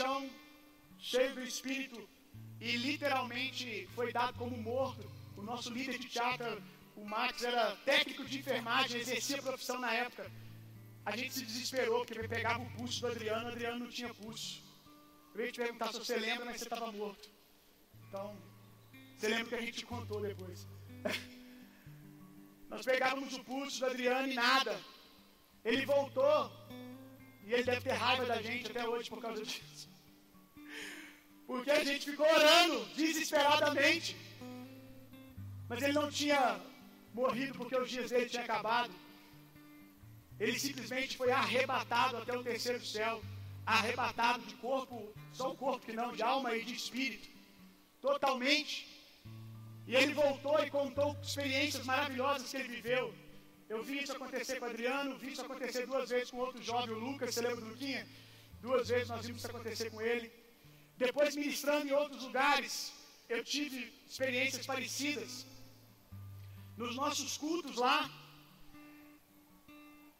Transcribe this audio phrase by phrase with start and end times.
[0.00, 0.30] chão,
[0.98, 2.08] cheio do Espírito,
[2.58, 5.06] e literalmente foi dado como morto.
[5.36, 6.62] O nosso líder de teatro,
[6.96, 10.30] o Max, era técnico de enfermagem, exercia a profissão na época.
[11.04, 14.62] A gente se desesperou, porque pegava o pulso do Adriano, o Adriano não tinha pulso.
[15.34, 17.30] Eu ia te perguntar se você lembra, mas você estava morto.
[18.08, 18.36] Então,
[19.16, 20.66] você lembra que a gente contou depois.
[22.68, 24.78] Nós pegávamos o pulso do Adriano e nada.
[25.64, 26.50] Ele voltou.
[27.46, 29.89] E ele deve ter raiva da gente até hoje por causa disso.
[31.50, 34.16] Porque a gente ficou orando desesperadamente.
[35.68, 36.60] Mas ele não tinha
[37.12, 38.92] morrido porque os dias dele tinham acabado.
[40.38, 43.20] Ele simplesmente foi arrebatado até o terceiro céu.
[43.66, 47.28] Arrebatado de corpo, só o corpo que não, de alma e de espírito.
[48.00, 48.74] Totalmente.
[49.88, 53.12] E ele voltou e contou experiências maravilhosas que ele viveu.
[53.68, 56.98] Eu vi isso acontecer com Adriano, vi isso acontecer duas vezes com outro jovem, o
[57.00, 58.06] Lucas, você lembra do Luquinha?
[58.60, 60.39] Duas vezes nós vimos isso acontecer com ele.
[61.06, 62.72] Depois, ministrando em outros lugares,
[63.34, 65.46] eu tive experiências parecidas.
[66.76, 67.98] Nos nossos cultos lá,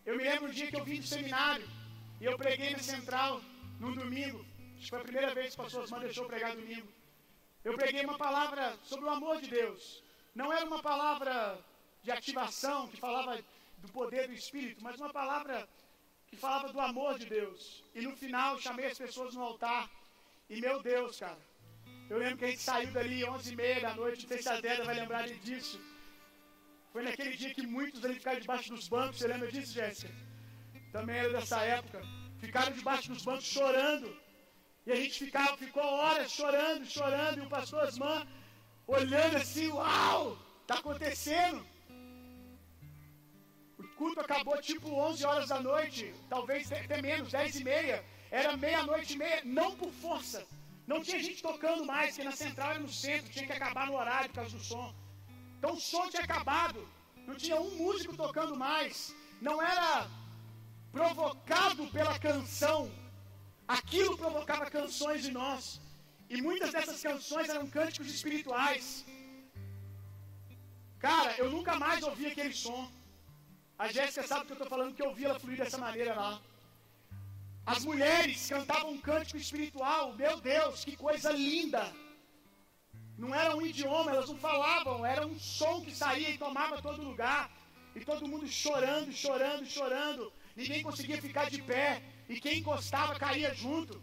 [0.06, 1.68] eu me lembro um dia que eu vim do seminário
[2.20, 3.42] e eu preguei na central
[3.78, 4.40] num domingo.
[4.76, 6.88] Acho que foi a primeira vez que o pastor Osman deixou pregar domingo.
[7.62, 10.02] Eu preguei uma palavra sobre o amor de Deus.
[10.34, 11.62] Não era uma palavra
[12.02, 13.38] de ativação que falava
[13.82, 15.68] do poder do Espírito, mas uma palavra
[16.28, 17.84] que falava do amor de Deus.
[17.94, 19.90] E no final chamei as pessoas no altar.
[20.52, 21.38] E meu Deus, cara,
[22.10, 24.48] eu lembro que a gente saiu dali 11 e meia da noite, não sei se
[24.48, 25.80] a Deda vai lembrar disso.
[26.92, 30.12] Foi naquele dia que muitos ali ficaram debaixo dos bancos, você lembra disso, Jéssica?
[30.90, 32.02] Também era dessa época.
[32.40, 34.08] Ficaram debaixo dos bancos chorando.
[34.84, 38.26] E a gente ficava, ficou horas chorando, chorando, e o pastor Osman
[38.88, 41.64] olhando assim, uau, tá acontecendo.
[43.78, 48.04] O culto acabou tipo 11 horas da noite, talvez até menos, 10 e meia.
[48.30, 50.46] Era meia-noite e meia, não por força.
[50.86, 53.96] Não tinha gente tocando mais, porque na central era no centro, tinha que acabar no
[53.96, 54.94] horário por causa do som.
[55.58, 56.88] Então o som tinha acabado,
[57.26, 59.14] não tinha um músico tocando mais.
[59.40, 60.08] Não era
[60.92, 62.90] provocado pela canção,
[63.66, 65.80] aquilo provocava canções em nós.
[66.28, 69.04] E muitas dessas canções eram cânticos espirituais.
[70.98, 72.90] Cara, eu nunca mais ouvi aquele som.
[73.78, 76.40] A Jéssica sabe que eu estou falando que eu ouvi ela fluir dessa maneira lá.
[77.66, 80.14] As mulheres cantavam um cântico espiritual.
[80.14, 81.92] Meu Deus, que coisa linda!
[83.16, 87.02] Não era um idioma, elas não falavam, era um som que saía e tomava todo
[87.02, 87.50] lugar.
[87.94, 90.32] E todo mundo chorando, chorando, chorando.
[90.56, 92.02] Ninguém conseguia ficar de pé.
[92.28, 94.00] E quem encostava caía junto.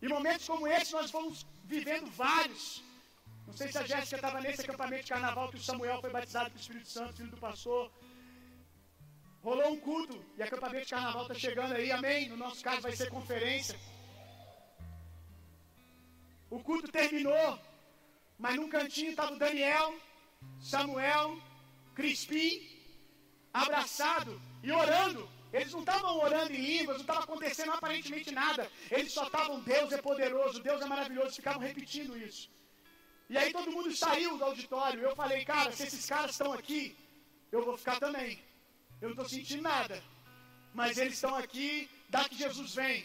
[0.00, 2.82] E momentos como esse nós fomos vivendo vários.
[3.46, 6.50] Não sei se a Jéssica estava nesse acampamento de carnaval que o Samuel foi batizado
[6.50, 7.90] com o Espírito Santo, filho do pastor.
[9.42, 12.28] Rolou um culto e acampamento de carnaval está chegando aí, amém?
[12.28, 13.76] No nosso caso vai ser conferência.
[16.48, 17.58] O culto terminou,
[18.38, 19.96] mas num cantinho estava o Daniel,
[20.60, 21.40] Samuel,
[21.92, 22.68] Crispim,
[23.52, 25.28] abraçado e orando.
[25.52, 28.70] Eles não estavam orando em línguas, não estava acontecendo aparentemente nada.
[28.92, 32.48] Eles só estavam, Deus é poderoso, Deus é maravilhoso, ficavam repetindo isso.
[33.28, 35.00] E aí todo mundo saiu do auditório.
[35.00, 36.96] Eu falei, cara, se esses caras estão aqui,
[37.50, 38.51] eu vou ficar também.
[39.02, 39.96] Eu não estou sentindo nada.
[40.72, 43.04] Mas eles estão aqui, dá que Jesus vem.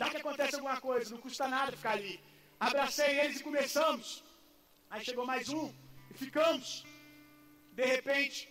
[0.00, 2.14] Dá que acontece alguma coisa, não custa nada ficar ali.
[2.60, 4.22] Abracei eles e começamos.
[4.88, 5.66] Aí chegou mais um
[6.12, 6.68] e ficamos.
[7.72, 8.48] De repente,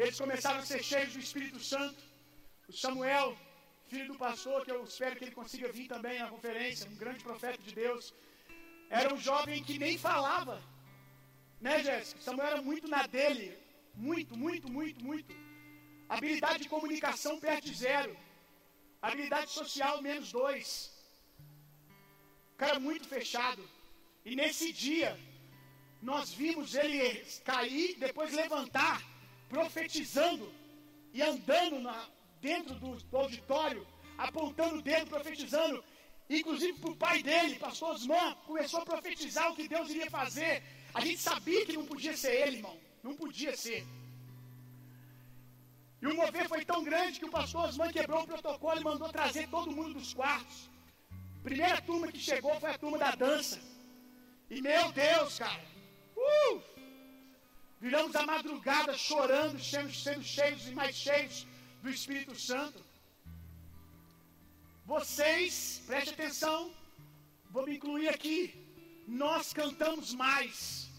[0.00, 2.02] eles começaram a ser cheios do Espírito Santo.
[2.68, 3.38] O Samuel,
[3.86, 7.22] filho do pastor, que eu espero que ele consiga vir também à conferência, um grande
[7.22, 8.12] profeta de Deus,
[8.90, 10.60] era um jovem que nem falava.
[11.60, 12.20] Né, Jéssica?
[12.20, 13.61] Samuel era muito na dele.
[13.94, 15.34] Muito, muito, muito, muito.
[16.08, 18.16] Habilidade de comunicação perto de zero.
[19.00, 20.92] Habilidade social menos dois.
[22.56, 23.62] Cara muito fechado.
[24.24, 25.18] E nesse dia,
[26.00, 29.02] nós vimos ele cair, depois levantar,
[29.48, 30.52] profetizando
[31.12, 32.08] e andando na,
[32.40, 33.86] dentro do, do auditório,
[34.16, 35.82] apontando o dedo, profetizando.
[36.30, 40.62] Inclusive para o pai dele, pastor Osman, começou a profetizar o que Deus iria fazer.
[40.94, 42.78] A gente sabia que não podia ser ele, irmão.
[43.02, 43.86] Não podia ser.
[46.02, 49.08] E o mover foi tão grande que o pastor Osman quebrou o protocolo e mandou
[49.08, 50.68] trazer todo mundo dos quartos.
[51.42, 53.60] Primeira turma que chegou foi a turma da dança.
[54.50, 55.64] E meu Deus, cara.
[56.16, 56.62] Uh!
[57.80, 61.46] Viramos a madrugada chorando, sendo, cheios e mais cheios
[61.82, 62.80] do Espírito Santo.
[64.84, 66.72] Vocês, preste atenção,
[67.50, 68.54] vou me incluir aqui.
[69.08, 70.91] Nós cantamos mais.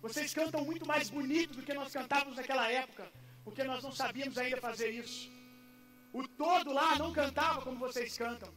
[0.00, 3.10] Vocês cantam muito mais bonito do que nós cantávamos naquela época,
[3.44, 5.30] porque nós não sabíamos ainda fazer isso.
[6.12, 8.52] O todo lá não cantava como vocês cantam.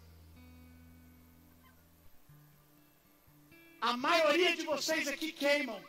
[3.81, 5.81] A maioria de vocês aqui queimam.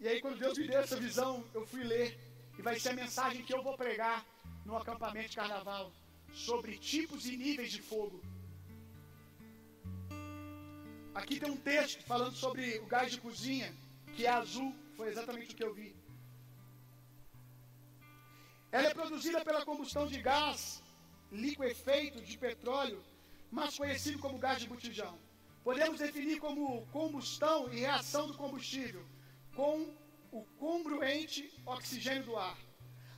[0.00, 2.18] E aí, quando Deus me deu essa visão, eu fui ler.
[2.58, 4.26] E vai ser a mensagem que eu vou pregar
[4.66, 5.92] no acampamento de carnaval
[6.32, 8.20] sobre tipos e níveis de fogo.
[11.14, 13.74] Aqui tem um texto falando sobre o gás de cozinha,
[14.14, 15.94] que é azul, foi exatamente o que eu vi.
[18.70, 20.82] Ela é produzida pela combustão de gás
[21.30, 23.02] liquefeito de petróleo,
[23.50, 25.18] mas conhecido como gás de botijão.
[25.62, 29.04] Podemos definir como combustão e reação do combustível
[29.54, 29.94] com
[30.30, 32.56] o congruente oxigênio do ar.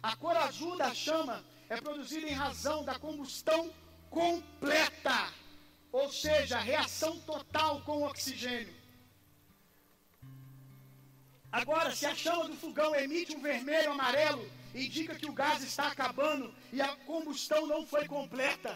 [0.02, 3.73] A cor azul da chama é produzida em razão da combustão
[4.11, 5.32] completa,
[5.99, 8.75] ou seja, reação total com o oxigênio.
[11.52, 14.44] Agora, se a chama do fogão emite um vermelho amarelo,
[14.75, 18.73] indica que o gás está acabando e a combustão não foi completa,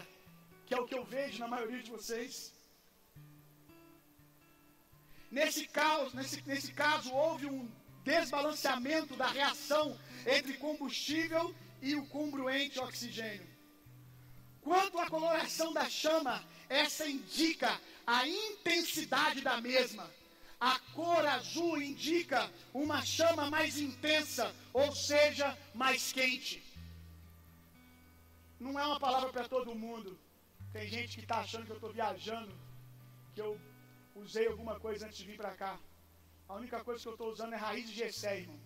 [0.65, 2.53] que é o que eu vejo na maioria de vocês.
[5.29, 7.69] Nesse caso, nesse, nesse caso, houve um
[8.05, 13.48] desbalanceamento da reação entre combustível e o congruente oxigênio.
[14.69, 17.71] Quanto à coloração da chama, essa indica
[18.05, 20.07] a intensidade da mesma.
[20.59, 26.61] A cor azul indica uma chama mais intensa, ou seja, mais quente.
[28.59, 30.19] Não é uma palavra para todo mundo.
[30.71, 32.53] Tem gente que está achando que eu estou viajando,
[33.33, 33.59] que eu
[34.13, 35.79] usei alguma coisa antes de vir para cá.
[36.47, 38.59] A única coisa que eu estou usando é raiz de Gessé, irmão.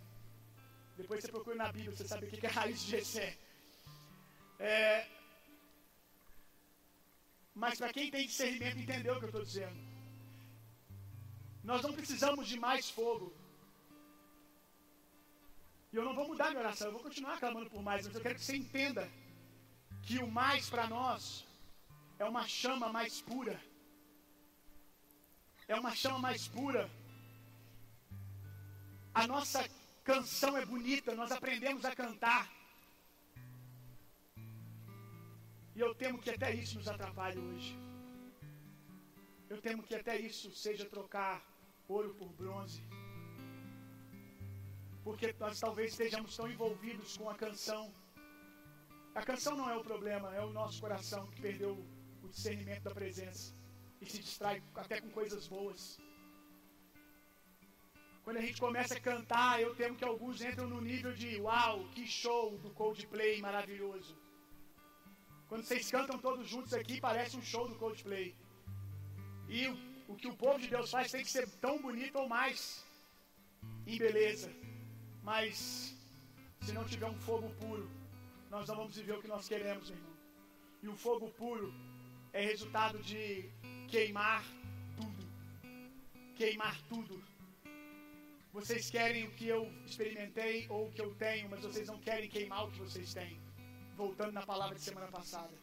[0.97, 3.37] Depois você procura na Bíblia, você sabe o que é raiz de Gessé.
[4.59, 5.22] É...
[7.55, 9.77] Mas para quem tem discernimento entendeu o que eu estou dizendo.
[11.63, 13.33] Nós não precisamos de mais fogo.
[15.91, 18.21] E eu não vou mudar minha oração, eu vou continuar clamando por mais, mas eu
[18.21, 19.07] quero que você entenda
[20.01, 21.45] que o mais para nós
[22.17, 23.59] é uma chama mais pura.
[25.67, 26.89] É uma chama mais pura.
[29.13, 29.63] A nossa
[30.03, 32.51] canção é bonita, nós aprendemos a cantar.
[35.75, 37.77] E eu temo que até isso nos atrapalhe hoje.
[39.49, 41.43] Eu temo que até isso seja trocar
[41.87, 42.83] ouro por bronze.
[45.03, 47.91] Porque nós talvez estejamos tão envolvidos com a canção.
[49.15, 51.73] A canção não é o problema, é o nosso coração que perdeu
[52.23, 53.53] o discernimento da presença
[54.01, 55.99] e se distrai até com coisas boas.
[58.23, 61.83] Quando a gente começa a cantar, eu temo que alguns entram no nível de uau,
[61.89, 64.22] que show do Coldplay maravilhoso.
[65.53, 68.35] Quando vocês cantam todos juntos aqui, parece um show do Coldplay.
[69.47, 72.27] E o o que o povo de Deus faz tem que ser tão bonito ou
[72.27, 72.85] mais
[73.87, 74.51] em beleza.
[75.23, 75.95] Mas
[76.61, 77.89] se não tiver um fogo puro,
[78.49, 80.13] nós não vamos viver o que nós queremos, irmão.
[80.83, 81.73] E o fogo puro
[82.31, 83.49] é resultado de
[83.87, 84.43] queimar
[84.95, 85.23] tudo.
[86.35, 87.23] Queimar tudo.
[88.51, 92.29] Vocês querem o que eu experimentei ou o que eu tenho, mas vocês não querem
[92.29, 93.42] queimar o que vocês têm.
[93.95, 95.53] Voltando na palavra de semana passada.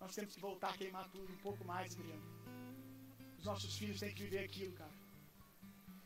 [0.00, 2.22] Nós temos que voltar a queimar tudo um pouco mais, Adriano.
[3.38, 4.96] Os nossos filhos têm que viver aquilo, cara.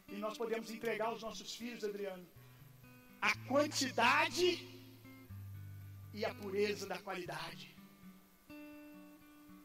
[0.08, 2.26] E nós podemos entregar aos nossos filhos, Adriano,
[3.20, 4.48] a quantidade
[6.12, 7.74] e a pureza da qualidade.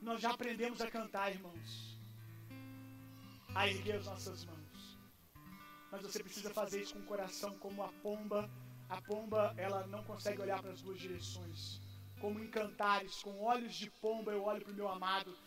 [0.01, 1.99] Nós já aprendemos a cantar, irmãos,
[3.53, 4.99] a erguer as nossas mãos.
[5.91, 8.49] Mas você precisa fazer isso com o coração, como a pomba.
[8.89, 11.81] A pomba, ela não consegue olhar para as duas direções.
[12.21, 15.37] Como em cantares, com olhos de pomba, eu olho para o meu amado.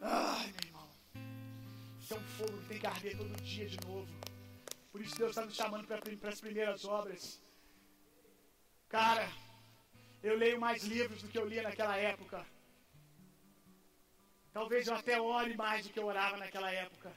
[0.00, 0.88] Ai, meu irmão.
[2.00, 4.12] Isso é um fogo que tem que arder todo dia de novo.
[4.90, 7.40] Por isso Deus está nos chamando para as primeiras obras.
[8.88, 9.30] Cara,
[10.22, 12.44] eu leio mais livros do que eu lia naquela época.
[14.52, 17.12] Talvez eu até ore mais do que eu orava naquela época.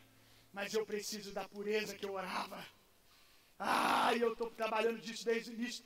[0.54, 2.64] Mas eu preciso da pureza que eu orava.
[3.58, 5.84] Ah, eu estou trabalhando disso desde o, início,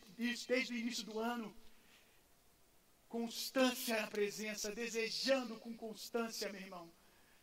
[0.47, 1.55] desde o início do ano.
[3.07, 6.91] Constância na presença, desejando com constância, meu irmão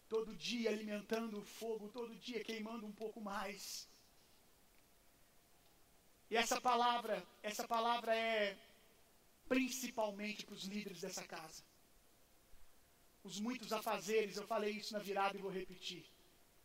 [0.08, 3.88] todo dia alimentando o fogo, todo dia queimando um pouco mais.
[6.30, 8.56] E essa palavra, essa palavra é
[9.48, 11.62] principalmente para os líderes dessa casa.
[13.22, 16.04] Os muitos afazeres, eu falei isso na virada e vou repetir.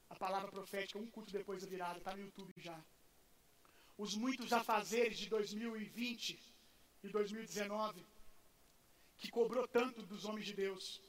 [0.09, 2.79] A palavra profética, um culto depois da virada, está no YouTube já.
[4.03, 6.39] Os muitos afazeres de 2020
[7.03, 8.03] e 2019,
[9.19, 10.99] que cobrou tanto dos homens de Deus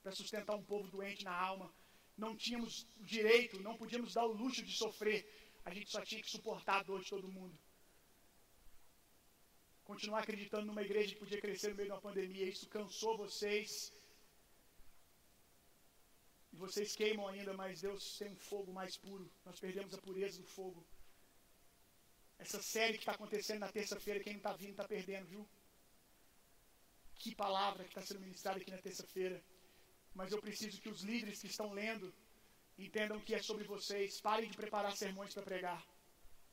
[0.00, 1.68] para sustentar um povo doente na alma.
[2.16, 5.20] Não tínhamos direito, não podíamos dar o luxo de sofrer.
[5.64, 7.58] A gente só tinha que suportar a dor de todo mundo.
[9.82, 13.92] Continuar acreditando numa igreja que podia crescer no meio de uma pandemia, isso cansou vocês.
[16.52, 19.28] E vocês queimam ainda, mas Deus tem um fogo mais puro.
[19.44, 20.86] Nós perdemos a pureza do fogo.
[22.42, 25.42] Essa série que está acontecendo na terça-feira, quem está vindo está perdendo, viu?
[27.20, 29.38] Que palavra que está sendo ministrada aqui na terça-feira.
[30.12, 32.12] Mas eu preciso que os líderes que estão lendo
[32.76, 34.20] entendam que é sobre vocês.
[34.20, 35.80] Parem de preparar sermões para pregar.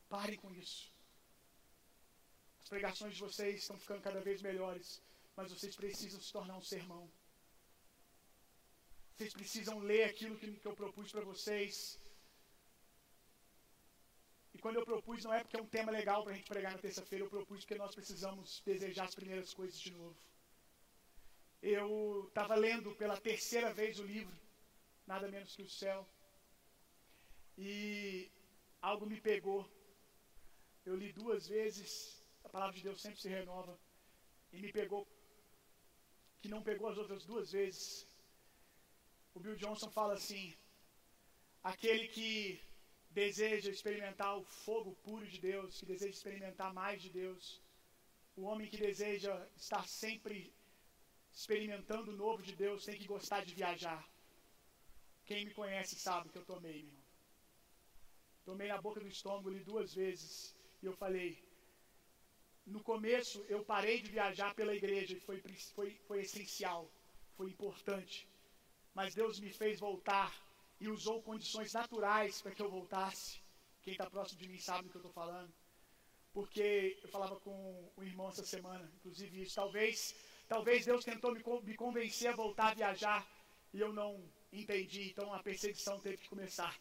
[0.07, 0.93] Parem com isso.
[2.61, 5.01] As pregações de vocês estão ficando cada vez melhores,
[5.35, 7.11] mas vocês precisam se tornar um sermão.
[9.15, 11.99] Vocês precisam ler aquilo que eu propus para vocês.
[14.53, 16.71] E quando eu propus, não é porque é um tema legal para a gente pregar
[16.71, 20.17] na terça-feira, eu propus porque nós precisamos desejar as primeiras coisas de novo.
[21.61, 24.35] Eu estava lendo pela terceira vez o livro,
[25.05, 26.07] Nada Menos que o Céu,
[27.57, 28.31] e
[28.81, 29.69] algo me pegou.
[30.85, 33.77] Eu li duas vezes, a palavra de Deus sempre se renova,
[34.51, 35.07] e me pegou,
[36.41, 38.07] que não pegou as outras duas vezes.
[39.33, 40.55] O Bill Johnson fala assim:
[41.63, 42.68] aquele que
[43.09, 47.61] deseja experimentar o fogo puro de Deus, que deseja experimentar mais de Deus,
[48.35, 50.53] o homem que deseja estar sempre
[51.31, 54.07] experimentando o novo de Deus tem que gostar de viajar.
[55.25, 57.09] Quem me conhece sabe que eu tomei, meu irmão.
[58.45, 61.43] Tomei na boca do estômago ali duas vezes e eu falei.
[62.65, 65.41] No começo eu parei de viajar pela igreja foi,
[65.75, 66.89] foi, foi essencial,
[67.35, 68.27] foi importante.
[68.93, 70.31] Mas Deus me fez voltar
[70.79, 73.41] e usou condições naturais para que eu voltasse.
[73.81, 75.53] Quem está próximo de mim sabe do que eu estou falando.
[76.31, 79.55] Porque eu falava com o irmão essa semana, inclusive isso.
[79.55, 80.15] Talvez,
[80.47, 83.27] talvez Deus tentou me, me convencer a voltar a viajar
[83.73, 85.09] e eu não entendi.
[85.09, 86.79] Então a perseguição teve que começar.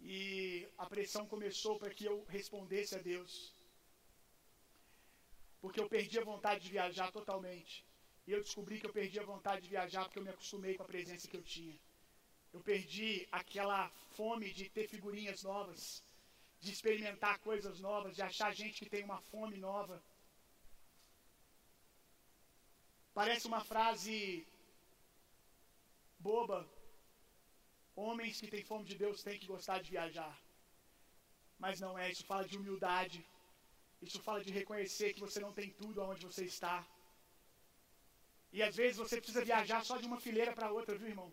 [0.00, 3.52] E a pressão começou para que eu respondesse a Deus.
[5.60, 7.84] Porque eu perdi a vontade de viajar totalmente.
[8.28, 10.82] E eu descobri que eu perdi a vontade de viajar porque eu me acostumei com
[10.82, 11.76] a presença que eu tinha.
[12.52, 13.78] Eu perdi aquela
[14.16, 15.82] fome de ter figurinhas novas,
[16.60, 19.96] de experimentar coisas novas, de achar gente que tem uma fome nova.
[23.14, 24.16] Parece uma frase
[26.18, 26.60] boba.
[27.96, 30.34] Homens que têm fome de Deus têm que gostar de viajar.
[31.58, 33.24] Mas não é, isso fala de humildade.
[34.02, 36.76] Isso fala de reconhecer que você não tem tudo aonde você está.
[38.52, 41.32] E às vezes você precisa viajar só de uma fileira para outra, viu, irmão?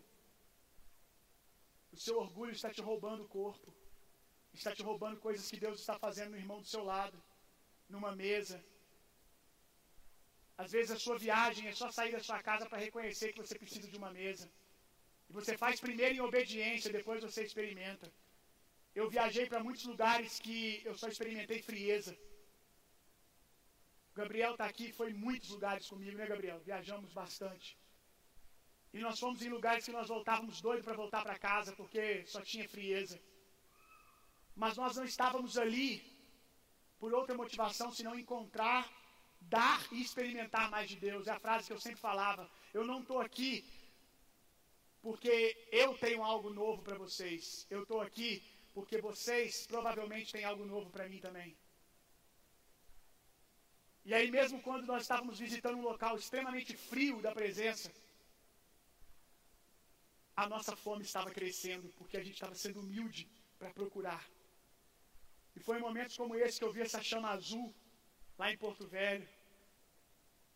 [1.92, 3.72] O seu orgulho está te roubando o corpo.
[4.52, 7.22] Está te roubando coisas que Deus está fazendo no irmão do seu lado,
[7.88, 8.62] numa mesa.
[10.58, 13.58] Às vezes a sua viagem é só sair da sua casa para reconhecer que você
[13.58, 14.50] precisa de uma mesa.
[15.28, 18.10] E você faz primeiro em obediência, depois você experimenta.
[18.94, 22.16] Eu viajei para muitos lugares que eu só experimentei frieza.
[24.16, 26.58] Gabriel está aqui, foi em muitos lugares comigo, né, Gabriel?
[26.60, 27.78] Viajamos bastante.
[28.94, 32.40] E nós fomos em lugares que nós voltávamos doidos para voltar para casa, porque só
[32.40, 33.20] tinha frieza.
[34.54, 35.90] Mas nós não estávamos ali
[36.98, 38.90] por outra motivação, senão encontrar,
[39.38, 41.26] dar e experimentar mais de Deus.
[41.26, 42.50] É a frase que eu sempre falava.
[42.72, 43.52] Eu não estou aqui
[45.02, 47.66] porque eu tenho algo novo para vocês.
[47.68, 48.42] Eu estou aqui
[48.72, 51.54] porque vocês provavelmente têm algo novo para mim também.
[54.08, 57.88] E aí, mesmo quando nós estávamos visitando um local extremamente frio da presença,
[60.42, 64.24] a nossa fome estava crescendo, porque a gente estava sendo humilde para procurar.
[65.56, 67.74] E foi em momentos como esse que eu vi essa chama azul,
[68.38, 69.28] lá em Porto Velho.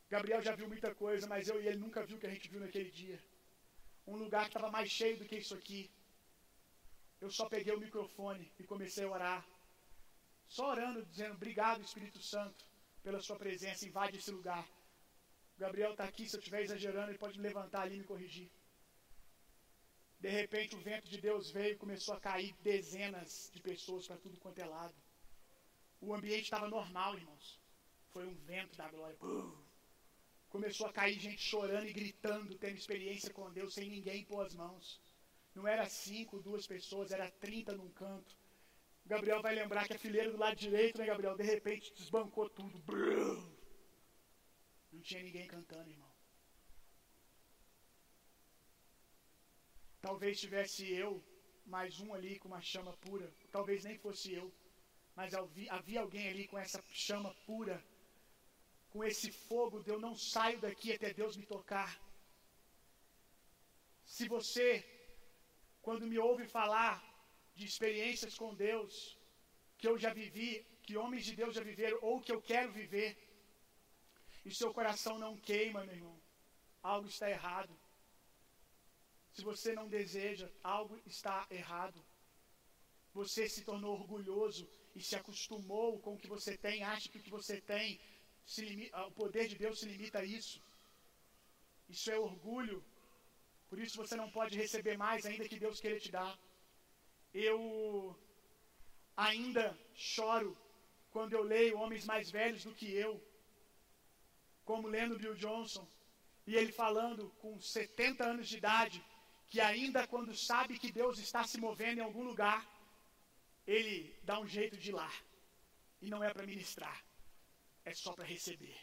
[0.09, 2.49] Gabriel já viu muita coisa, mas eu e ele nunca viu o que a gente
[2.49, 3.21] viu naquele dia.
[4.07, 5.91] Um lugar que estava mais cheio do que isso aqui.
[7.21, 9.45] Eu só peguei o microfone e comecei a orar.
[10.47, 12.70] Só orando, dizendo: Obrigado, Espírito Santo
[13.03, 14.67] pela sua presença, invade esse lugar.
[15.57, 18.05] O Gabriel está aqui, se eu estiver exagerando, ele pode me levantar ali e me
[18.05, 18.51] corrigir.
[20.19, 24.19] De repente o vento de Deus veio e começou a cair dezenas de pessoas para
[24.19, 24.95] tudo quanto é lado.
[26.01, 27.59] O ambiente estava normal, irmãos.
[28.11, 29.19] Foi um vento da glória.
[30.49, 34.55] Começou a cair gente chorando e gritando, tendo experiência com Deus, sem ninguém pôr as
[34.55, 35.01] mãos.
[35.55, 38.37] Não era cinco, duas pessoas, era trinta num canto.
[39.11, 41.37] Gabriel vai lembrar que a fileira do lado direito, né, Gabriel?
[41.37, 42.81] De repente desbancou tudo.
[44.93, 46.13] Não tinha ninguém cantando, irmão.
[50.01, 51.11] Talvez tivesse eu,
[51.67, 53.29] mais um ali com uma chama pura.
[53.51, 54.47] Talvez nem fosse eu.
[55.17, 57.85] Mas havia alguém ali com essa chama pura.
[58.91, 62.01] Com esse fogo de eu não saio daqui até Deus me tocar.
[64.05, 64.69] Se você,
[65.83, 67.10] quando me ouve falar
[67.61, 68.93] de experiências com Deus
[69.79, 70.51] que eu já vivi,
[70.85, 73.11] que homens de Deus já viveram ou que eu quero viver,
[74.47, 76.19] e seu coração não queima, meu irmão,
[76.93, 77.75] algo está errado.
[79.35, 82.01] Se você não deseja, algo está errado.
[83.21, 84.65] Você se tornou orgulhoso
[84.95, 88.01] e se acostumou com o que você tem, acha que o que você tem,
[88.59, 90.59] limita, o poder de Deus se limita a isso.
[91.95, 92.79] Isso é orgulho.
[93.69, 96.33] Por isso você não pode receber mais, ainda que Deus queira te dar.
[97.33, 98.17] Eu
[99.17, 100.57] ainda choro
[101.11, 103.23] quando eu leio homens mais velhos do que eu,
[104.65, 105.87] como lendo Bill Johnson,
[106.47, 109.05] e ele falando com 70 anos de idade,
[109.49, 112.67] que ainda quando sabe que Deus está se movendo em algum lugar,
[113.67, 115.13] ele dá um jeito de ir lá.
[116.01, 117.05] E não é para ministrar,
[117.85, 118.77] é só para receber.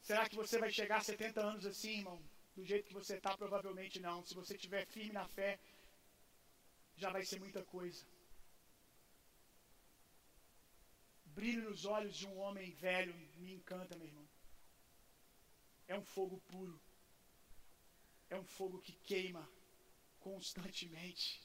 [0.00, 2.22] Será que você vai chegar a 70 anos assim, irmão?
[2.54, 3.36] Do jeito que você está?
[3.36, 4.24] Provavelmente não.
[4.24, 5.58] Se você estiver firme na fé,
[6.96, 8.04] já vai ser muita coisa.
[11.26, 14.28] Brilho nos olhos de um homem velho me encanta, meu irmão.
[15.86, 16.80] É um fogo puro.
[18.30, 19.48] É um fogo que queima
[20.18, 21.40] constantemente.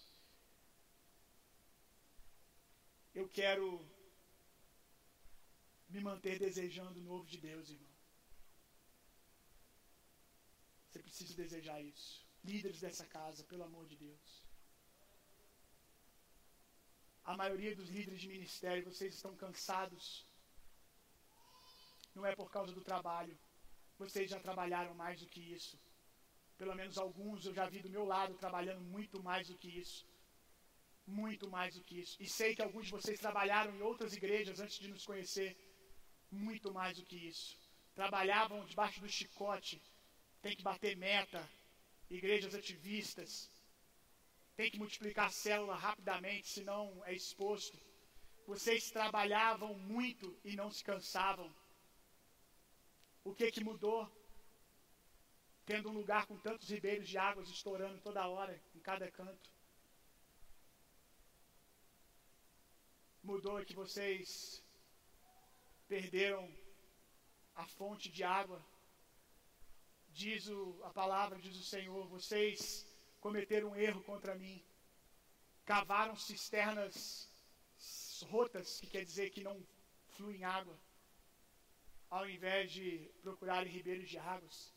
[3.14, 3.66] Eu quero
[5.90, 7.92] me manter desejando o novo de Deus, irmão.
[10.88, 12.26] Você precisa desejar isso.
[12.44, 14.41] Líderes dessa casa, pelo amor de Deus.
[17.32, 20.28] A maioria dos líderes de ministério, vocês estão cansados.
[22.14, 23.36] Não é por causa do trabalho.
[23.98, 25.80] Vocês já trabalharam mais do que isso.
[26.58, 30.06] Pelo menos alguns eu já vi do meu lado trabalhando muito mais do que isso.
[31.08, 32.18] Muito mais do que isso.
[32.22, 35.56] E sei que alguns de vocês trabalharam em outras igrejas antes de nos conhecer.
[36.30, 37.58] Muito mais do que isso.
[37.96, 39.82] Trabalhavam debaixo do chicote.
[40.42, 41.42] Tem que bater meta.
[42.10, 43.50] Igrejas ativistas.
[44.62, 47.80] Tem que multiplicar a célula rapidamente, senão é exposto.
[48.46, 51.52] Vocês trabalhavam muito e não se cansavam.
[53.24, 54.08] O que que mudou?
[55.66, 59.50] Tendo um lugar com tantos ribeiros de águas estourando toda hora, em cada canto.
[63.24, 64.64] Mudou que vocês
[65.88, 66.48] perderam
[67.56, 68.64] a fonte de água.
[70.10, 72.91] Diz o, a palavra, diz o Senhor, vocês
[73.22, 74.62] cometeram um erro contra mim.
[75.64, 77.30] Cavaram cisternas
[78.30, 79.66] rotas, que quer dizer que não
[80.10, 80.78] fluem água
[82.10, 84.74] ao invés de procurarem ribeiros de águas.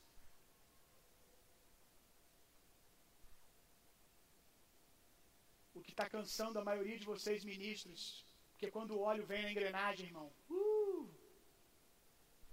[5.74, 9.50] O que está cansando a maioria de vocês, ministros, porque quando o óleo vem na
[9.50, 11.10] engrenagem, irmão, uh,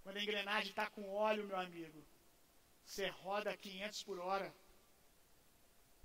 [0.02, 2.04] quando a engrenagem está com óleo, meu amigo,
[2.84, 4.52] você roda 500 por hora,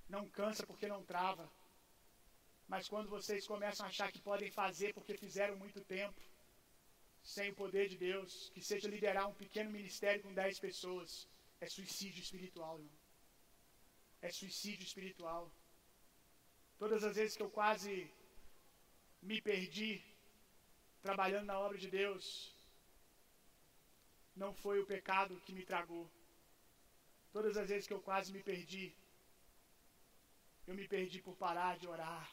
[0.09, 1.51] não cansa porque não trava.
[2.69, 6.21] Mas quando vocês começam a achar que podem fazer porque fizeram muito tempo,
[7.23, 11.29] sem o poder de Deus, que seja liderar um pequeno ministério com dez pessoas,
[11.61, 12.99] é suicídio espiritual, irmão.
[14.23, 15.51] É suicídio espiritual.
[16.79, 18.11] Todas as vezes que eu quase
[19.23, 20.03] me perdi
[21.03, 22.55] trabalhando na obra de Deus,
[24.35, 26.11] não foi o pecado que me tragou.
[27.33, 28.95] Todas as vezes que eu quase me perdi,
[30.67, 32.31] eu me perdi por parar de orar,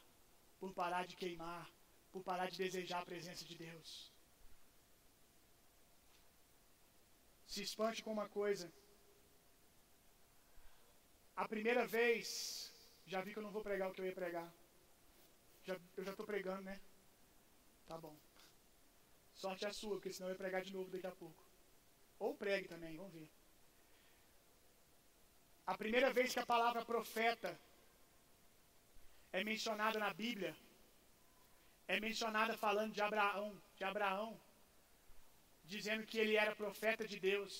[0.58, 1.70] por parar de queimar,
[2.12, 4.14] por parar de desejar a presença de Deus.
[7.54, 8.66] se espante com uma coisa.
[11.36, 12.28] A primeira vez,
[13.06, 14.52] já vi que eu não vou pregar o que eu ia pregar.
[15.62, 16.80] Já, eu já estou pregando, né?
[17.86, 18.16] Tá bom.
[19.34, 21.42] Sorte é a sua, porque senão eu ia pregar de novo daqui a pouco.
[22.18, 23.30] Ou pregue também, vamos ver.
[25.66, 27.58] A primeira vez que a palavra profeta
[29.38, 30.52] é mencionada na Bíblia,
[31.92, 34.28] é mencionada falando de Abraão, de Abraão,
[35.72, 37.54] dizendo que ele era profeta de Deus.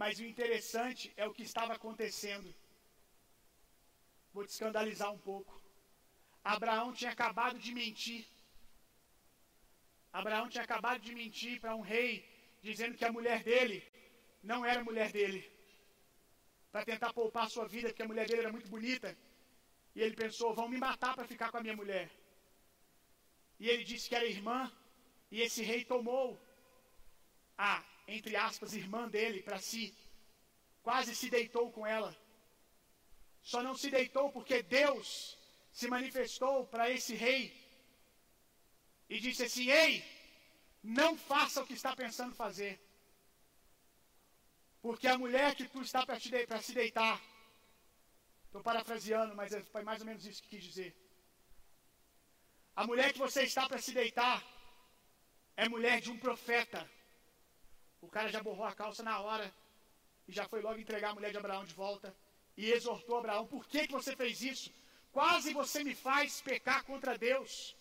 [0.00, 2.48] Mas o interessante é o que estava acontecendo.
[4.32, 5.52] Vou te escandalizar um pouco.
[6.54, 8.24] Abraão tinha acabado de mentir.
[10.20, 12.12] Abraão tinha acabado de mentir para um rei,
[12.62, 13.78] dizendo que a mulher dele
[14.40, 15.42] não era mulher dele.
[16.70, 19.16] Para tentar poupar sua vida, porque a mulher dele era muito bonita.
[19.94, 22.10] E ele pensou: vão me matar para ficar com a minha mulher.
[23.58, 24.70] E ele disse que era irmã,
[25.30, 26.40] e esse rei tomou
[27.56, 29.96] a, entre aspas, irmã dele para si.
[30.82, 32.14] Quase se deitou com ela.
[33.40, 35.38] Só não se deitou porque Deus
[35.72, 37.42] se manifestou para esse rei
[39.08, 40.04] e disse assim: Ei,
[40.82, 42.80] não faça o que está pensando fazer.
[44.80, 47.20] Porque a mulher que tu está para se deitar,
[48.54, 50.90] estou parafraseando, mas é, foi mais ou menos isso que quis dizer.
[52.80, 54.38] A mulher que você está para se deitar
[55.56, 56.80] é mulher de um profeta.
[58.00, 59.52] O cara já borrou a calça na hora
[60.28, 62.14] e já foi logo entregar a mulher de Abraão de volta.
[62.56, 64.68] e exortou Abraão: Por que, que você fez isso?
[65.10, 67.76] Quase você me faz pecar contra Deus.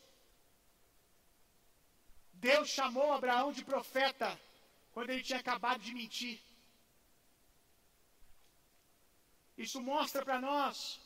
[2.49, 4.29] Deus chamou Abraão de profeta
[4.91, 6.39] quando ele tinha acabado de mentir.
[9.57, 10.99] Isso mostra para nós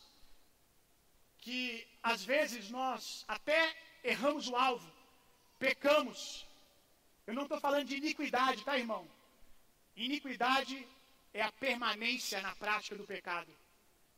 [1.40, 4.92] que às vezes nós até erramos o alvo,
[5.60, 6.46] pecamos.
[7.26, 9.10] Eu não estou falando de iniquidade, tá, irmão?
[9.96, 10.88] Iniquidade
[11.34, 13.52] é a permanência na prática do pecado.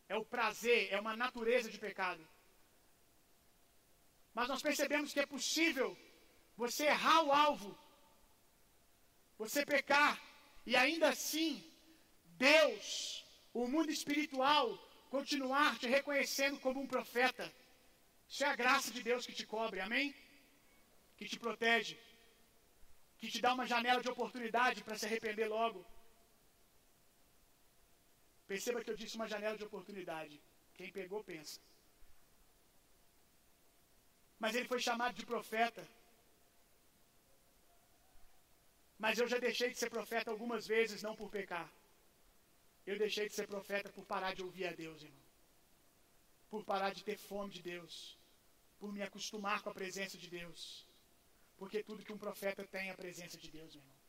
[0.08, 2.26] É o prazer, é uma natureza de pecado.
[4.34, 5.98] Mas nós percebemos que é possível
[6.56, 7.78] você errar o alvo,
[9.38, 10.22] você pecar,
[10.66, 11.64] e ainda assim,
[12.38, 14.78] Deus, o mundo espiritual,
[15.10, 17.52] continuar te reconhecendo como um profeta.
[18.28, 20.14] Isso é a graça de Deus que te cobre, amém?
[21.18, 21.98] Que te protege,
[23.18, 25.86] que te dá uma janela de oportunidade para se arrepender logo.
[28.48, 30.42] Perceba que eu disse uma janela de oportunidade.
[30.74, 31.60] Quem pegou, pensa.
[34.40, 35.86] Mas ele foi chamado de profeta.
[38.98, 41.70] Mas eu já deixei de ser profeta algumas vezes, não por pecar.
[42.86, 45.26] Eu deixei de ser profeta por parar de ouvir a Deus, irmão.
[46.50, 48.18] Por parar de ter fome de Deus.
[48.80, 50.88] Por me acostumar com a presença de Deus.
[51.58, 54.00] Porque tudo que um profeta tem é a presença de Deus, meu irmão.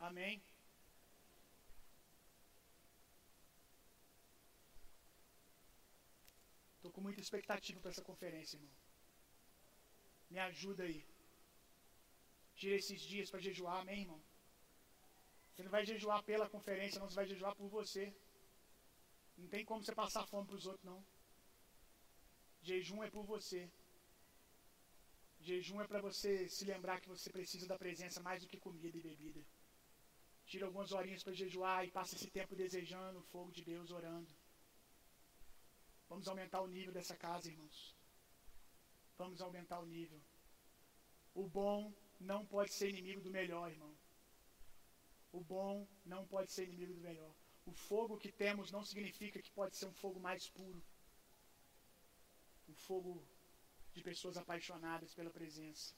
[0.00, 0.42] Amém.
[6.76, 8.70] Estou com muita expectativa para essa conferência, irmão.
[10.30, 11.04] Me ajuda aí.
[12.54, 14.20] Tira esses dias para jejuar, amém, irmão?
[15.58, 18.14] Não vai jejuar pela conferência, não, vai jejuar por você.
[19.36, 21.04] Não tem como você passar fome para os outros, não.
[22.62, 23.70] Jejum é por você.
[25.40, 28.96] Jejum é para você se lembrar que você precisa da presença mais do que comida
[28.96, 29.44] e bebida.
[30.46, 34.32] Tira algumas horinhas para jejuar e passa esse tempo desejando o fogo de Deus, orando.
[36.08, 37.94] Vamos aumentar o nível dessa casa, irmãos.
[39.18, 40.20] Vamos aumentar o nível.
[41.34, 43.94] O bom não pode ser inimigo do melhor, irmão.
[45.32, 47.34] O bom não pode ser inimigo do melhor.
[47.66, 50.82] O fogo que temos não significa que pode ser um fogo mais puro.
[52.68, 53.26] Um fogo
[53.92, 55.94] de pessoas apaixonadas pela presença.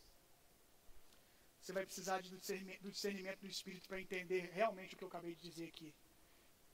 [1.61, 5.43] Você vai precisar do discernimento do Espírito para entender realmente o que eu acabei de
[5.43, 5.95] dizer aqui,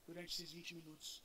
[0.05, 1.23] durante esses 20 minutos.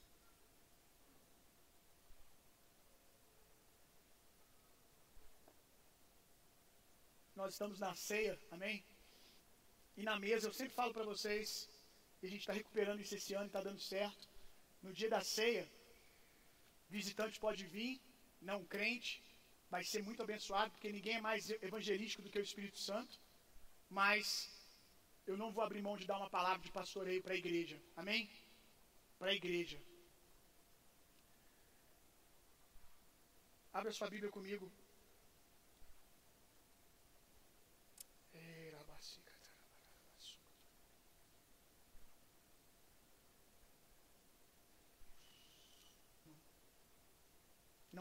[7.35, 8.85] Nós estamos na ceia, amém?
[9.97, 11.69] E na mesa, eu sempre falo para vocês,
[12.23, 14.29] e a gente está recuperando isso esse ano e está dando certo.
[14.83, 15.71] No dia da ceia,
[16.89, 18.01] visitante pode vir,
[18.41, 19.23] não crente,
[19.71, 23.19] vai ser muito abençoado, porque ninguém é mais evangelístico do que o Espírito Santo.
[23.89, 24.51] Mas
[25.27, 27.81] eu não vou abrir mão de dar uma palavra de pastoreio para a igreja.
[27.97, 28.31] Amém?
[29.19, 29.81] Para a igreja.
[33.73, 34.71] Abra sua Bíblia comigo.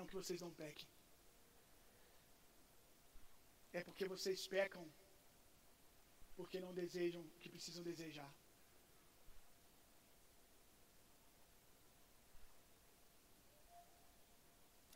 [0.01, 0.87] Não que vocês não pequem.
[3.71, 4.83] É porque vocês pecam
[6.37, 8.33] porque não desejam o que precisam desejar.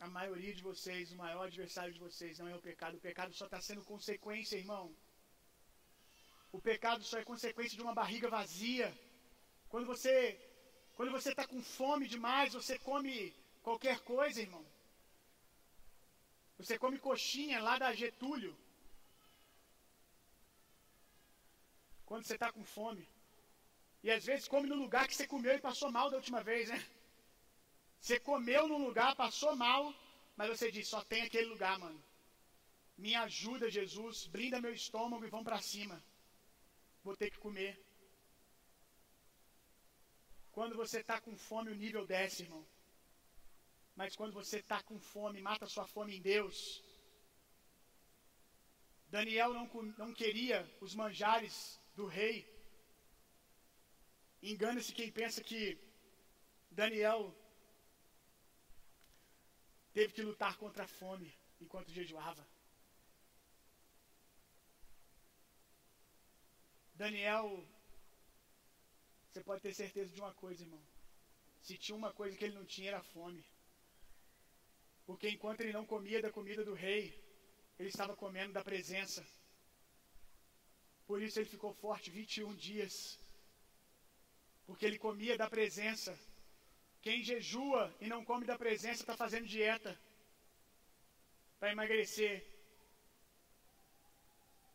[0.00, 2.96] A maioria de vocês, o maior adversário de vocês não é o pecado.
[2.96, 4.84] O pecado só está sendo consequência, irmão.
[6.50, 8.88] O pecado só é consequência de uma barriga vazia.
[9.68, 10.16] Quando você
[10.96, 14.66] quando você está com fome demais, você come qualquer coisa, irmão.
[16.58, 18.56] Você come coxinha lá da Getúlio.
[22.04, 23.06] Quando você está com fome.
[24.02, 26.68] E às vezes come no lugar que você comeu e passou mal da última vez,
[26.68, 26.80] né?
[28.00, 29.92] Você comeu num lugar, passou mal,
[30.36, 32.00] mas você diz, só tem aquele lugar, mano.
[32.96, 36.02] Me ajuda, Jesus, blinda meu estômago e vamos para cima.
[37.02, 37.78] Vou ter que comer.
[40.52, 42.64] Quando você está com fome, o nível desce, irmão.
[43.96, 46.84] Mas quando você está com fome, mata sua fome em Deus.
[49.08, 52.36] Daniel não, não queria os manjares do rei.
[54.42, 55.78] Engana-se quem pensa que
[56.70, 57.34] Daniel
[59.94, 62.46] teve que lutar contra a fome enquanto jejuava.
[66.94, 67.66] Daniel,
[69.30, 70.82] você pode ter certeza de uma coisa, irmão.
[71.62, 73.42] Se tinha uma coisa que ele não tinha, era fome.
[75.06, 77.02] Porque enquanto ele não comia da comida do rei,
[77.78, 79.24] ele estava comendo da presença.
[81.06, 82.96] Por isso ele ficou forte 21 dias.
[84.66, 86.12] porque ele comia da presença.
[87.00, 89.96] Quem jejua e não come da presença está fazendo dieta
[91.58, 92.44] para emagrecer.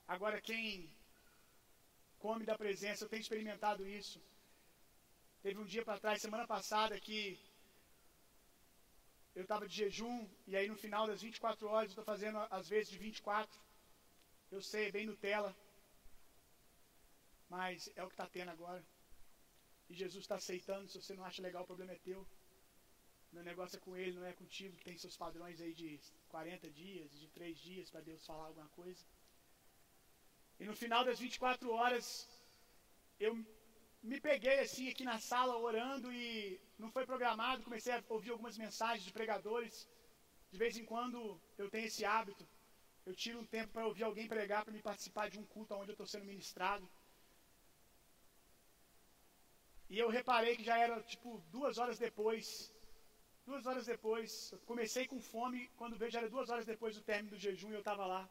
[0.07, 0.89] Agora, quem
[2.19, 4.21] come da presença, eu tenho experimentado isso.
[5.43, 7.37] Teve um dia para trás, semana passada, que
[9.33, 12.67] eu estava de jejum, e aí no final das 24 horas, eu estou fazendo às
[12.67, 13.59] vezes de 24.
[14.51, 15.55] Eu sei, é bem Nutella.
[17.49, 18.83] Mas é o que está tendo agora.
[19.89, 20.89] E Jesus está aceitando.
[20.89, 22.27] Se você não acha legal, o problema é teu.
[23.31, 26.69] Meu negócio é com ele, não é contigo, que tem seus padrões aí de 40
[26.69, 29.05] dias, de 3 dias para Deus falar alguma coisa.
[30.59, 32.05] E no final das 24 horas,
[33.19, 33.33] eu
[34.03, 38.57] me peguei assim aqui na sala orando e não foi programado, comecei a ouvir algumas
[38.57, 39.87] mensagens de pregadores.
[40.51, 42.45] De vez em quando eu tenho esse hábito.
[43.05, 45.91] Eu tiro um tempo para ouvir alguém pregar, para me participar de um culto onde
[45.91, 46.87] eu estou sendo ministrado.
[49.89, 52.73] E eu reparei que já era tipo duas horas depois.
[53.45, 54.53] Duas horas depois.
[54.65, 57.73] comecei com fome, quando vejo já era duas horas depois do término do jejum e
[57.73, 58.29] eu estava lá.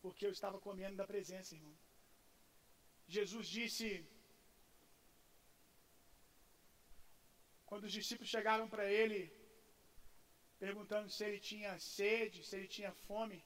[0.00, 1.85] Porque eu estava comendo da presença, irmão.
[3.06, 3.88] Jesus disse,
[7.64, 9.20] quando os discípulos chegaram para ele,
[10.58, 13.44] perguntando se ele tinha sede, se ele tinha fome,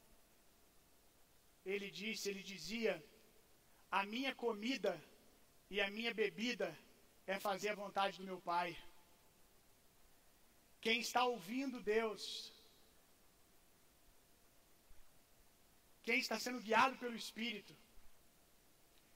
[1.64, 2.94] ele disse, ele dizia:
[3.90, 4.92] A minha comida
[5.68, 6.68] e a minha bebida
[7.26, 8.70] é fazer a vontade do meu Pai.
[10.80, 12.22] Quem está ouvindo Deus,
[16.02, 17.76] quem está sendo guiado pelo Espírito,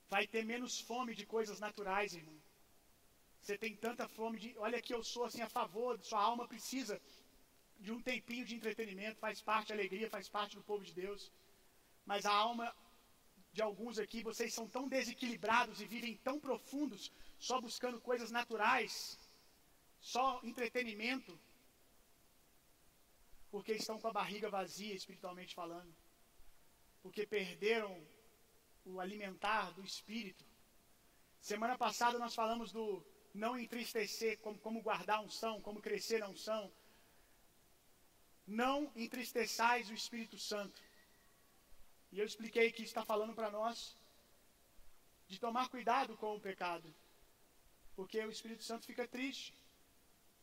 [0.09, 2.39] vai ter menos fome de coisas naturais, irmão.
[3.41, 4.57] Você tem tanta fome de.
[4.59, 7.01] Olha que eu sou assim a favor, sua alma precisa
[7.79, 11.31] de um tempinho de entretenimento, faz parte, alegria faz parte do povo de Deus.
[12.07, 12.75] Mas a alma
[13.53, 19.19] de alguns aqui, vocês são tão desequilibrados e vivem tão profundos, só buscando coisas naturais,
[20.01, 21.39] só entretenimento,
[23.53, 25.95] porque estão com a barriga vazia, espiritualmente falando,
[27.01, 28.05] porque perderam
[28.85, 30.45] o alimentar do espírito.
[31.41, 36.29] Semana passada nós falamos do não entristecer, como, como guardar a unção, como crescer a
[36.29, 36.71] unção.
[38.47, 40.81] Não entristeçais o Espírito Santo.
[42.13, 43.97] E eu expliquei que está falando para nós
[45.27, 46.95] de tomar cuidado com o pecado,
[47.97, 49.53] porque o Espírito Santo fica triste.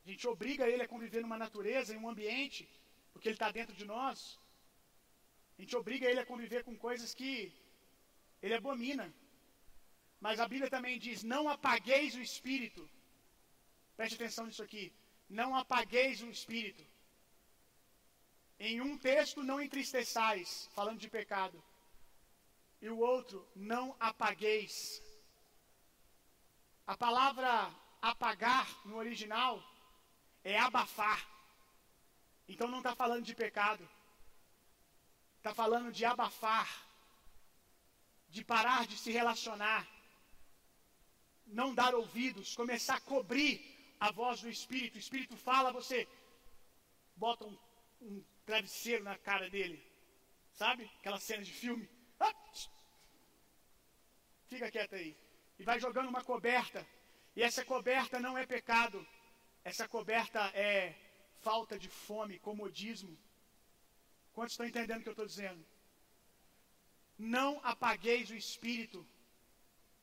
[0.06, 2.68] A gente obriga ele a conviver numa natureza, em um ambiente,
[3.14, 4.40] porque ele está dentro de nós.
[5.58, 7.54] A gente obriga ele a conviver com coisas que
[8.42, 9.14] ele abomina.
[10.20, 12.90] Mas a Bíblia também diz: não apagueis o espírito.
[13.96, 14.94] Preste atenção nisso aqui.
[15.30, 16.86] Não apagueis o espírito.
[18.60, 21.64] Em um texto, não entristeçais, falando de pecado.
[22.82, 25.02] E o outro, não apagueis.
[26.86, 29.64] A palavra apagar no original
[30.44, 31.28] é abafar.
[32.48, 33.88] Então não está falando de pecado.
[35.38, 36.70] Está falando de abafar.
[38.36, 39.84] De parar de se relacionar.
[41.46, 43.56] Não dar ouvidos, começar a cobrir
[44.00, 44.96] a voz do Espírito.
[44.96, 46.08] O Espírito fala, você
[47.16, 47.58] bota um,
[48.02, 49.80] um travesseiro na cara dele.
[50.54, 50.90] Sabe?
[51.00, 51.90] Aquela cena de filme.
[52.20, 52.34] Ah,
[54.48, 55.16] fica quieto aí.
[55.60, 56.86] E vai jogando uma coberta.
[57.36, 59.06] E essa coberta não é pecado.
[59.64, 60.96] Essa coberta é
[61.42, 63.18] falta de fome, comodismo.
[64.34, 65.64] Quantos estão entendendo o que eu estou dizendo?
[67.38, 69.00] Não apagueis o espírito.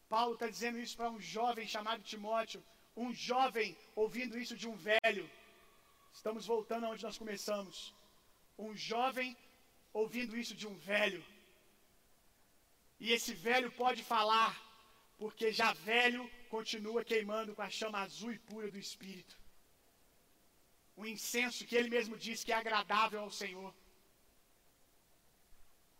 [0.09, 2.62] Paulo está dizendo isso para um jovem chamado Timóteo.
[2.96, 5.28] Um jovem ouvindo isso de um velho.
[6.12, 7.76] Estamos voltando aonde nós começamos
[8.59, 9.37] um jovem
[9.92, 11.24] ouvindo isso de um velho.
[13.00, 14.52] E esse velho pode falar,
[15.16, 19.37] porque já velho continua queimando com a chama azul e pura do Espírito.
[20.96, 23.72] Um incenso que ele mesmo diz que é agradável ao Senhor.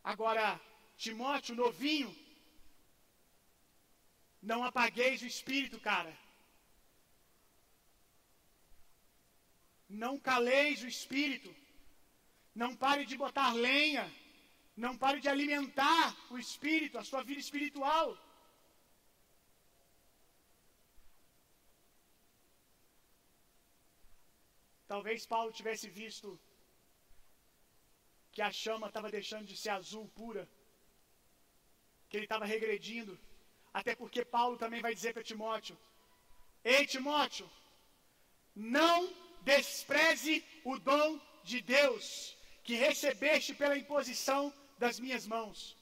[0.03, 0.61] Agora,
[1.05, 2.11] Timóteo, novinho,
[4.51, 6.13] não apagueis o espírito, cara.
[9.89, 11.51] Não caleis o espírito.
[12.63, 14.05] Não pare de botar lenha.
[14.85, 18.17] Não pare de alimentar o espírito, a sua vida espiritual.
[24.93, 26.29] Talvez Paulo tivesse visto
[28.33, 30.49] que a chama estava deixando de ser azul pura,
[32.09, 33.19] que ele estava regredindo.
[33.73, 35.77] Até porque Paulo também vai dizer para Timóteo:
[36.65, 37.49] Ei, Timóteo,
[38.55, 45.77] não despreze o dom de Deus que recebeste pela imposição das minhas mãos.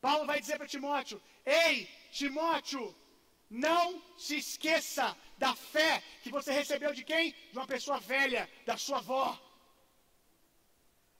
[0.00, 2.94] Paulo vai dizer para Timóteo: Ei, Timóteo,
[3.50, 7.32] Não se esqueça da fé que você recebeu de quem?
[7.50, 9.26] De uma pessoa velha, da sua avó.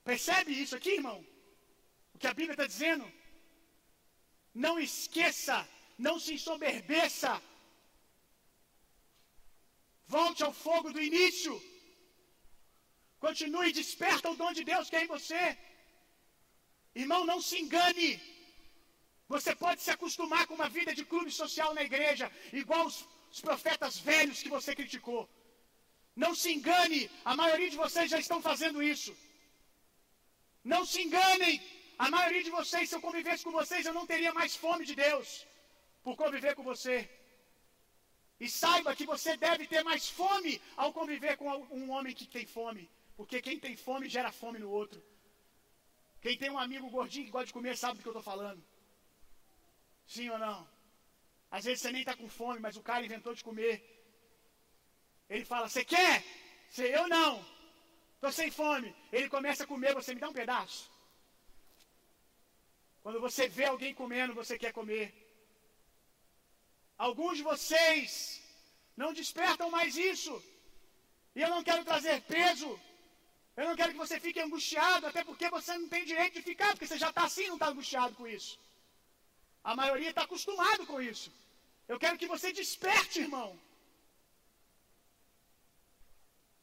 [0.05, 1.19] Percebe isso aqui, irmão?
[2.13, 3.05] O que a Bíblia está dizendo?
[4.53, 7.41] Não esqueça, não se ensoberbeça.
[10.07, 11.53] Volte ao fogo do início.
[13.19, 15.57] Continue, desperta o dom de Deus que é em você.
[16.93, 18.11] Irmão, não se engane.
[19.33, 23.39] Você pode se acostumar com uma vida de clube social na igreja, igual os, os
[23.39, 25.29] profetas velhos que você criticou.
[26.23, 29.15] Não se engane, a maioria de vocês já estão fazendo isso.
[30.63, 31.61] Não se enganem,
[32.03, 34.95] a maioria de vocês, se eu convivesse com vocês, eu não teria mais fome de
[35.05, 35.27] Deus
[36.05, 36.97] por conviver com você.
[38.43, 41.47] E saiba que você deve ter mais fome ao conviver com
[41.79, 42.89] um homem que tem fome.
[43.15, 44.99] Porque quem tem fome gera fome no outro.
[46.23, 48.63] Quem tem um amigo gordinho que gosta de comer sabe do que eu estou falando.
[50.07, 50.67] Sim ou não?
[51.51, 53.75] Às vezes você nem está com fome, mas o cara inventou de comer.
[55.29, 56.23] Ele fala: Você quer?
[56.67, 57.45] Você, eu não.
[58.15, 58.89] Estou sem fome.
[59.11, 60.90] Ele começa a comer, você me dá um pedaço.
[63.03, 65.07] Quando você vê alguém comendo, você quer comer.
[67.07, 68.41] Alguns de vocês
[69.01, 70.33] não despertam mais isso.
[71.35, 72.69] E eu não quero trazer peso.
[73.59, 76.69] Eu não quero que você fique angustiado, até porque você não tem direito de ficar,
[76.71, 78.53] porque você já está assim, não está angustiado com isso.
[79.63, 81.29] A maioria está acostumado com isso.
[81.91, 83.49] Eu quero que você desperte, irmão.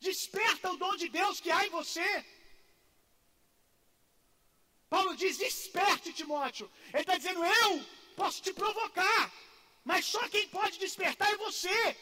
[0.01, 2.09] Desperta o dom de Deus que há em você.
[4.88, 6.70] Paulo diz: desperte, Timóteo.
[6.92, 7.85] Ele está dizendo: eu
[8.16, 9.33] posso te provocar,
[9.85, 11.96] mas só quem pode despertar é você.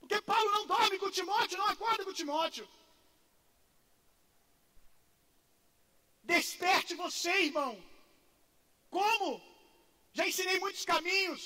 [0.00, 2.68] Porque Paulo não dorme com Timóteo, não acorda com Timóteo.
[6.22, 7.72] Desperte você, irmão.
[8.90, 9.28] Como?
[10.12, 11.42] Já ensinei muitos caminhos.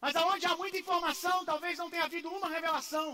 [0.00, 3.08] Mas aonde há muita informação, talvez não tenha havido uma revelação.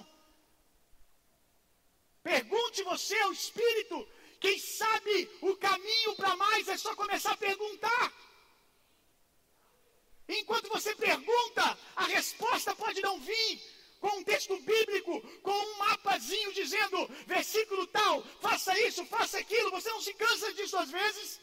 [2.22, 3.96] Pergunte você ao Espírito.
[4.40, 8.12] Quem sabe o caminho para mais é só começar a perguntar.
[10.28, 13.62] Enquanto você pergunta, a resposta pode não vir
[14.00, 19.70] com um texto bíblico, com um mapazinho dizendo, versículo tal, faça isso, faça aquilo.
[19.70, 21.40] Você não se cansa disso às vezes?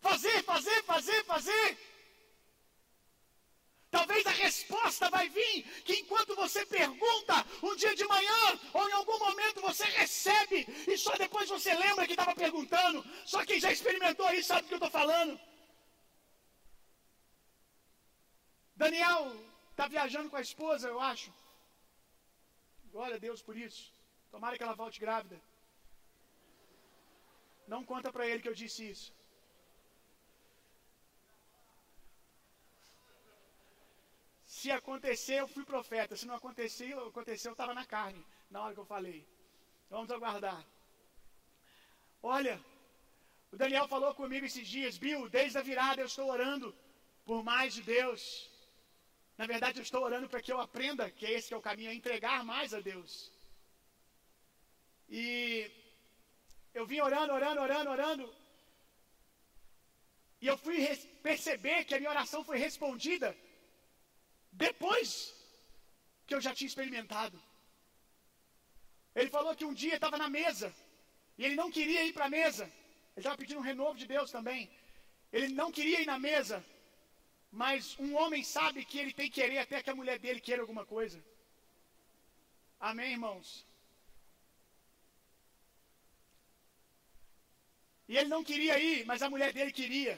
[0.00, 1.78] Fazer, fazer, fazer, fazer.
[3.96, 5.56] Talvez a resposta vai vir
[5.86, 8.42] que enquanto você pergunta, um dia de manhã
[8.74, 10.58] ou em algum momento você recebe
[10.92, 12.98] e só depois você lembra que estava perguntando.
[13.32, 15.34] Só quem já experimentou isso sabe do que eu estou falando.
[18.84, 19.20] Daniel
[19.70, 21.32] está viajando com a esposa, eu acho.
[22.92, 23.82] Glória a Deus por isso.
[24.30, 25.40] Tomara que ela volte grávida.
[27.66, 29.08] Não conta para ele que eu disse isso.
[34.66, 36.16] Se acontecer, eu fui profeta.
[36.16, 39.24] Se não acontecer, aconteceu, eu estava na carne, na hora que eu falei.
[39.88, 40.60] Vamos aguardar.
[42.20, 42.56] Olha,
[43.52, 46.74] o Daniel falou comigo esses dias, Bill, desde a virada eu estou orando
[47.24, 48.50] por mais de Deus.
[49.38, 51.92] Na verdade, eu estou orando para que eu aprenda que esse que é o caminho,
[51.92, 53.30] é entregar mais a Deus.
[55.08, 55.70] E
[56.74, 58.34] eu vim orando, orando, orando, orando.
[60.40, 60.76] E eu fui
[61.22, 63.30] perceber que a minha oração foi respondida
[64.64, 65.08] depois
[66.26, 67.36] que eu já tinha experimentado.
[69.14, 70.68] Ele falou que um dia estava na mesa
[71.38, 72.64] e ele não queria ir para a mesa.
[72.64, 74.70] Ele estava pedindo um renovo de Deus também.
[75.32, 76.64] Ele não queria ir na mesa,
[77.50, 80.62] mas um homem sabe que ele tem que querer até que a mulher dele queira
[80.62, 81.18] alguma coisa.
[82.78, 83.48] Amém, irmãos?
[88.08, 90.14] E ele não queria ir, mas a mulher dele queria.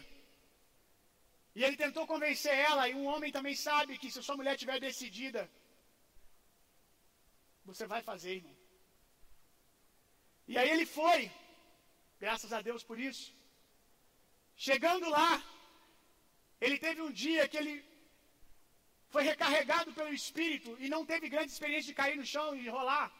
[1.59, 4.79] E ele tentou convencer ela, e um homem também sabe que se sua mulher estiver
[4.89, 5.41] decidida,
[7.69, 8.57] você vai fazer, irmão.
[10.51, 11.21] E aí ele foi,
[12.25, 13.27] graças a Deus por isso.
[14.69, 15.33] Chegando lá,
[16.61, 17.75] ele teve um dia que ele
[19.15, 23.11] foi recarregado pelo Espírito e não teve grande experiência de cair no chão e rolar.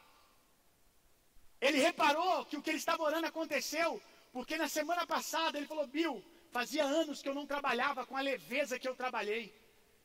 [1.67, 4.01] Ele reparou que o que ele estava orando aconteceu,
[4.31, 6.17] porque na semana passada ele falou: Bill,
[6.51, 9.53] Fazia anos que eu não trabalhava com a leveza que eu trabalhei.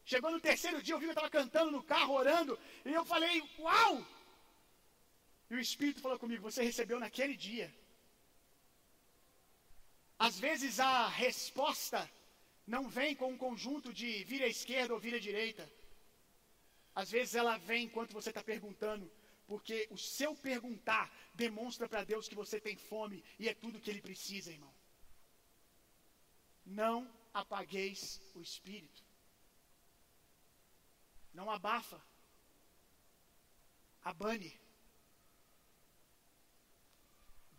[0.05, 3.05] Chegou no terceiro dia, eu vi que eu estava cantando no carro, orando, e eu
[3.05, 4.07] falei, uau!
[5.51, 7.73] E o Espírito falou comigo, você recebeu naquele dia.
[10.19, 12.11] Às vezes a resposta
[12.67, 15.71] não vem com um conjunto de vira à esquerda ou vira à direita.
[16.95, 19.11] Às vezes ela vem enquanto você está perguntando,
[19.47, 23.91] porque o seu perguntar demonstra para Deus que você tem fome e é tudo que
[23.91, 24.74] Ele precisa, irmão.
[26.65, 29.03] Não apagueis o espírito.
[31.33, 32.01] Não abafa.
[34.03, 34.59] Abane.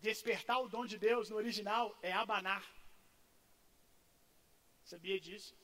[0.00, 2.64] Despertar o dom de Deus no original é abanar.
[4.84, 5.54] Sabia disso?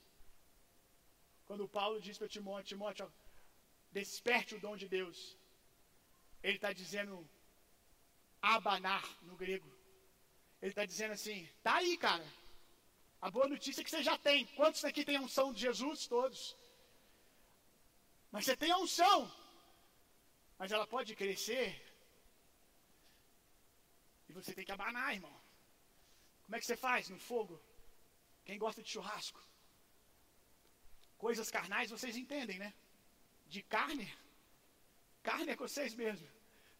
[1.47, 3.12] Quando Paulo diz para Timóteo, Timóteo,
[3.93, 5.36] desperte o dom de Deus.
[6.43, 7.28] Ele está dizendo
[8.40, 9.70] abanar no grego.
[10.61, 12.26] Ele está dizendo assim, tá aí, cara.
[13.27, 14.47] A boa notícia é que você já tem.
[14.59, 16.09] Quantos aqui tem a unção de Jesus?
[16.09, 16.57] Todos.
[18.33, 19.18] Mas você tem a unção.
[20.59, 21.68] Mas ela pode crescer.
[24.29, 25.37] E você tem que abanar, irmão.
[26.45, 27.62] Como é que você faz no fogo?
[28.45, 29.41] Quem gosta de churrasco?
[31.16, 32.75] Coisas carnais vocês entendem, né?
[33.47, 34.12] De carne.
[35.23, 36.29] Carne é com vocês mesmo.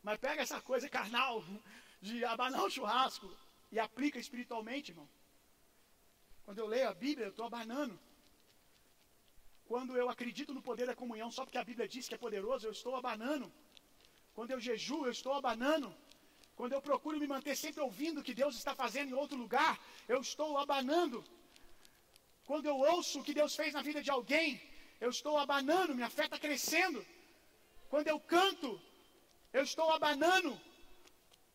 [0.03, 1.45] Mas pega essa coisa carnal
[2.01, 3.33] de abanar o churrasco
[3.71, 5.09] e aplica espiritualmente, irmão.
[6.45, 7.99] Quando eu leio a Bíblia, eu estou abanando.
[9.71, 12.67] Quando eu acredito no poder da comunhão, só porque a Bíblia diz que é poderoso,
[12.67, 13.51] eu estou abanando.
[14.35, 15.89] Quando eu jejuo, eu estou abanando.
[16.59, 19.73] Quando eu procuro me manter sempre ouvindo o que Deus está fazendo em outro lugar,
[20.09, 21.25] eu estou abanando.
[22.45, 24.61] Quando eu ouço o que Deus fez na vida de alguém,
[25.01, 27.05] eu estou abanando, minha fé está crescendo.
[27.89, 28.71] Quando eu canto,
[29.53, 30.53] eu estou abanando.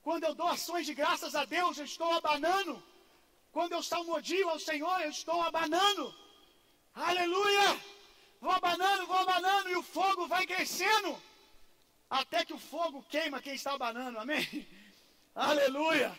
[0.01, 2.75] Quando eu dou ações de graças a Deus, eu estou abanando.
[3.57, 6.03] Quando eu salmodio ao Senhor, eu estou abanando.
[6.93, 7.69] Aleluia!
[8.39, 11.11] Vou abanando, vou abanando, e o fogo vai crescendo.
[12.07, 14.45] Até que o fogo queima quem está abanando, amém?
[15.33, 16.11] Aleluia!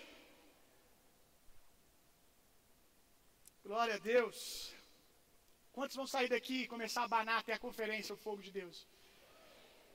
[3.62, 4.74] Glória a Deus.
[5.70, 8.84] Quantos vão sair daqui e começar a abanar até a conferência, o fogo de Deus?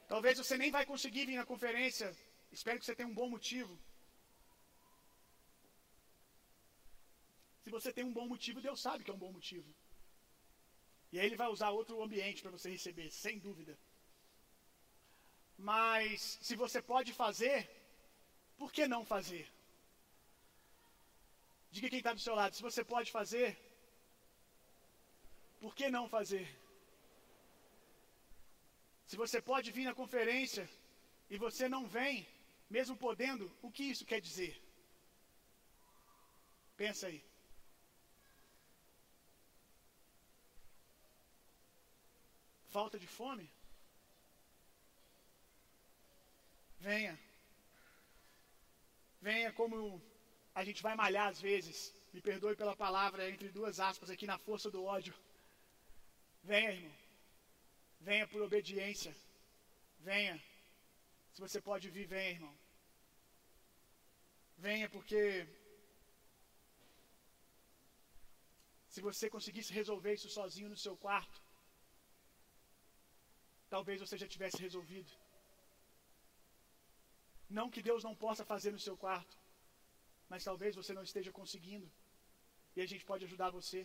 [0.07, 2.15] Talvez você nem vai conseguir vir na conferência.
[2.53, 3.77] Espero que você tenha um bom motivo.
[7.63, 9.73] Se você tem um bom motivo, Deus sabe que é um bom motivo.
[11.11, 13.77] E aí ele vai usar outro ambiente para você receber, sem dúvida.
[15.57, 17.57] Mas se você pode fazer,
[18.57, 19.45] por que não fazer?
[21.71, 23.57] Diga quem está do seu lado, se você pode fazer,
[25.61, 26.47] por que não fazer?
[29.05, 30.69] Se você pode vir na conferência
[31.29, 32.27] e você não vem,
[32.69, 34.53] mesmo podendo, o que isso quer dizer?
[36.75, 37.23] Pensa aí.
[42.75, 43.45] Falta de fome?
[46.87, 47.13] Venha.
[49.27, 49.77] Venha como
[50.59, 51.77] a gente vai malhar às vezes.
[52.13, 55.13] Me perdoe pela palavra entre duas aspas aqui na força do ódio.
[56.43, 56.97] Venha, irmão.
[58.07, 59.13] Venha por obediência.
[59.99, 60.35] Venha.
[61.33, 62.55] Se você pode vir, venha, irmão.
[64.57, 65.21] Venha porque
[68.93, 71.42] se você conseguisse resolver isso sozinho no seu quarto,
[73.75, 75.11] talvez você já tivesse resolvido.
[77.57, 79.35] Não que Deus não possa fazer no seu quarto,
[80.31, 81.87] mas talvez você não esteja conseguindo.
[82.75, 83.81] E a gente pode ajudar você.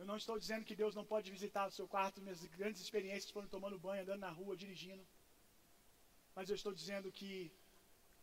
[0.00, 2.22] Eu não estou dizendo que Deus não pode visitar o seu quarto.
[2.26, 5.04] Minhas grandes experiências foram tomando banho, andando na rua, dirigindo.
[6.36, 7.30] Mas eu estou dizendo que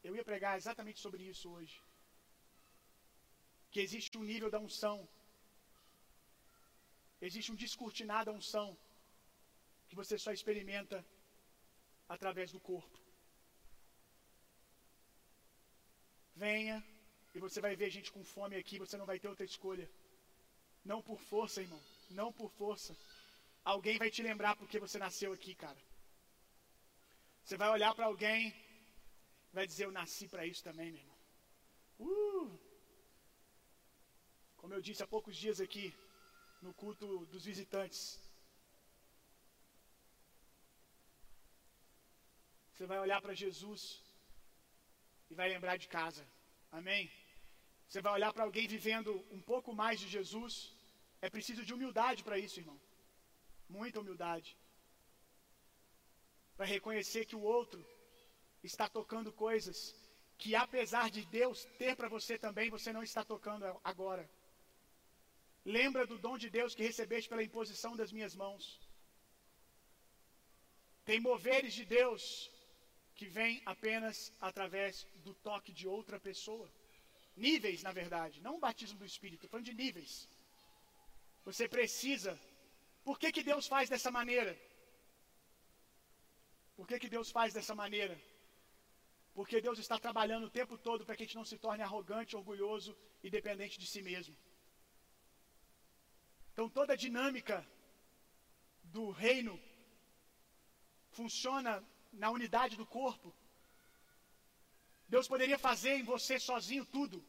[0.08, 1.76] eu ia pregar exatamente sobre isso hoje.
[3.72, 4.98] Que existe um nível da unção.
[7.28, 8.70] Existe um descortinado da unção
[9.94, 11.06] que você só experimenta
[12.16, 12.98] através do corpo.
[16.36, 16.84] Venha
[17.36, 19.88] e você vai ver gente com fome aqui, você não vai ter outra escolha.
[20.84, 21.82] Não por força, irmão.
[22.10, 22.98] Não por força.
[23.64, 25.82] Alguém vai te lembrar porque você nasceu aqui, cara.
[27.44, 28.42] Você vai olhar para alguém
[29.52, 31.20] vai dizer: Eu nasci para isso também, meu irmão.
[32.00, 32.60] Uh!
[34.58, 35.94] Como eu disse há poucos dias aqui,
[36.64, 38.23] no culto dos visitantes.
[42.74, 43.82] Você vai olhar para Jesus
[45.30, 46.24] e vai lembrar de casa.
[46.72, 47.12] Amém?
[47.88, 50.54] Você vai olhar para alguém vivendo um pouco mais de Jesus.
[51.22, 52.80] É preciso de humildade para isso, irmão.
[53.70, 54.58] Muita humildade.
[56.58, 57.86] Para reconhecer que o outro
[58.64, 59.96] está tocando coisas
[60.38, 64.28] que, apesar de Deus ter para você também, você não está tocando agora.
[65.64, 68.80] Lembra do dom de Deus que recebeste pela imposição das minhas mãos.
[71.06, 72.52] Tem moveres de Deus
[73.16, 76.68] que vem apenas através do toque de outra pessoa.
[77.36, 80.28] Níveis, na verdade, não o batismo do Espírito, falando de níveis.
[81.46, 82.40] Você precisa.
[83.04, 84.54] Por que, que Deus faz dessa maneira?
[86.76, 88.20] Por que, que Deus faz dessa maneira?
[89.34, 92.36] Porque Deus está trabalhando o tempo todo para que a gente não se torne arrogante,
[92.36, 94.36] orgulhoso e dependente de si mesmo.
[96.52, 97.68] Então toda a dinâmica
[98.84, 99.60] do reino
[101.10, 101.84] funciona
[102.22, 103.34] na unidade do corpo.
[105.08, 107.24] Deus poderia fazer em você sozinho tudo.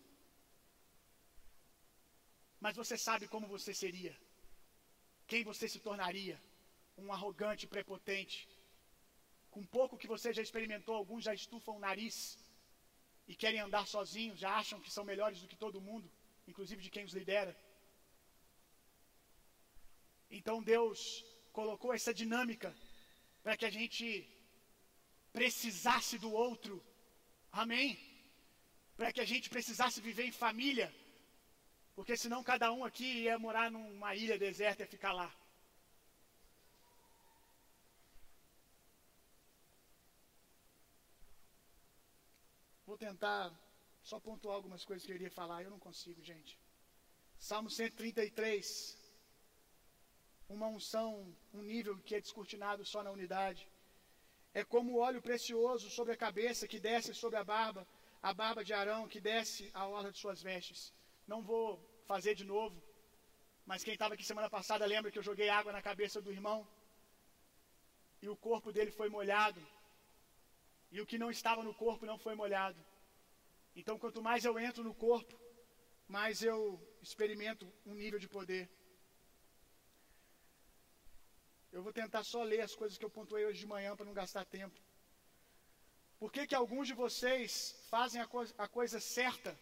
[2.61, 4.15] Mas você sabe como você seria.
[5.27, 6.41] Quem você se tornaria?
[6.97, 8.49] Um arrogante, prepotente.
[9.51, 12.17] Com pouco que você já experimentou, alguns já estufam o nariz
[13.27, 16.11] e querem andar sozinhos, já acham que são melhores do que todo mundo,
[16.47, 17.57] inclusive de quem os lidera.
[20.31, 22.75] Então Deus colocou essa dinâmica
[23.43, 24.07] para que a gente
[25.39, 26.75] precisasse do outro.
[27.63, 27.91] Amém?
[28.97, 30.89] Para que a gente precisasse viver em família.
[31.97, 35.31] Porque senão cada um aqui ia morar numa ilha deserta e ficar lá.
[42.87, 43.43] Vou tentar
[44.11, 46.53] só pontuar algumas coisas que eu iria falar, eu não consigo, gente.
[47.39, 49.03] Salmo 133
[50.49, 53.67] uma unção, um nível que é descortinado só na unidade.
[54.55, 57.87] É como o óleo precioso sobre a cabeça que desce sobre a barba,
[58.23, 60.81] a barba de Arão que desce a orla de suas vestes.
[61.27, 61.69] Não vou
[62.07, 62.81] fazer de novo,
[63.67, 66.67] mas quem estava aqui semana passada lembra que eu joguei água na cabeça do irmão
[68.23, 69.61] e o corpo dele foi molhado
[70.95, 72.81] e o que não estava no corpo não foi molhado.
[73.75, 75.35] Então, quanto mais eu entro no corpo,
[76.07, 78.71] mais eu experimento um nível de poder.
[81.75, 84.15] Eu vou tentar só ler as coisas que eu pontuei hoje de manhã para não
[84.15, 84.79] gastar tempo.
[86.21, 87.53] Por que, que alguns de vocês
[87.93, 89.53] fazem a, co a coisa certa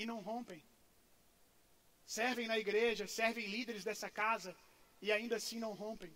[0.00, 0.60] e não rompem?
[2.04, 4.56] Servem na igreja, servem líderes dessa casa
[5.00, 6.12] e ainda assim não rompem.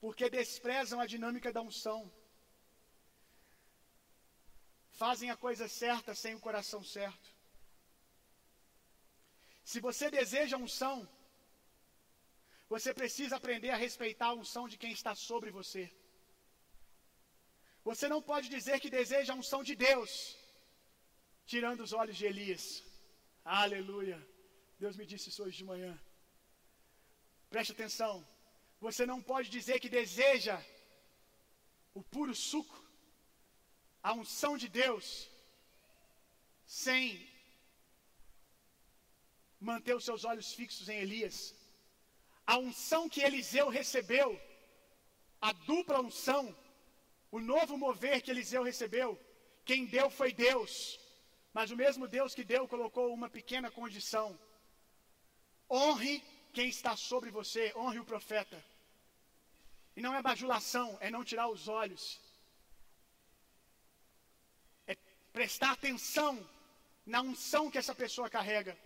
[0.00, 2.00] Porque desprezam a dinâmica da unção.
[5.02, 7.28] Fazem a coisa certa sem o coração certo.
[9.62, 11.08] Se você deseja unção,
[12.72, 15.84] você precisa aprender a respeitar a unção de quem está sobre você.
[17.88, 20.12] Você não pode dizer que deseja a unção de Deus,
[21.52, 22.64] tirando os olhos de Elias.
[23.44, 24.18] Aleluia.
[24.78, 25.92] Deus me disse isso hoje de manhã.
[27.54, 28.14] Preste atenção.
[28.86, 30.56] Você não pode dizer que deseja
[31.92, 32.78] o puro suco,
[34.08, 35.06] a unção de Deus,
[36.64, 37.02] sem
[39.70, 41.38] manter os seus olhos fixos em Elias
[42.52, 44.28] a unção que Eliseu recebeu,
[45.40, 46.44] a dupla unção,
[47.30, 49.08] o novo mover que Eliseu recebeu,
[49.64, 50.98] quem deu foi Deus,
[51.52, 54.36] mas o mesmo Deus que deu colocou uma pequena condição:
[55.70, 56.14] honre
[56.52, 58.58] quem está sobre você, honre o profeta.
[59.94, 62.20] E não é bajulação, é não tirar os olhos,
[64.88, 64.96] é
[65.32, 66.32] prestar atenção
[67.06, 68.76] na unção que essa pessoa carrega.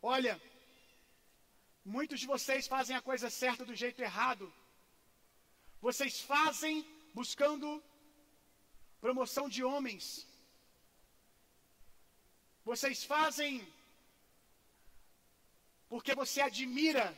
[0.00, 0.40] Olha,
[1.84, 4.52] Muitos de vocês fazem a coisa certa do jeito errado.
[5.80, 7.82] Vocês fazem buscando
[9.00, 10.26] promoção de homens.
[12.64, 13.66] Vocês fazem
[15.88, 17.16] porque você admira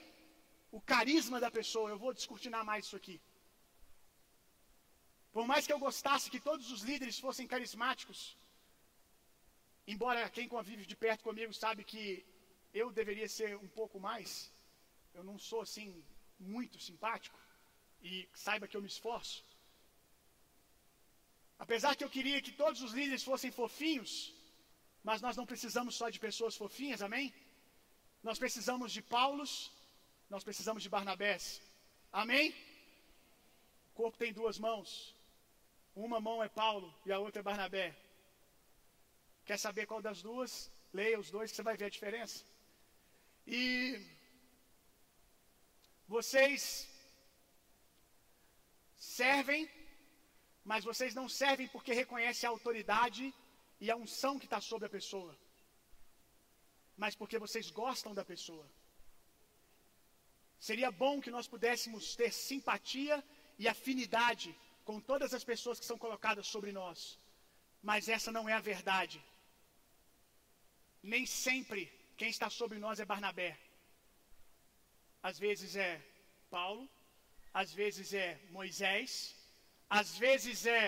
[0.71, 1.91] o carisma da pessoa.
[1.91, 3.21] Eu vou descortinar mais isso aqui.
[5.33, 8.37] Por mais que eu gostasse que todos os líderes fossem carismáticos,
[9.87, 12.25] embora quem convive de perto comigo sabe que
[12.73, 14.51] eu deveria ser um pouco mais,
[15.15, 16.03] eu não sou assim
[16.39, 17.39] muito simpático
[18.03, 19.45] e saiba que eu me esforço.
[21.59, 24.35] Apesar que eu queria que todos os líderes fossem fofinhos,
[25.05, 27.33] mas nós não precisamos só de pessoas fofinhas, amém?
[28.23, 29.71] Nós precisamos de Paulos,
[30.29, 31.61] nós precisamos de Barnabés,
[32.13, 32.55] amém?
[33.91, 35.15] O corpo tem duas mãos,
[35.95, 37.95] uma mão é Paulo e a outra é Barnabé.
[39.45, 40.71] Quer saber qual das duas?
[40.93, 42.45] Leia os dois que você vai ver a diferença.
[43.47, 44.01] E
[46.07, 46.89] vocês
[48.97, 49.69] servem,
[50.65, 53.35] mas vocês não servem porque reconhecem a autoridade
[53.81, 55.37] e a unção que está sobre a pessoa,
[56.97, 58.67] mas porque vocês gostam da pessoa.
[60.61, 63.25] Seria bom que nós pudéssemos ter simpatia
[63.59, 67.19] e afinidade com todas as pessoas que são colocadas sobre nós,
[67.83, 69.21] mas essa não é a verdade.
[71.03, 71.91] Nem sempre
[72.23, 73.51] quem está sobre nós é Barnabé.
[75.29, 75.93] Às vezes é
[76.57, 76.85] Paulo,
[77.61, 79.13] às vezes é Moisés,
[80.01, 80.85] às vezes é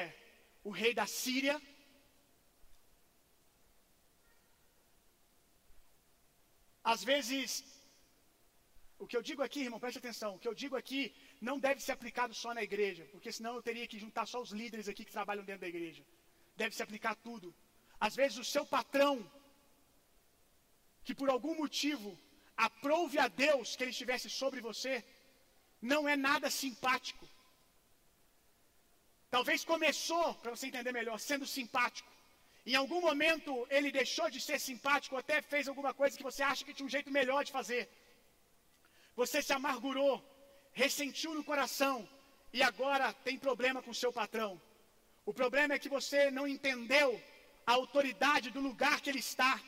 [0.62, 1.56] o rei da Síria.
[6.92, 7.50] Às vezes,
[9.02, 11.02] o que eu digo aqui, irmão, preste atenção, o que eu digo aqui
[11.48, 14.52] não deve ser aplicado só na igreja, porque senão eu teria que juntar só os
[14.60, 16.04] líderes aqui que trabalham dentro da igreja.
[16.62, 17.52] deve se aplicar tudo.
[17.98, 19.14] Às vezes o seu patrão,
[21.04, 22.18] que por algum motivo
[22.56, 25.04] aprove a Deus que ele estivesse sobre você,
[25.80, 27.26] não é nada simpático.
[29.30, 32.10] Talvez começou, para você entender melhor, sendo simpático.
[32.64, 36.64] Em algum momento ele deixou de ser simpático, até fez alguma coisa que você acha
[36.64, 37.82] que tinha um jeito melhor de fazer.
[39.20, 40.14] Você se amargurou,
[40.72, 42.08] ressentiu no coração
[42.52, 44.50] e agora tem problema com seu patrão.
[45.26, 47.20] O problema é que você não entendeu
[47.66, 49.60] a autoridade do lugar que ele está.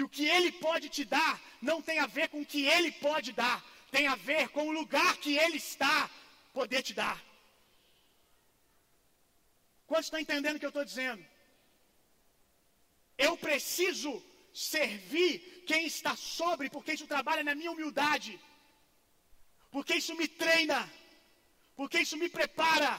[0.00, 2.90] Que o que ele pode te dar não tem a ver com o que ele
[2.90, 6.08] pode dar, tem a ver com o lugar que ele está
[6.54, 7.22] poder te dar.
[9.86, 11.22] Quantos estão entendendo o que eu estou dizendo?
[13.18, 14.10] Eu preciso
[14.54, 18.40] servir quem está sobre, porque isso trabalha na minha humildade,
[19.70, 20.80] porque isso me treina,
[21.76, 22.98] porque isso me prepara.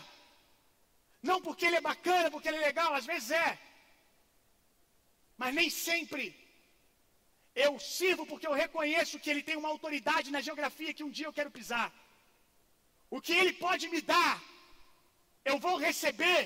[1.24, 3.58] Não porque ele é bacana, porque ele é legal, às vezes é,
[5.36, 6.41] mas nem sempre.
[7.56, 11.28] Eu sirvo porque eu reconheço que ele tem uma autoridade na geografia que um dia
[11.28, 11.92] eu quero pisar.
[13.10, 14.42] O que ele pode me dar,
[15.44, 16.42] eu vou receber,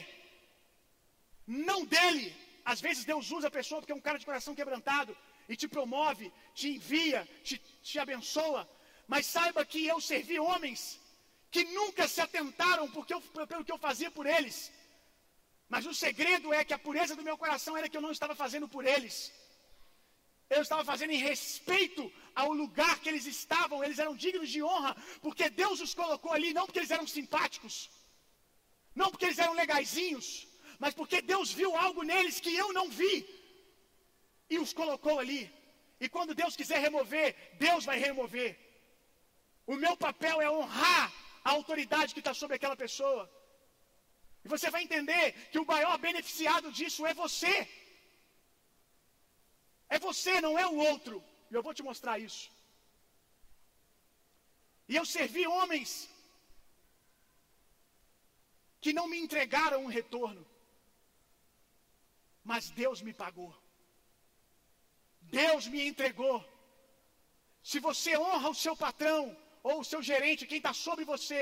[1.45, 5.15] não dele, às vezes Deus usa a pessoa porque é um cara de coração quebrantado
[5.47, 8.67] e te promove, te envia, te, te abençoa.
[9.07, 10.99] Mas saiba que eu servi homens
[11.51, 14.71] que nunca se atentaram porque eu, pelo que eu fazia por eles.
[15.69, 18.35] Mas o segredo é que a pureza do meu coração era que eu não estava
[18.35, 19.31] fazendo por eles.
[20.49, 24.95] Eu estava fazendo em respeito ao lugar que eles estavam, eles eram dignos de honra,
[25.21, 27.89] porque Deus os colocou ali, não porque eles eram simpáticos,
[28.93, 33.15] não porque eles eram legaisinhos, mas porque Deus viu algo neles que eu não vi
[34.49, 35.51] e os colocou ali.
[35.99, 38.49] E quando Deus quiser remover, Deus vai remover.
[39.65, 41.11] O meu papel é honrar
[41.43, 43.23] a autoridade que está sobre aquela pessoa.
[44.43, 47.67] E você vai entender que o maior beneficiado disso é você.
[49.89, 51.23] É você, não é o outro.
[51.49, 52.51] E eu vou te mostrar isso.
[54.87, 56.09] E eu servi homens
[58.81, 60.45] que não me entregaram um retorno
[62.45, 63.51] mas Deus me pagou.
[65.41, 66.37] Deus me entregou.
[67.71, 71.41] Se você honra o seu patrão ou o seu gerente, quem está sobre você,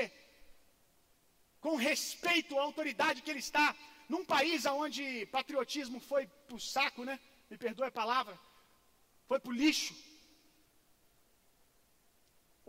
[1.60, 3.76] com respeito à autoridade que ele está,
[4.08, 7.20] num país onde patriotismo foi para o saco, né?
[7.54, 8.34] Me perdoe a palavra,
[9.28, 9.94] foi para o lixo.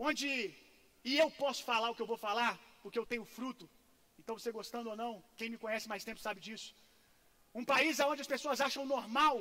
[0.08, 0.28] Onde,
[1.08, 3.64] e eu posso falar o que eu vou falar, porque eu tenho fruto.
[4.20, 6.68] Então, você gostando ou não, quem me conhece mais tempo sabe disso.
[7.58, 9.36] Um país onde as pessoas acham normal.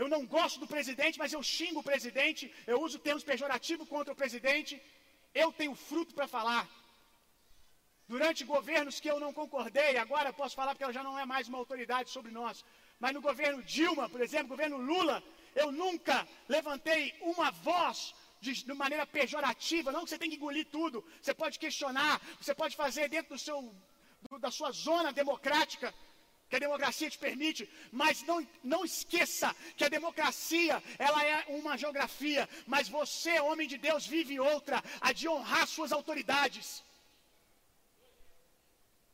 [0.00, 4.12] Eu não gosto do presidente, mas eu xingo o presidente, eu uso termos pejorativos contra
[4.14, 4.74] o presidente.
[5.44, 6.64] Eu tenho fruto para falar.
[8.14, 11.48] Durante governos que eu não concordei, agora posso falar porque ela já não é mais
[11.50, 12.64] uma autoridade sobre nós.
[13.00, 15.22] Mas no governo Dilma, por exemplo, governo Lula,
[15.54, 19.92] eu nunca levantei uma voz de, de, maneira pejorativa.
[19.92, 21.04] Não que você tem que engolir tudo.
[21.20, 23.74] Você pode questionar, você pode fazer dentro do seu,
[24.28, 25.94] do, da sua zona democrática
[26.48, 31.76] que a democracia te permite, mas não, não esqueça que a democracia, ela é uma
[31.76, 36.82] geografia, mas você, homem de Deus, vive outra, a de honrar suas autoridades.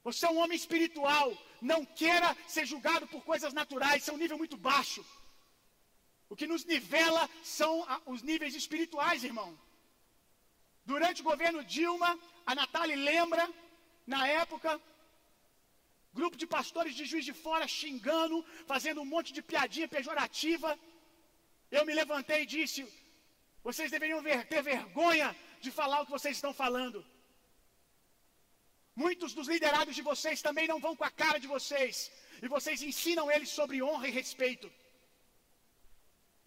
[0.05, 1.37] Você é um homem espiritual,
[1.71, 5.03] não queira ser julgado por coisas naturais, isso é um nível muito baixo.
[6.29, 7.73] O que nos nivela são
[8.13, 9.51] os níveis espirituais, irmão.
[10.85, 12.11] Durante o governo Dilma,
[12.51, 13.45] a Natália lembra,
[14.07, 14.71] na época,
[16.13, 20.79] grupo de pastores de juiz de fora xingando, fazendo um monte de piadinha pejorativa.
[21.71, 22.81] Eu me levantei e disse:
[23.63, 25.35] vocês deveriam ver, ter vergonha
[25.65, 26.99] de falar o que vocês estão falando.
[28.95, 32.81] Muitos dos liderados de vocês também não vão com a cara de vocês, e vocês
[32.83, 34.71] ensinam eles sobre honra e respeito.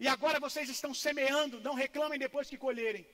[0.00, 3.04] E agora vocês estão semeando, não reclamem depois que colherem.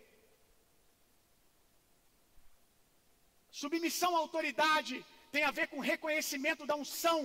[3.51, 7.19] Submissão à autoridade tem a ver com reconhecimento da unção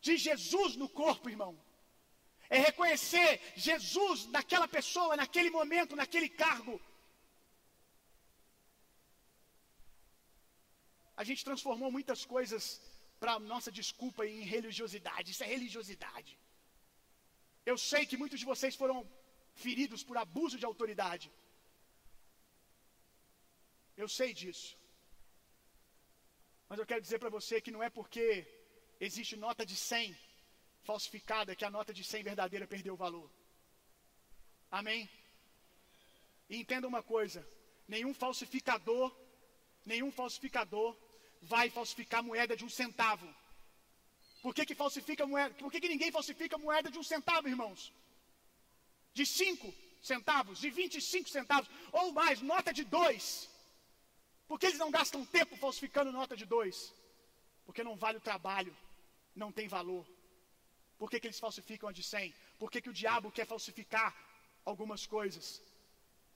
[0.00, 1.52] de Jesus no corpo, irmão.
[2.48, 6.80] É reconhecer Jesus naquela pessoa, naquele momento, naquele cargo.
[11.20, 12.80] A gente transformou muitas coisas
[13.20, 15.30] para nossa desculpa em religiosidade.
[15.32, 16.32] Isso é religiosidade.
[17.70, 18.96] Eu sei que muitos de vocês foram
[19.64, 21.30] feridos por abuso de autoridade.
[24.02, 24.70] Eu sei disso.
[26.68, 28.26] Mas eu quero dizer para você que não é porque
[29.00, 30.16] existe nota de 100
[30.82, 33.30] falsificada que a nota de 100 verdadeira perdeu o valor.
[34.70, 35.08] Amém?
[36.50, 37.46] E entenda uma coisa:
[37.86, 39.14] nenhum falsificador,
[39.86, 40.96] nenhum falsificador
[41.52, 43.26] vai falsificar moeda de um centavo.
[44.42, 45.54] Por que, que falsifica moeda?
[45.62, 47.92] Por que, que ninguém falsifica moeda de um centavo, irmãos?
[49.18, 49.72] De cinco
[50.02, 53.48] centavos, de 25 centavos, ou mais, nota de dois.
[54.46, 56.92] Por que eles não gastam tempo falsificando nota de dois?
[57.64, 58.76] Porque não vale o trabalho,
[59.34, 60.06] não tem valor.
[60.98, 62.34] Por que, que eles falsificam a de 100?
[62.58, 64.14] Por que, que o diabo quer falsificar
[64.64, 65.62] algumas coisas?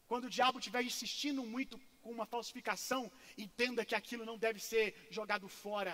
[0.09, 1.78] Quando o diabo estiver insistindo muito
[2.09, 3.02] com uma falsificação,
[3.46, 5.92] entenda que aquilo não deve ser jogado fora.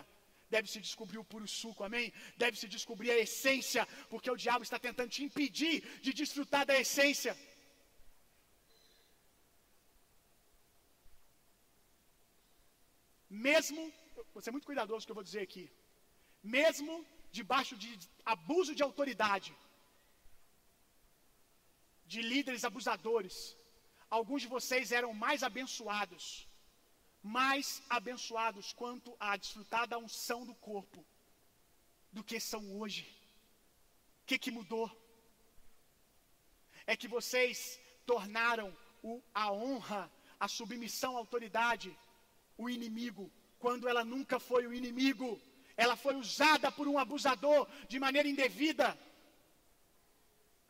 [0.54, 2.12] Deve se descobrir o puro suco, amém?
[2.42, 6.76] Deve se descobrir a essência, porque o diabo está tentando te impedir de desfrutar da
[6.84, 7.32] essência.
[13.28, 13.80] Mesmo,
[14.32, 15.64] vou ser muito cuidadoso com o que eu vou dizer aqui.
[16.58, 17.90] Mesmo debaixo de
[18.24, 19.52] abuso de autoridade,
[22.06, 23.56] de líderes abusadores,
[24.14, 26.24] alguns de vocês eram mais abençoados,
[27.38, 31.04] mais abençoados quanto a desfrutar da unção do corpo
[32.12, 33.04] do que são hoje.
[34.22, 34.88] O que, que mudou?
[36.86, 38.68] É que vocês tornaram
[39.02, 40.02] o, a honra,
[40.38, 41.90] a submissão à autoridade,
[42.56, 45.40] o inimigo, quando ela nunca foi o inimigo.
[45.76, 48.96] Ela foi usada por um abusador de maneira indevida.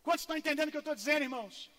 [0.02, 1.73] Quantos estão entendendo o que eu estou dizendo, irmãos?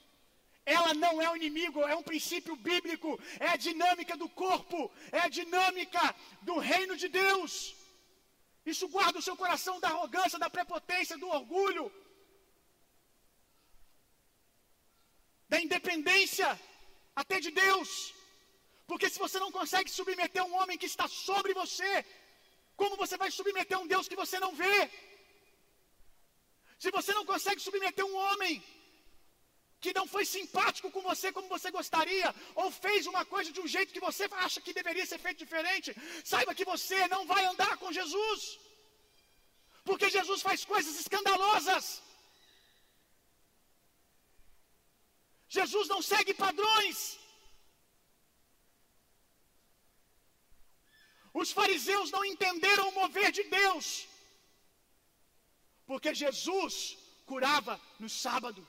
[0.65, 3.09] Ela não é o inimigo, é um princípio bíblico,
[3.39, 6.03] é a dinâmica do corpo, é a dinâmica
[6.41, 7.75] do reino de Deus.
[8.73, 11.85] Isso guarda o seu coração da arrogância, da prepotência, do orgulho,
[15.47, 16.49] da independência,
[17.15, 17.89] até de Deus.
[18.87, 21.91] Porque se você não consegue submeter um homem que está sobre você,
[22.75, 24.77] como você vai submeter um Deus que você não vê?
[26.83, 28.63] Se você não consegue submeter um homem
[29.85, 32.29] que não foi simpático com você como você gostaria,
[32.61, 35.89] ou fez uma coisa de um jeito que você acha que deveria ser feito diferente,
[36.31, 38.41] saiba que você não vai andar com Jesus,
[39.89, 41.85] porque Jesus faz coisas escandalosas.
[45.57, 46.97] Jesus não segue padrões.
[51.41, 53.87] Os fariseus não entenderam o mover de Deus,
[55.89, 56.75] porque Jesus
[57.31, 58.61] curava no sábado,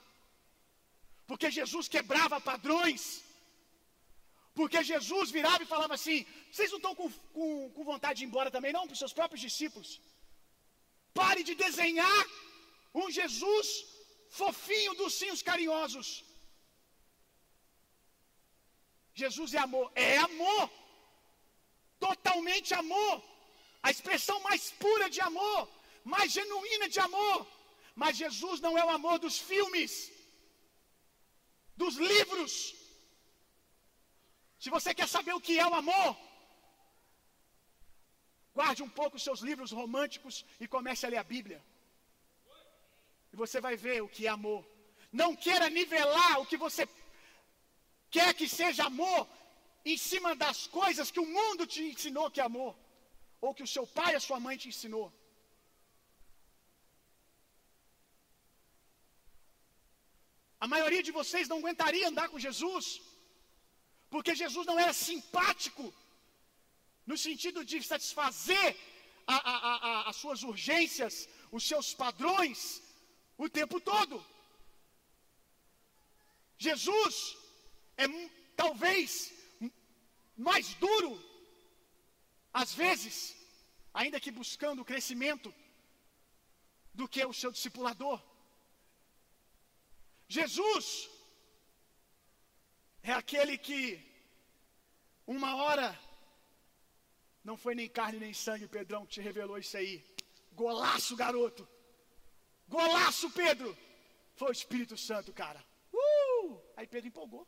[1.29, 3.01] porque Jesus quebrava padrões,
[4.59, 6.19] porque Jesus virava e falava assim:
[6.51, 9.15] vocês não estão com, com, com vontade de ir embora também, não, para os seus
[9.19, 9.89] próprios discípulos?
[11.21, 12.23] Pare de desenhar
[13.01, 13.67] um Jesus
[14.41, 16.09] fofinho, docinhos, carinhosos.
[19.21, 20.65] Jesus é amor, é amor
[21.99, 23.15] totalmente amor,
[23.85, 25.61] a expressão mais pura de amor,
[26.13, 27.37] mais genuína de amor.
[27.95, 29.91] Mas Jesus não é o amor dos filmes,
[31.81, 32.51] dos livros.
[34.63, 36.17] Se você quer saber o que é o amor,
[38.53, 41.63] guarde um pouco os seus livros românticos e comece a ler a Bíblia.
[43.31, 44.65] E você vai ver o que é amor.
[45.11, 46.83] Não queira nivelar o que você
[48.09, 49.27] quer que seja amor
[49.85, 52.75] em cima das coisas que o mundo te ensinou que é amor,
[53.39, 55.07] ou que o seu pai e a sua mãe te ensinou.
[60.59, 62.85] A maioria de vocês não aguentaria andar com Jesus,
[64.09, 65.85] porque Jesus não era simpático,
[67.05, 68.69] no sentido de satisfazer
[69.25, 69.55] a, a,
[69.87, 72.81] a, as suas urgências, os seus padrões,
[73.37, 74.17] o tempo todo.
[76.57, 77.37] Jesus
[77.97, 78.05] é
[78.55, 79.31] talvez
[80.35, 81.11] mais duro,
[82.53, 83.35] às vezes,
[83.93, 85.53] ainda que buscando o crescimento,
[86.93, 88.19] do que o seu discipulador.
[90.27, 91.09] Jesus
[93.01, 93.81] é aquele que,
[95.25, 95.97] uma hora,
[97.43, 99.93] não foi nem carne nem sangue, Pedrão, que te revelou isso aí.
[100.51, 101.67] Golaço, garoto.
[102.67, 103.69] Golaço, Pedro.
[104.35, 105.63] Foi o Espírito Santo, cara.
[105.93, 106.61] Uh!
[106.75, 107.47] Aí Pedro empolgou.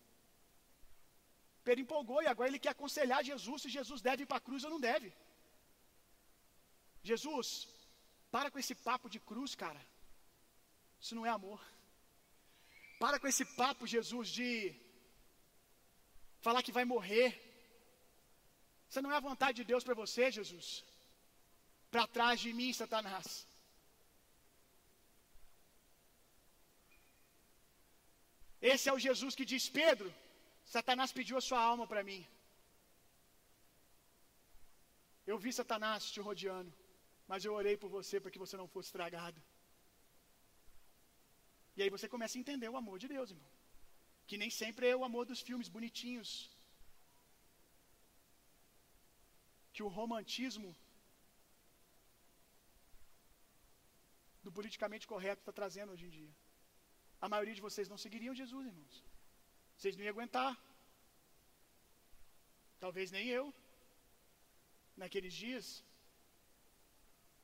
[1.63, 4.63] Pedro empolgou e agora ele quer aconselhar Jesus se Jesus deve ir para a cruz
[4.63, 5.13] ou não deve.
[7.03, 7.67] Jesus,
[8.31, 9.81] para com esse papo de cruz, cara.
[10.99, 11.61] Isso não é amor.
[13.03, 14.49] Para com esse papo, Jesus, de
[16.45, 17.29] falar que vai morrer.
[18.89, 20.67] Isso não é a vontade de Deus para você, Jesus.
[21.91, 23.27] Para trás de mim, Satanás.
[28.61, 30.13] Esse é o Jesus que diz: Pedro,
[30.75, 32.21] Satanás pediu a sua alma para mim.
[35.25, 36.73] Eu vi Satanás te rodeando,
[37.27, 39.39] mas eu orei por você para que você não fosse estragado.
[41.77, 43.51] E aí você começa a entender o amor de Deus, irmão.
[44.27, 46.29] Que nem sempre é o amor dos filmes bonitinhos.
[49.73, 50.69] Que o romantismo
[54.43, 56.31] do politicamente correto está trazendo hoje em dia.
[57.25, 58.95] A maioria de vocês não seguiriam Jesus, irmãos.
[59.77, 60.51] Vocês não iam aguentar.
[62.83, 63.45] Talvez nem eu.
[65.01, 65.67] Naqueles dias.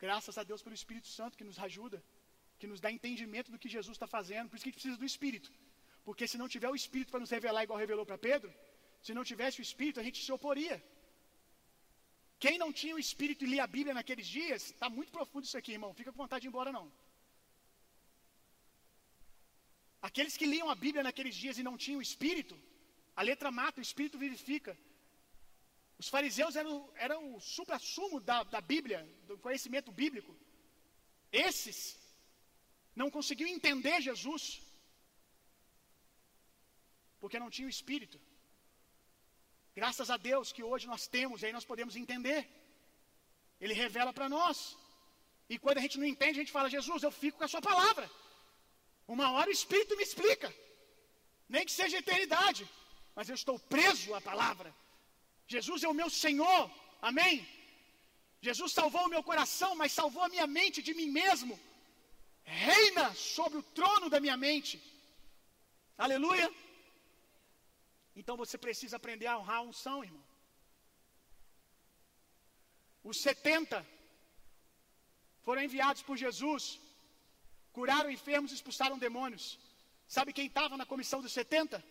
[0.05, 2.03] Graças a Deus pelo Espírito Santo que nos ajuda,
[2.59, 4.49] que nos dá entendimento do que Jesus está fazendo.
[4.49, 5.49] Por isso que a gente precisa do Espírito.
[6.07, 8.49] Porque se não tiver o Espírito para nos revelar igual revelou para Pedro,
[9.05, 10.77] se não tivesse o Espírito, a gente se oporia.
[12.43, 15.57] Quem não tinha o Espírito e lia a Bíblia naqueles dias, está muito profundo isso
[15.57, 15.93] aqui, irmão.
[15.93, 16.85] Fica com vontade de ir embora, não.
[20.07, 22.55] Aqueles que liam a Bíblia naqueles dias e não tinham o Espírito,
[23.15, 24.77] a letra mata, o Espírito vivifica.
[25.97, 30.35] Os fariseus eram, eram o supra-sumo da, da Bíblia, do conhecimento bíblico.
[31.31, 31.77] Esses
[33.01, 34.43] não conseguiam entender Jesus,
[37.19, 38.17] porque não tinham o Espírito.
[39.79, 42.41] Graças a Deus que hoje nós temos, e aí nós podemos entender.
[43.63, 44.57] Ele revela para nós.
[45.53, 47.61] E quando a gente não entende, a gente fala: Jesus, eu fico com a Sua
[47.71, 48.09] palavra.
[49.15, 50.49] Uma hora o Espírito me explica,
[51.53, 52.63] nem que seja eternidade,
[53.17, 54.73] mas eu estou preso à palavra.
[55.53, 56.63] Jesus é o meu Senhor,
[57.09, 57.35] amém?
[58.47, 61.59] Jesus salvou o meu coração, mas salvou a minha mente de mim mesmo.
[62.45, 64.81] Reina sobre o trono da minha mente.
[65.97, 66.51] Aleluia.
[68.15, 70.23] Então você precisa aprender a honrar a unção, irmão.
[73.03, 73.85] Os 70
[75.43, 76.79] foram enviados por Jesus,
[77.71, 79.59] curaram enfermos e expulsaram demônios.
[80.07, 81.83] Sabe quem estava na comissão dos 70?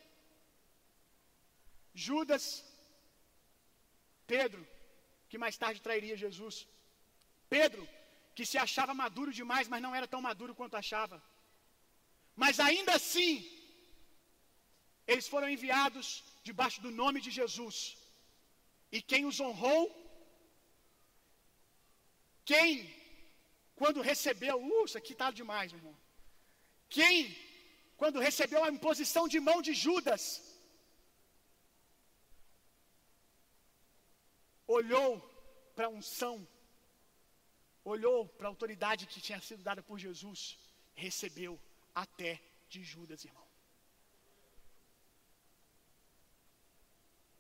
[1.95, 2.65] Judas,
[4.27, 4.67] Pedro,
[5.29, 6.67] que mais tarde trairia Jesus.
[7.49, 7.87] Pedro,
[8.37, 11.19] que se achava maduro demais, mas não era tão maduro quanto achava.
[12.43, 13.33] Mas ainda assim,
[15.13, 16.07] eles foram enviados
[16.49, 17.77] debaixo do nome de Jesus.
[18.97, 19.83] E quem os honrou,
[22.51, 22.69] quem,
[23.81, 25.97] quando recebeu, uh, isso aqui está demais, meu irmão.
[26.97, 27.17] Quem,
[28.01, 30.25] quando recebeu a imposição de mão de Judas,
[34.67, 35.09] olhou
[35.77, 36.37] para a unção,
[37.85, 40.59] olhou para a autoridade que tinha sido dada por Jesus,
[40.95, 41.61] recebeu
[41.95, 43.45] até de Judas, irmão.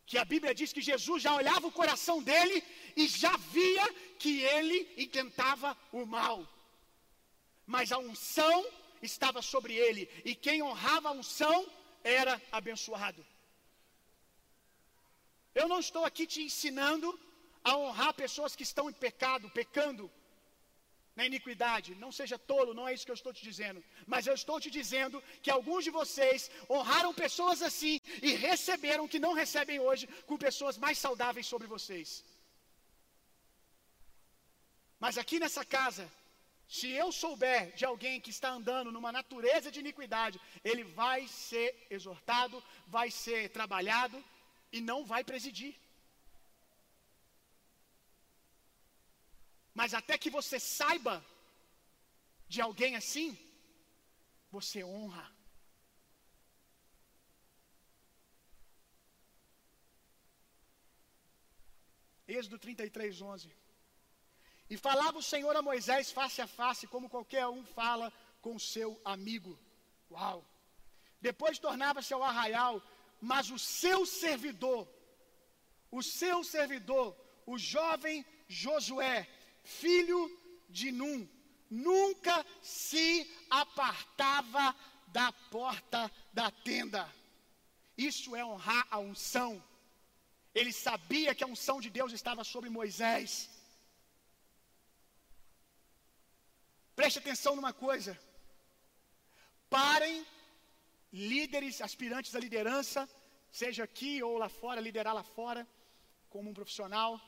[0.06, 2.62] Que a Bíblia diz que Jesus já olhava o coração dele
[2.94, 6.46] e já via que ele intentava o mal.
[7.66, 8.66] Mas a unção
[9.00, 11.66] estava sobre ele, e quem honrava a unção
[12.02, 13.24] era abençoado.
[15.54, 17.18] Eu não estou aqui te ensinando
[17.62, 20.10] a honrar pessoas que estão em pecado, pecando,
[21.16, 21.94] na iniquidade.
[22.04, 23.82] Não seja tolo, não é isso que eu estou te dizendo.
[24.06, 29.18] Mas eu estou te dizendo que alguns de vocês honraram pessoas assim e receberam que
[29.18, 32.24] não recebem hoje com pessoas mais saudáveis sobre vocês.
[34.98, 36.10] Mas aqui nessa casa,
[36.66, 41.86] se eu souber de alguém que está andando numa natureza de iniquidade, ele vai ser
[41.90, 44.22] exortado, vai ser trabalhado
[44.72, 45.74] e não vai presidir.
[49.74, 51.14] Mas até que você saiba
[52.48, 53.36] de alguém assim,
[54.50, 55.26] você honra.
[62.26, 63.52] Êxodo 33, 11.
[64.70, 68.90] E falava o Senhor a Moisés face a face, como qualquer um fala com seu
[69.04, 69.58] amigo.
[70.10, 70.38] Uau!
[71.20, 72.82] Depois tornava-se ao arraial,
[73.20, 74.88] mas o seu servidor,
[75.90, 77.16] o seu servidor,
[77.46, 79.28] o jovem Josué,
[79.64, 80.20] filho
[80.68, 81.28] de Num,
[81.70, 84.74] nunca se apartava
[85.08, 87.12] da porta da tenda.
[87.96, 89.62] Isso é honrar a unção.
[90.54, 93.50] Ele sabia que a unção de Deus estava sobre Moisés.
[96.94, 98.18] Preste atenção numa coisa.
[99.68, 100.24] Parem,
[101.12, 103.08] líderes, aspirantes à liderança,
[103.50, 105.66] seja aqui ou lá fora, liderar lá fora,
[106.28, 107.20] como um profissional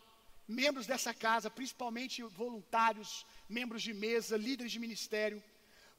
[0.47, 5.43] membros dessa casa, principalmente voluntários, membros de mesa, líderes de ministério,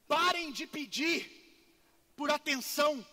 [0.08, 1.20] parem de pedir
[2.16, 3.06] por atenção.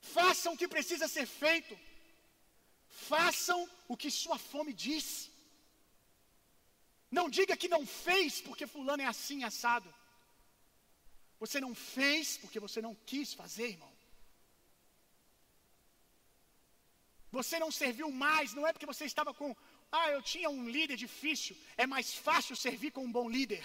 [0.00, 1.78] Façam o que precisa ser feito.
[2.88, 5.30] Façam o que sua fome diz.
[7.10, 9.92] Não diga que não fez porque fulano é assim assado.
[11.40, 13.97] Você não fez porque você não quis fazer, irmão.
[17.30, 19.54] Você não serviu mais, não é porque você estava com,
[19.92, 21.56] ah, eu tinha um líder difícil.
[21.76, 23.64] É mais fácil servir com um bom líder.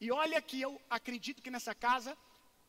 [0.00, 2.16] E olha que eu acredito que nessa casa,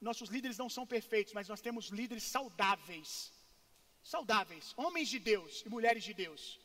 [0.02, 3.32] nossos líderes não são perfeitos, mas nós temos líderes saudáveis.
[4.04, 6.60] Saudáveis, homens de Deus e mulheres de Deus.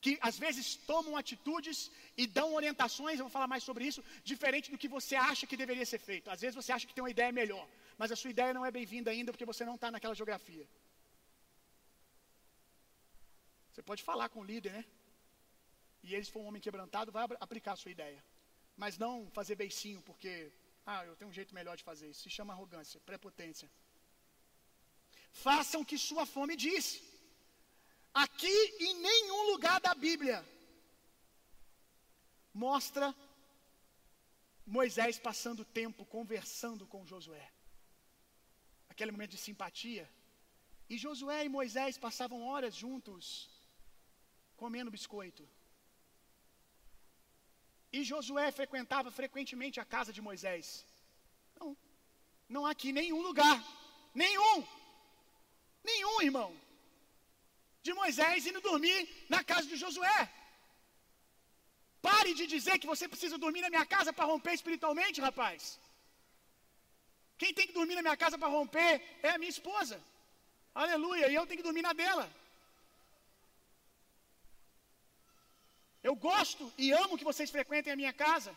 [0.00, 4.70] que às vezes tomam atitudes e dão orientações, eu vou falar mais sobre isso, diferente
[4.70, 6.30] do que você acha que deveria ser feito.
[6.30, 8.70] Às vezes você acha que tem uma ideia melhor, mas a sua ideia não é
[8.70, 10.66] bem-vinda ainda porque você não está naquela geografia.
[13.78, 14.84] Você pode falar com o líder, né?
[16.02, 18.20] E ele, se for um homem quebrantado, vai aplicar a sua ideia.
[18.76, 20.32] Mas não fazer beicinho, porque,
[20.84, 22.22] ah, eu tenho um jeito melhor de fazer isso.
[22.22, 23.70] Se chama arrogância, prepotência.
[25.30, 26.86] Façam o que sua fome diz.
[28.12, 28.56] Aqui
[28.88, 30.44] em nenhum lugar da Bíblia
[32.52, 33.14] mostra
[34.66, 37.48] Moisés passando tempo conversando com Josué.
[38.88, 40.10] Aquele momento de simpatia.
[40.90, 43.22] E Josué e Moisés passavam horas juntos,
[44.62, 45.42] comendo biscoito.
[47.96, 50.66] E Josué frequentava frequentemente a casa de Moisés.
[51.58, 51.68] Não,
[52.54, 53.56] não há aqui nenhum lugar,
[54.22, 54.56] nenhum,
[55.90, 56.50] nenhum irmão,
[57.86, 59.00] de Moisés indo dormir
[59.34, 60.18] na casa de Josué.
[62.08, 65.62] Pare de dizer que você precisa dormir na minha casa para romper espiritualmente, rapaz.
[67.40, 68.92] Quem tem que dormir na minha casa para romper
[69.22, 69.96] é a minha esposa.
[70.82, 72.26] Aleluia, e eu tenho que dormir na dela.
[76.08, 78.52] Eu gosto e amo que vocês frequentem a minha casa.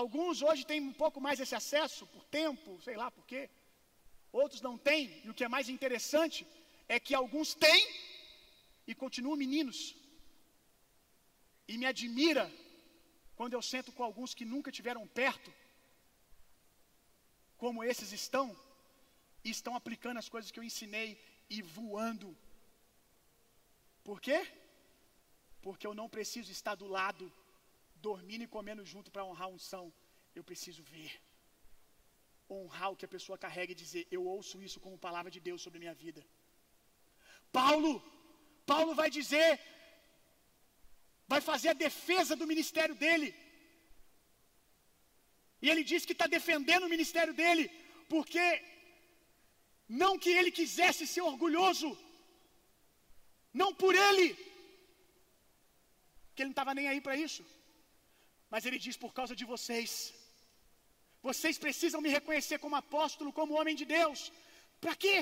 [0.00, 3.42] Alguns hoje têm um pouco mais esse acesso, por tempo, sei lá por quê.
[4.40, 6.38] Outros não têm, e o que é mais interessante
[6.88, 7.82] é que alguns têm
[8.90, 9.78] e continuam meninos.
[11.68, 12.44] E me admira
[13.38, 15.52] quando eu sento com alguns que nunca tiveram perto,
[17.62, 18.46] como esses estão,
[19.44, 21.08] e estão aplicando as coisas que eu ensinei
[21.48, 22.36] e voando.
[24.02, 24.40] Por quê?
[25.66, 27.24] Porque eu não preciso estar do lado,
[28.08, 29.84] dormindo e comendo junto para honrar a unção.
[30.38, 31.12] Eu preciso ver.
[32.58, 35.62] Honrar o que a pessoa carrega e dizer: Eu ouço isso como palavra de Deus
[35.64, 36.22] sobre a minha vida.
[37.58, 37.92] Paulo,
[38.72, 39.50] Paulo vai dizer,
[41.32, 43.28] vai fazer a defesa do ministério dele.
[45.62, 47.64] E ele diz que está defendendo o ministério dele,
[48.12, 48.46] porque
[50.02, 51.88] não que ele quisesse ser orgulhoso,
[53.60, 54.26] não por ele,
[56.42, 57.42] ele não estava nem aí para isso,
[58.52, 59.92] mas ele diz por causa de vocês.
[61.28, 64.32] Vocês precisam me reconhecer como apóstolo, como homem de Deus.
[64.80, 65.16] Para quê?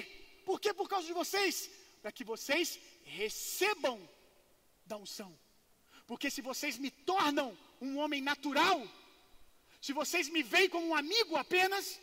[0.49, 1.55] Por que por causa de vocês?
[2.03, 2.79] Para que vocês
[3.21, 3.97] recebam
[4.87, 5.31] da unção.
[6.07, 7.49] Porque se vocês me tornam
[7.87, 8.79] um homem natural,
[9.87, 12.01] se vocês me veem como um amigo apenas,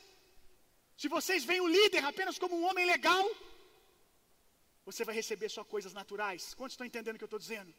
[1.01, 3.25] se vocês veem o líder apenas como um homem legal,
[4.85, 6.53] você vai receber só coisas naturais.
[6.53, 7.73] Quantos estão entendendo o que eu estou dizendo?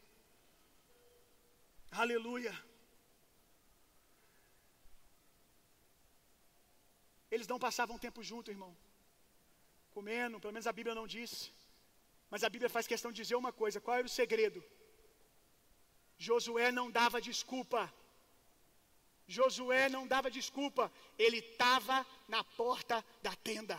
[1.91, 2.53] Aleluia.
[7.29, 8.75] Eles não passavam tempo junto, irmão.
[9.91, 11.51] Comendo, pelo menos a Bíblia não disse.
[12.29, 14.63] Mas a Bíblia faz questão de dizer uma coisa: qual era o segredo?
[16.17, 17.93] Josué não dava desculpa.
[19.27, 23.77] Josué não dava desculpa, ele estava na porta da tenda.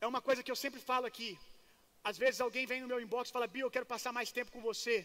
[0.00, 1.36] É uma coisa que eu sempre falo aqui.
[2.04, 4.52] Às vezes alguém vem no meu inbox e fala: Bio, eu quero passar mais tempo
[4.52, 4.96] com você.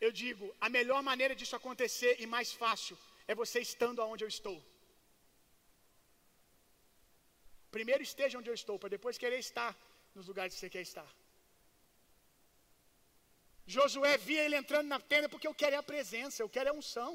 [0.00, 4.28] Eu digo: a melhor maneira disso acontecer e mais fácil é você estando aonde eu
[4.28, 4.58] estou.
[7.76, 9.70] Primeiro esteja onde eu estou, para depois querer estar
[10.14, 11.08] nos lugares que você quer estar.
[13.74, 17.12] Josué via ele entrando na tenda porque eu quero a presença, eu quero a unção.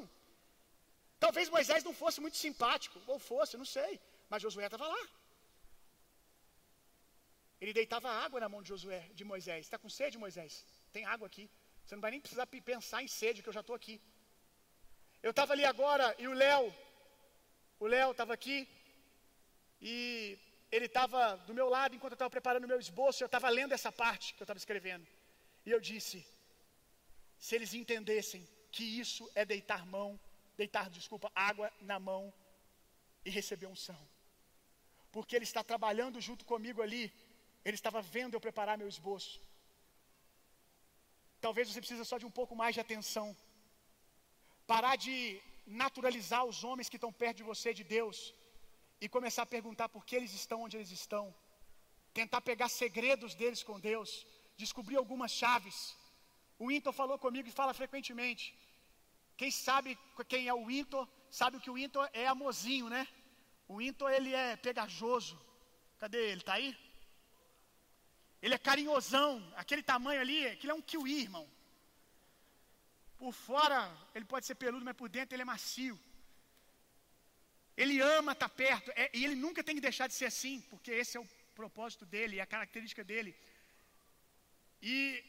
[1.24, 3.92] Talvez Moisés não fosse muito simpático, ou fosse, não sei,
[4.28, 5.02] mas Josué estava lá.
[7.60, 9.60] Ele deitava água na mão de Josué, de Moisés.
[9.64, 10.52] Está com sede, Moisés?
[10.92, 11.44] Tem água aqui.
[11.84, 14.00] Você não vai nem precisar pensar em sede, que eu já estou aqui.
[15.22, 16.74] Eu estava ali agora e o Léo,
[17.78, 18.68] o Léo estava aqui
[19.80, 20.38] e
[20.70, 23.72] ele estava do meu lado enquanto eu estava preparando o meu esboço, eu estava lendo
[23.72, 25.06] essa parte que eu estava escrevendo.
[25.66, 26.26] E eu disse:
[27.38, 30.18] se eles entendessem que isso é deitar mão,
[30.56, 32.32] deitar, desculpa, água na mão
[33.24, 34.00] e receber unção.
[35.10, 37.12] Porque ele está trabalhando junto comigo ali,
[37.64, 39.40] ele estava vendo eu preparar meu esboço.
[41.44, 43.26] Talvez você precise só de um pouco mais de atenção.
[44.72, 45.16] Parar de
[45.84, 48.18] naturalizar os homens que estão perto de você de Deus
[49.02, 51.24] e começar a perguntar por que eles estão onde eles estão.
[52.20, 54.10] Tentar pegar segredos deles com Deus,
[54.64, 55.78] descobrir algumas chaves.
[56.64, 58.44] O Inton falou comigo e fala frequentemente.
[59.40, 59.98] Quem sabe
[60.32, 61.04] quem é o Inton,
[61.40, 63.02] sabe que o Inton é amozinho, né?
[63.66, 65.36] O Inton ele é pegajoso.
[65.98, 66.42] Cadê ele?
[66.48, 66.70] Tá aí?
[68.42, 69.32] Ele é carinhosão,
[69.62, 71.48] aquele tamanho ali, aquilo é um kiwi, irmão.
[73.16, 73.80] Por fora
[74.14, 75.96] ele pode ser peludo, mas por dentro ele é macio.
[77.76, 80.60] Ele ama estar tá perto, é, e ele nunca tem que deixar de ser assim,
[80.70, 83.32] porque esse é o propósito dele, é a característica dele.
[84.82, 85.22] E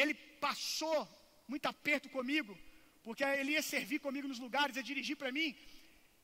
[0.00, 0.14] ele
[0.46, 1.00] passou
[1.48, 2.56] muito aperto comigo,
[3.02, 5.50] porque ele ia servir comigo nos lugares, ia dirigir para mim.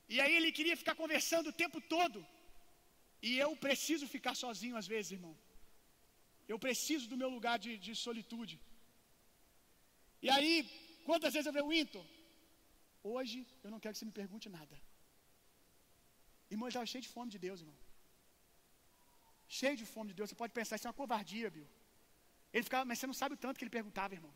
[0.09, 2.24] E aí ele queria ficar conversando o tempo todo.
[3.20, 5.36] E eu preciso ficar sozinho às vezes, irmão.
[6.53, 8.57] Eu preciso do meu lugar de, de solitude.
[10.27, 10.55] E aí,
[11.09, 12.07] quantas vezes eu o Winton?
[13.15, 14.75] Hoje eu não quero que você me pergunte nada.
[16.51, 17.79] Irmão, ele estava cheio de fome de Deus, irmão.
[19.59, 20.31] Cheio de fome de Deus.
[20.31, 21.69] Você pode pensar, isso é uma covardia, Bill.
[22.53, 24.35] Ele ficava, mas você não sabe o tanto que ele perguntava, irmão.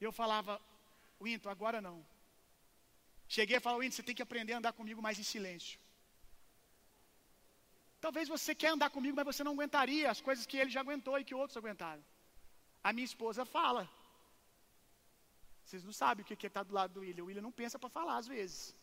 [0.00, 0.60] E eu falava,
[1.20, 1.96] Winton, agora não.
[3.36, 5.78] Cheguei a falar, Winton, você tem que aprender a andar comigo mais em silêncio.
[8.00, 11.18] Talvez você quer andar comigo, mas você não aguentaria as coisas que ele já aguentou
[11.18, 12.02] e que outros aguentaram.
[12.88, 13.82] A minha esposa fala.
[15.64, 17.24] Vocês não sabem o que é estar do lado do William.
[17.24, 18.74] O William não pensa para falar às vezes.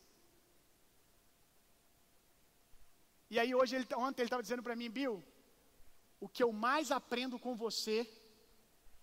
[3.33, 5.15] E aí hoje, ele, ontem ele estava dizendo para mim, Bill,
[6.19, 7.97] o que eu mais aprendo com você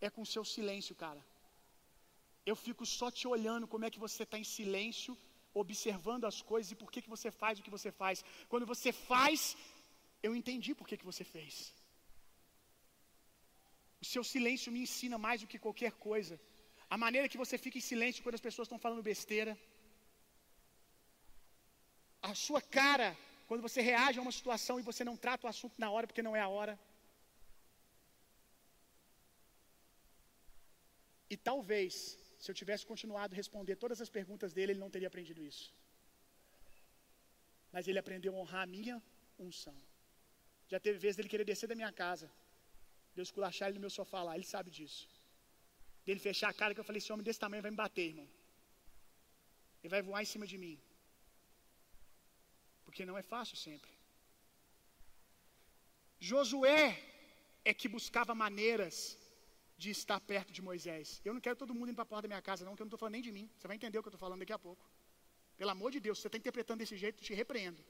[0.00, 1.22] é com o seu silêncio, cara.
[2.50, 5.16] Eu fico só te olhando como é que você está em silêncio,
[5.62, 8.24] observando as coisas e por que, que você faz o que você faz.
[8.48, 9.56] Quando você faz,
[10.26, 11.54] eu entendi por que, que você fez.
[14.02, 16.34] O seu silêncio me ensina mais do que qualquer coisa.
[16.94, 19.52] A maneira que você fica em silêncio quando as pessoas estão falando besteira.
[22.30, 23.10] A sua cara
[23.48, 26.26] quando você reage a uma situação e você não trata o assunto na hora porque
[26.26, 26.74] não é a hora.
[31.32, 31.94] E talvez,
[32.42, 35.66] se eu tivesse continuado a responder todas as perguntas dele, ele não teria aprendido isso.
[37.74, 38.96] Mas ele aprendeu a honrar a minha
[39.38, 39.76] unção.
[40.70, 42.28] Já teve vezes dele querer descer da minha casa.
[43.14, 45.02] Deus culachar ele no meu sofá lá, ele sabe disso.
[46.06, 48.28] Dele fechar a cara que eu falei, esse homem desse tamanho vai me bater, irmão.
[49.82, 50.76] Ele vai voar em cima de mim.
[52.84, 53.90] Porque não é fácil sempre.
[56.30, 56.84] Josué
[57.64, 58.96] é que buscava maneiras
[59.82, 61.20] de estar perto de Moisés.
[61.24, 62.84] Eu não quero todo mundo indo para a porta da minha casa, não, que eu
[62.84, 63.46] não estou falando nem de mim.
[63.56, 64.84] Você vai entender o que eu estou falando daqui a pouco.
[65.56, 67.82] Pelo amor de Deus, se você está interpretando desse jeito, eu te repreendo.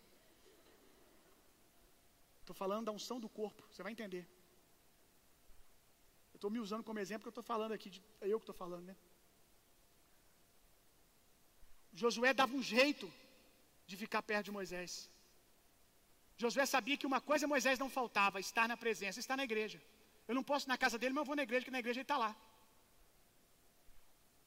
[2.43, 4.25] Estou falando da unção do corpo, você vai entender.
[6.33, 8.47] Eu estou me usando como exemplo que eu estou falando aqui, de, é eu que
[8.49, 8.97] estou falando, né?
[12.01, 13.07] Josué dava um jeito
[13.87, 14.93] de ficar perto de Moisés.
[16.43, 19.81] Josué sabia que uma coisa Moisés não faltava, estar na presença, estar na igreja.
[20.27, 22.01] Eu não posso ir na casa dele, mas eu vou na igreja, porque na igreja
[22.01, 22.35] ele está lá.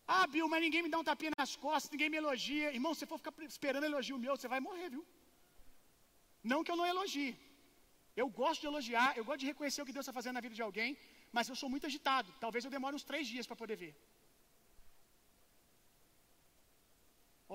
[0.07, 2.73] Ah, Bill, mas ninguém me dá um tapinha nas costas, ninguém me elogia.
[2.77, 5.05] Irmão, se for ficar esperando elogio meu, você vai morrer, viu?
[6.43, 7.33] Não que eu não elogie.
[8.21, 10.55] Eu gosto de elogiar, eu gosto de reconhecer o que Deus está fazendo na vida
[10.59, 10.91] de alguém,
[11.35, 12.29] mas eu sou muito agitado.
[12.43, 13.93] Talvez eu demore uns três dias para poder ver.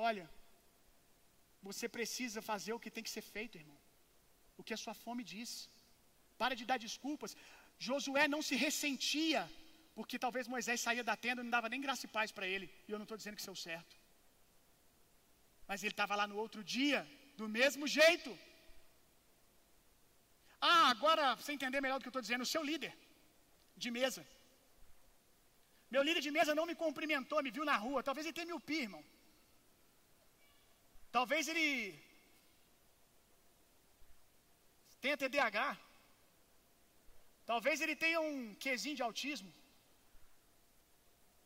[0.08, 0.26] Olha,
[1.68, 3.78] você precisa fazer o que tem que ser feito, irmão.
[4.60, 5.50] O que a sua fome diz.
[6.40, 7.36] Para de dar desculpas.
[7.78, 9.42] Josué não se ressentia,
[9.94, 12.66] porque talvez Moisés saía da tenda e não dava nem graça e paz para ele.
[12.86, 13.94] E eu não estou dizendo que isso é o certo.
[15.68, 17.00] Mas ele estava lá no outro dia,
[17.40, 18.30] do mesmo jeito.
[20.60, 22.92] Ah, agora, você entender melhor do que eu estou dizendo, o seu líder
[23.82, 24.22] de mesa.
[25.94, 28.02] Meu líder de mesa não me cumprimentou, me viu na rua.
[28.08, 29.04] Talvez ele tenha miopia, irmão.
[31.16, 31.66] Talvez ele
[35.00, 35.70] tenha TDAH.
[37.50, 39.52] Talvez ele tenha um quesinho de autismo.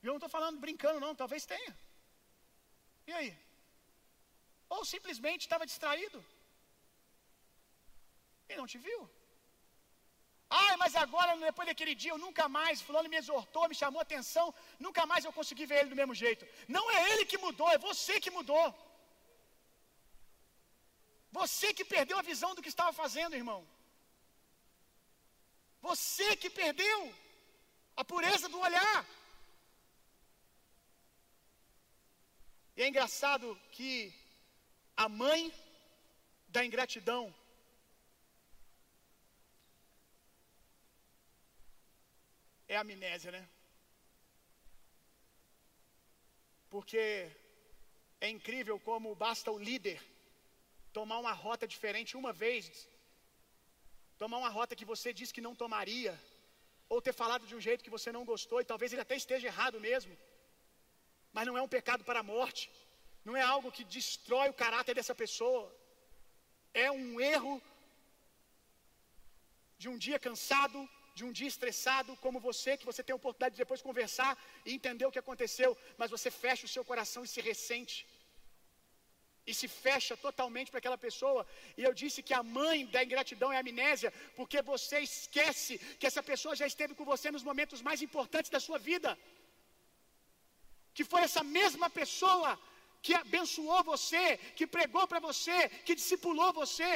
[0.03, 1.73] E eu não estou falando brincando, não, talvez tenha.
[3.07, 3.31] E aí?
[4.69, 6.21] Ou simplesmente estava distraído.
[8.49, 9.01] E não te viu.
[10.63, 14.47] Ai, mas agora, depois daquele dia, eu nunca mais, fulano me exortou, me chamou atenção,
[14.87, 16.47] nunca mais eu consegui ver ele do mesmo jeito.
[16.77, 18.67] Não é ele que mudou, é você que mudou.
[21.41, 23.61] Você que perdeu a visão do que estava fazendo, irmão.
[25.89, 26.99] Você que perdeu
[28.01, 28.99] a pureza do olhar.
[32.77, 33.47] E é engraçado
[33.77, 33.91] que
[35.05, 35.41] a mãe
[36.55, 37.23] da ingratidão
[42.75, 43.43] é amnésia, né?
[46.73, 47.03] Porque
[48.27, 50.01] é incrível como basta o líder
[50.99, 52.65] tomar uma rota diferente uma vez,
[54.23, 56.15] tomar uma rota que você disse que não tomaria,
[56.93, 59.49] ou ter falado de um jeito que você não gostou, e talvez ele até esteja
[59.49, 60.15] errado mesmo,
[61.35, 62.65] mas não é um pecado para a morte,
[63.25, 65.65] não é algo que destrói o caráter dessa pessoa,
[66.73, 67.55] é um erro
[69.81, 70.79] de um dia cansado,
[71.17, 74.33] de um dia estressado, como você, que você tem a oportunidade de depois conversar
[74.67, 75.71] e entender o que aconteceu,
[76.01, 77.99] mas você fecha o seu coração e se ressente.
[79.51, 81.41] e se fecha totalmente para aquela pessoa.
[81.79, 86.07] E eu disse que a mãe da ingratidão é a amnésia, porque você esquece que
[86.11, 89.11] essa pessoa já esteve com você nos momentos mais importantes da sua vida.
[90.97, 92.51] Que foi essa mesma pessoa
[93.05, 94.25] que abençoou você,
[94.59, 95.57] que pregou para você,
[95.87, 96.91] que discipulou você.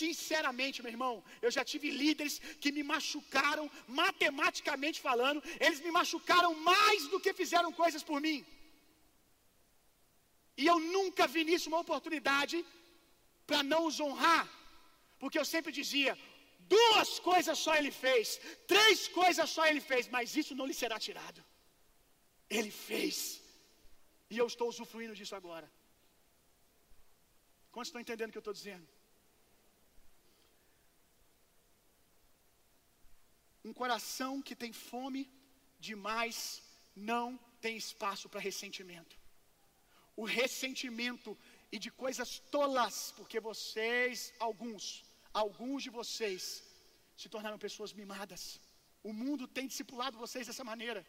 [0.00, 1.14] Sinceramente, meu irmão,
[1.44, 3.66] eu já tive líderes que me machucaram,
[4.02, 8.38] matematicamente falando, eles me machucaram mais do que fizeram coisas por mim.
[10.60, 12.56] E eu nunca vi nisso uma oportunidade
[13.48, 14.46] para não os honrar,
[15.20, 16.12] porque eu sempre dizia:
[16.76, 18.40] duas coisas só ele fez,
[18.72, 21.40] três coisas só ele fez, mas isso não lhe será tirado.
[22.58, 23.39] Ele fez,
[24.30, 25.68] e eu estou usufruindo disso agora.
[27.72, 28.88] Quantos estão entendendo o que eu estou dizendo?
[33.68, 35.22] Um coração que tem fome
[35.88, 36.62] demais
[36.96, 39.20] não tem espaço para ressentimento
[40.22, 41.30] o ressentimento
[41.74, 44.16] e de coisas tolas, porque vocês,
[44.48, 44.82] alguns,
[45.42, 46.42] alguns de vocês,
[47.16, 48.42] se tornaram pessoas mimadas.
[49.02, 51.00] O mundo tem discipulado vocês dessa maneira.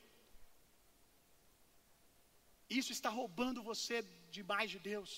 [2.80, 3.98] Isso está roubando você
[4.38, 5.12] demais de Deus.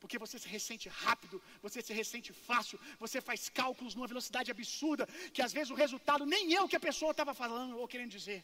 [0.00, 5.04] Porque você se ressente rápido, você se ressente fácil, você faz cálculos numa velocidade absurda,
[5.34, 8.16] que às vezes o resultado nem é o que a pessoa estava falando ou querendo
[8.18, 8.40] dizer.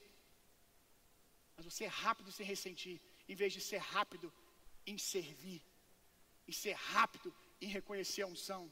[1.57, 4.33] Mas você é rápido em se ressentir, em vez de ser rápido
[4.93, 5.63] em servir,
[6.49, 7.29] em ser rápido
[7.61, 8.63] em reconhecer a unção.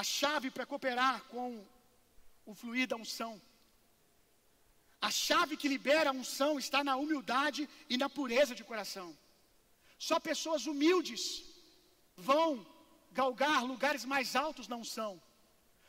[0.00, 1.48] A chave para cooperar com
[2.44, 3.40] o fluir da unção,
[5.00, 9.16] a chave que libera a unção está na humildade e na pureza de coração.
[9.98, 11.44] Só pessoas humildes
[12.16, 12.66] vão
[13.12, 15.20] galgar lugares mais altos na unção,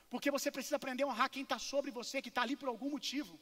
[0.09, 2.89] porque você precisa aprender a honrar quem está sobre você, que está ali por algum
[2.89, 3.39] motivo.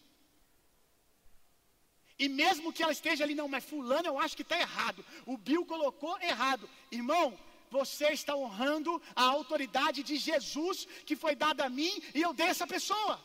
[2.17, 5.05] E mesmo que ela esteja ali, não, mas fulano eu acho que está errado.
[5.25, 6.69] O Bill colocou errado.
[6.89, 7.37] Irmão,
[7.69, 12.47] você está honrando a autoridade de Jesus que foi dada a mim e eu dei
[12.47, 13.19] essa pessoa.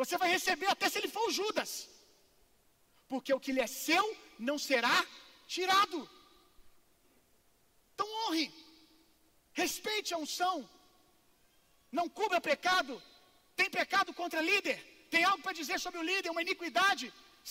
[0.00, 1.88] Você vai receber até se ele for o Judas.
[3.08, 4.04] Porque o que lhe é seu
[4.38, 4.96] não será
[5.46, 5.98] tirado.
[7.92, 8.46] Então honre.
[9.52, 10.56] Respeite a unção.
[11.98, 12.94] Não cubra pecado.
[13.54, 14.78] Tem pecado contra líder
[15.12, 17.06] tem algo para dizer sobre o líder, uma iniquidade,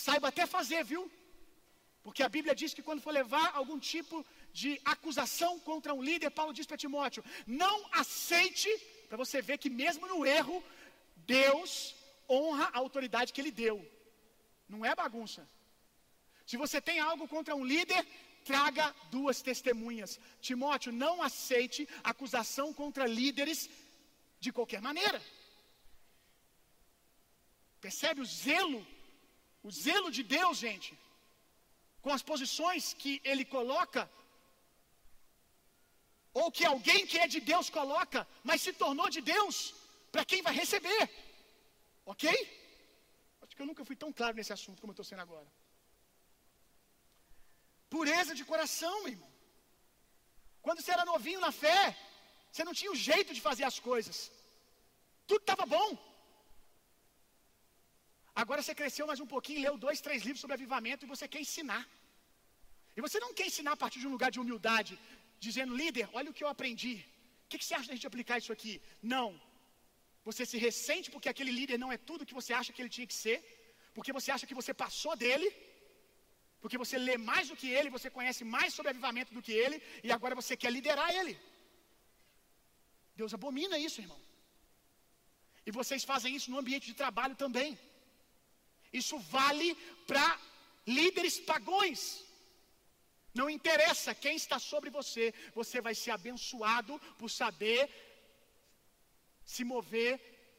[0.06, 1.02] saiba até fazer, viu?
[2.06, 4.16] Porque a Bíblia diz que quando for levar algum tipo
[4.60, 7.24] de acusação contra um líder, Paulo diz para Timóteo:
[7.64, 8.72] não aceite,
[9.08, 10.58] para você ver que mesmo no erro,
[11.38, 11.72] Deus
[12.38, 13.78] honra a autoridade que ele deu.
[14.74, 15.42] Não é bagunça.
[16.50, 18.02] Se você tem algo contra um líder,
[18.52, 18.86] traga
[19.16, 20.20] duas testemunhas.
[20.48, 23.70] Timóteo, não aceite acusação contra líderes
[24.40, 25.22] de qualquer maneira.
[27.86, 28.82] Percebe o zelo?
[29.64, 30.92] O zelo de Deus, gente,
[32.04, 34.10] com as posições que Ele coloca,
[36.34, 39.56] ou que alguém que é de Deus coloca, mas se tornou de Deus,
[40.12, 41.04] para quem vai receber,
[42.06, 42.26] ok?
[43.42, 45.50] Acho que eu nunca fui tão claro nesse assunto como eu estou sendo agora.
[47.90, 49.32] Pureza de coração, irmão.
[50.66, 51.80] Quando você era novinho na fé,
[52.52, 54.32] você não tinha o jeito de fazer as coisas,
[55.30, 55.90] tudo estava bom.
[58.42, 61.42] Agora você cresceu mais um pouquinho, leu dois, três livros sobre avivamento e você quer
[61.46, 61.84] ensinar.
[62.96, 64.94] E você não quer ensinar a partir de um lugar de humildade,
[65.46, 66.96] dizendo, líder, olha o que eu aprendi.
[67.46, 68.74] O que, que você acha da gente aplicar isso aqui?
[69.02, 69.30] Não.
[70.30, 73.10] Você se ressente porque aquele líder não é tudo que você acha que ele tinha
[73.12, 73.38] que ser,
[73.96, 75.48] porque você acha que você passou dele,
[76.62, 79.78] porque você lê mais do que ele, você conhece mais sobre avivamento do que ele,
[80.04, 81.34] e agora você quer liderar ele.
[83.16, 84.22] Deus abomina isso, irmão.
[85.66, 87.78] E vocês fazem isso no ambiente de trabalho também.
[89.02, 89.70] Isso vale
[90.08, 90.28] para
[90.86, 92.02] líderes pagões.
[93.34, 97.90] Não interessa quem está sobre você, você vai ser abençoado por saber
[99.54, 100.14] se mover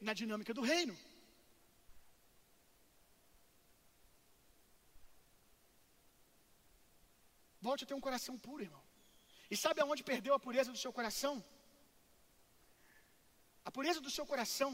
[0.07, 0.95] na dinâmica do reino.
[7.67, 8.85] Volte a ter um coração puro, irmão.
[9.53, 11.35] E sabe aonde perdeu a pureza do seu coração?
[13.69, 14.71] A pureza do seu coração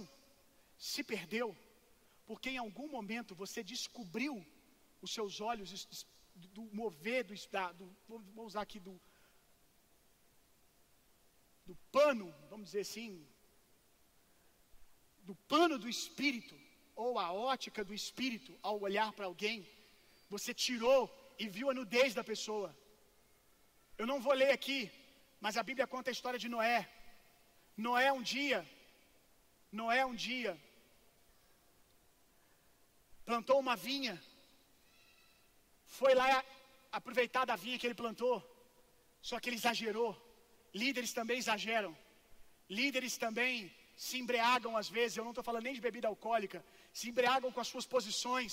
[0.90, 1.48] se perdeu
[2.28, 4.34] porque em algum momento você descobriu
[5.04, 5.70] os seus olhos
[6.56, 7.34] do mover, do,
[7.78, 7.86] do
[8.36, 8.94] vou usar aqui do,
[11.66, 13.10] do pano, vamos dizer assim,
[15.28, 16.56] do pano do espírito,
[17.04, 19.56] ou a ótica do espírito ao olhar para alguém,
[20.34, 21.00] você tirou
[21.42, 22.70] e viu a nudez da pessoa.
[24.00, 24.80] Eu não vou ler aqui,
[25.44, 26.80] mas a Bíblia conta a história de Noé.
[27.76, 28.60] Noé um dia,
[29.70, 30.52] Noé um dia,
[33.26, 34.16] plantou uma vinha,
[35.98, 36.42] foi lá
[36.90, 38.36] aproveitar da vinha que ele plantou.
[39.20, 40.12] Só que ele exagerou.
[40.72, 41.92] Líderes também exageram.
[42.78, 43.54] Líderes também
[44.06, 45.16] se embriagam às vezes.
[45.16, 46.58] Eu não estou falando nem de bebida alcoólica.
[46.98, 48.52] Se embriagam com as suas posições.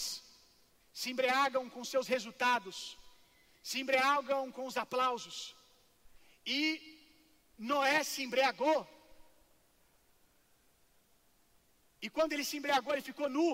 [0.99, 2.77] Se embriagam com seus resultados.
[3.69, 5.37] Se embriagam com os aplausos.
[6.57, 6.61] E
[7.71, 8.79] Noé se embriagou.
[12.05, 13.49] E quando ele se embriagou, ele ficou nu.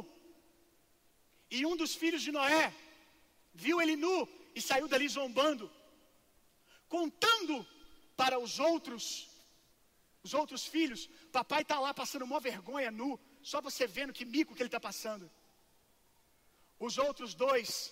[1.56, 2.74] E um dos filhos de Noé
[3.54, 4.18] viu ele nu
[4.56, 5.66] e saiu dali zombando,
[6.88, 7.56] contando
[8.16, 9.04] para os outros,
[10.24, 14.54] os outros filhos, papai está lá passando uma vergonha nu, só você vendo que mico
[14.56, 15.30] que ele está passando.
[16.80, 17.92] Os outros dois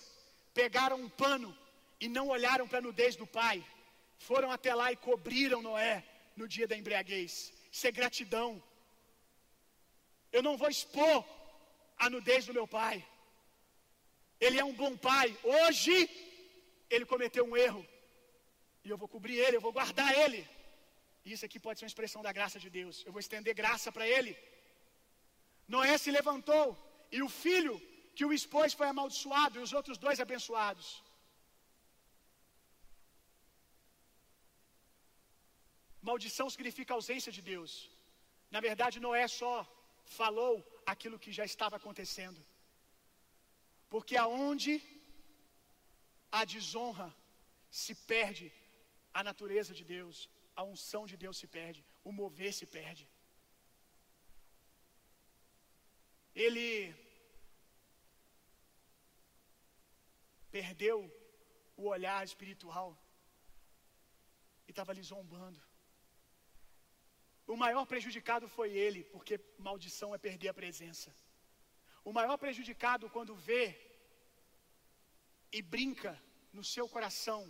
[0.54, 1.56] pegaram um pano
[2.00, 3.64] e não olharam para a nudez do pai,
[4.18, 6.04] foram até lá e cobriram Noé
[6.36, 7.52] no dia da embriaguez.
[7.70, 8.62] Isso é gratidão.
[10.32, 11.24] Eu não vou expor
[11.96, 13.04] a nudez do meu pai.
[14.40, 15.36] Ele é um bom pai.
[15.42, 16.08] Hoje
[16.88, 17.86] ele cometeu um erro.
[18.84, 20.48] E eu vou cobrir ele, eu vou guardar ele.
[21.24, 23.04] Isso aqui pode ser uma expressão da graça de Deus.
[23.06, 24.32] Eu vou estender graça para ele.
[25.68, 26.66] Noé se levantou
[27.16, 27.74] e o filho
[28.16, 30.88] que o expôs foi amaldiçoado e os outros dois abençoados.
[36.08, 37.72] Maldição significa ausência de Deus.
[38.50, 39.54] Na verdade, Noé só
[40.18, 40.54] falou
[40.92, 42.40] aquilo que já estava acontecendo.
[43.92, 44.72] Porque aonde
[46.38, 47.08] a desonra
[47.82, 48.46] se perde,
[49.18, 50.16] a natureza de Deus,
[50.60, 53.04] a unção de Deus se perde, o mover se perde.
[56.44, 56.68] Ele
[60.56, 60.96] perdeu
[61.80, 62.90] o olhar espiritual
[64.66, 65.60] e estava ali zombando.
[67.52, 71.10] O maior prejudicado foi ele, porque maldição é perder a presença.
[72.08, 73.64] O maior prejudicado quando vê
[75.58, 76.12] e brinca
[76.52, 77.40] no seu coração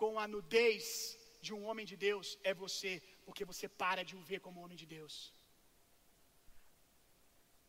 [0.00, 0.84] com a nudez
[1.46, 2.92] de um homem de Deus é você,
[3.26, 5.14] porque você para de o ver como homem de Deus.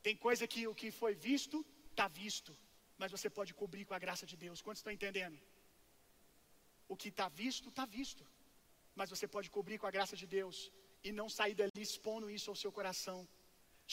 [0.06, 1.58] Tem coisa que o que foi visto,
[1.92, 2.52] está visto,
[3.02, 4.62] mas você pode cobrir com a graça de Deus.
[4.66, 5.38] Quantos estão entendendo?
[6.94, 8.24] O que está visto, está visto,
[9.00, 10.58] mas você pode cobrir com a graça de Deus
[11.08, 13.20] e não sair dali expondo isso ao seu coração,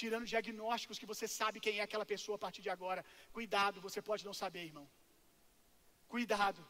[0.01, 3.03] tirando diagnósticos que você sabe quem é aquela pessoa a partir de agora.
[3.39, 4.87] Cuidado, você pode não saber, irmão.
[6.15, 6.63] Cuidado.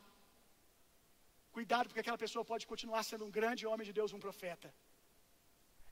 [1.57, 4.69] Cuidado, porque aquela pessoa pode continuar sendo um grande homem de Deus, um profeta.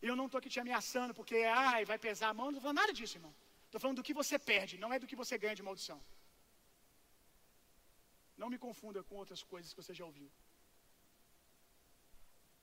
[0.03, 1.37] E eu não estou aqui te ameaçando, porque
[1.71, 3.35] ai, vai pesar a mão, não estou falando nada disso, irmão.
[3.67, 5.99] Estou falando do que você perde, não é do que você ganha de maldição.
[8.41, 10.31] Não me confunda com outras coisas que você já ouviu.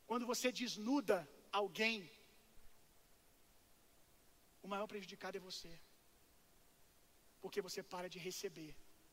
[0.09, 1.17] Quando você desnuda
[1.61, 1.97] alguém,
[4.65, 5.71] o maior prejudicado é você.
[7.41, 8.71] Porque você para de receber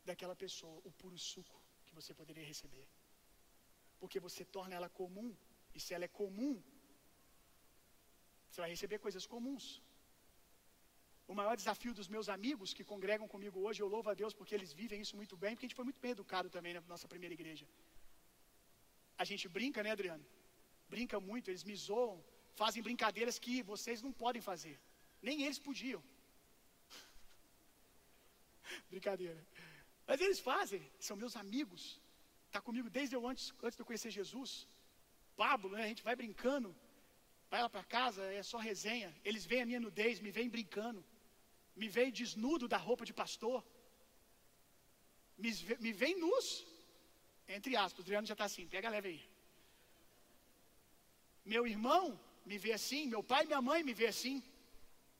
[0.08, 2.86] daquela pessoa o puro suco que você poderia receber.
[4.04, 5.28] Porque você torna ela comum,
[5.76, 6.52] e se ela é comum,
[8.48, 9.66] você vai receber coisas comuns.
[11.32, 14.54] O maior desafio dos meus amigos que congregam comigo hoje, eu louvo a Deus porque
[14.56, 17.08] eles vivem isso muito bem, porque a gente foi muito bem educado também na nossa
[17.12, 17.66] primeira igreja.
[19.22, 20.24] A gente brinca, né, Adriano?
[20.94, 22.16] brinca muito, eles me zoam,
[22.62, 24.76] fazem brincadeiras que vocês não podem fazer.
[25.28, 26.02] Nem eles podiam.
[28.92, 29.40] Brincadeira.
[30.08, 31.82] Mas eles fazem, são meus amigos.
[32.54, 34.50] Está comigo desde eu antes, antes de eu conhecer Jesus.
[35.40, 35.82] Pablo, né?
[35.84, 36.68] A gente vai brincando,
[37.52, 39.08] vai lá para casa, é só resenha.
[39.28, 41.00] Eles veem a minha nudez, me veem brincando.
[41.80, 43.58] Me veem desnudo da roupa de pastor.
[45.36, 45.50] Me,
[45.84, 46.46] me veem nus.
[47.56, 49.22] Entre aspas, o Adriano já está assim, pega leve aí.
[51.54, 52.04] Meu irmão
[52.50, 54.36] me vê assim, meu pai e minha mãe me vê assim.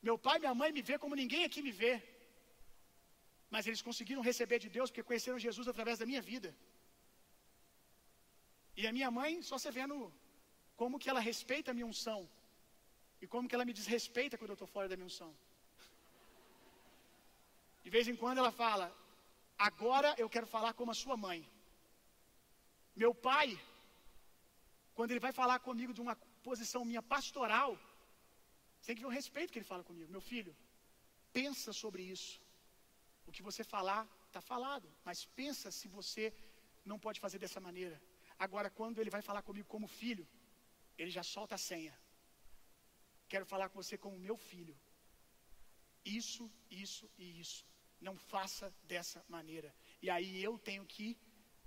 [0.09, 1.95] Meu pai e minha mãe me vê como ninguém aqui me vê.
[3.51, 6.53] Mas eles conseguiram receber de Deus porque conheceram Jesus através da minha vida.
[8.77, 10.13] E a minha mãe só se vendo
[10.77, 12.21] como que ela respeita a minha unção.
[13.23, 15.33] E como que ela me desrespeita quando eu estou fora da minha unção.
[17.85, 18.87] De vez em quando ela fala,
[19.59, 21.41] agora eu quero falar como a sua mãe.
[22.97, 23.49] Meu pai
[24.95, 26.17] quando ele vai falar comigo de uma
[26.49, 27.71] posição minha pastoral,
[28.81, 30.11] você tem que ver o respeito que ele fala comigo.
[30.17, 30.55] Meu filho,
[31.33, 32.41] pensa sobre isso.
[33.27, 34.89] O que você falar, está falado.
[35.05, 36.33] Mas pensa se você
[36.85, 38.01] não pode fazer dessa maneira.
[38.39, 40.27] Agora, quando ele vai falar comigo como filho,
[40.99, 41.97] ele já solta a senha.
[43.29, 44.77] Quero falar com você como meu filho.
[46.05, 47.65] Isso, isso e isso.
[48.01, 49.75] Não faça dessa maneira.
[50.03, 51.17] E aí eu tenho que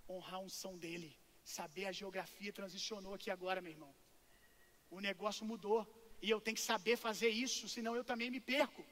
[0.07, 1.17] honrar a unção dele.
[1.43, 3.93] Saber a geografia transicionou aqui agora, meu irmão.
[4.89, 5.81] O negócio mudou.
[6.21, 8.83] E eu tenho que saber fazer isso, senão eu também me perco.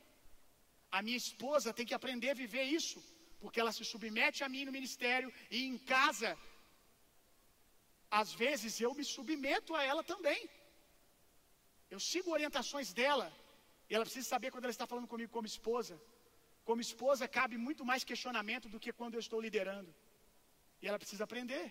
[0.91, 3.03] A minha esposa tem que aprender a viver isso,
[3.39, 6.37] porque ela se submete a mim no ministério e em casa
[8.21, 10.41] às vezes eu me submeto a ela também.
[11.93, 13.27] Eu sigo orientações dela.
[13.89, 15.95] E ela precisa saber quando ela está falando comigo como esposa.
[16.67, 19.91] Como esposa, cabe muito mais questionamento do que quando eu estou liderando.
[20.81, 21.65] E ela precisa aprender.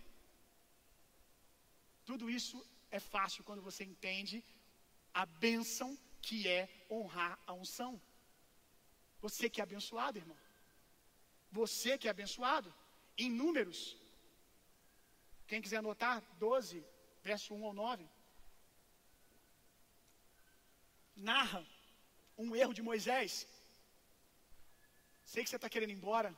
[2.10, 2.56] Tudo isso
[2.98, 4.38] é fácil quando você entende
[5.22, 5.90] a bênção
[6.26, 7.92] que é honrar a unção.
[9.24, 10.40] Você que é abençoado, irmão.
[11.60, 12.70] Você que é abençoado.
[13.16, 13.80] Em números.
[15.54, 16.76] Quem quiser anotar, 12,
[17.28, 18.04] verso 1 ao 9.
[21.30, 21.60] Narra
[22.44, 23.32] um erro de Moisés.
[25.32, 26.30] Sei que você está querendo ir embora,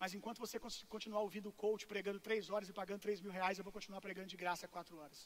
[0.00, 0.58] mas enquanto você
[0.94, 4.00] continuar ouvindo o coach pregando três horas e pagando três mil reais, eu vou continuar
[4.08, 5.20] pregando de graça quatro horas.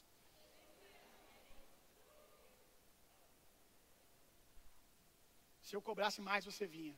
[5.67, 6.95] Se eu cobrasse mais, você vinha.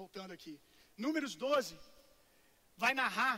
[0.00, 0.56] Voltando aqui.
[1.06, 1.74] Números 12
[2.84, 3.36] vai narrar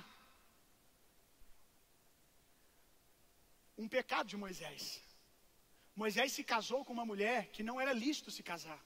[3.82, 4.82] um pecado de Moisés.
[6.02, 8.80] Moisés se casou com uma mulher que não era lícito se casar.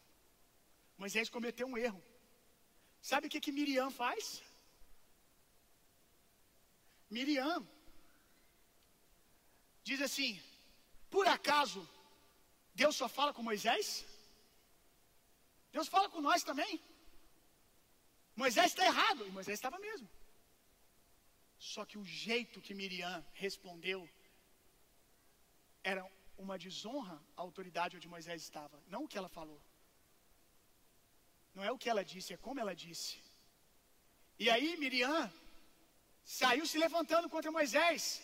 [1.02, 2.02] Moisés cometeu um erro.
[3.10, 4.42] Sabe o que, que Miriam faz?
[7.16, 7.56] Miriam
[9.88, 10.32] diz assim:
[11.10, 11.80] por acaso
[12.74, 14.04] Deus só fala com Moisés?
[15.72, 16.74] Deus fala com nós também.
[18.42, 20.08] Moisés está errado, e Moisés estava mesmo.
[21.58, 24.08] Só que o jeito que Miriam respondeu
[25.82, 26.02] era
[26.36, 29.60] uma desonra à autoridade onde Moisés estava, não o que ela falou.
[31.54, 33.22] Não é o que ela disse, é como ela disse.
[34.38, 35.32] E aí Miriam
[36.24, 38.22] saiu se levantando contra Moisés.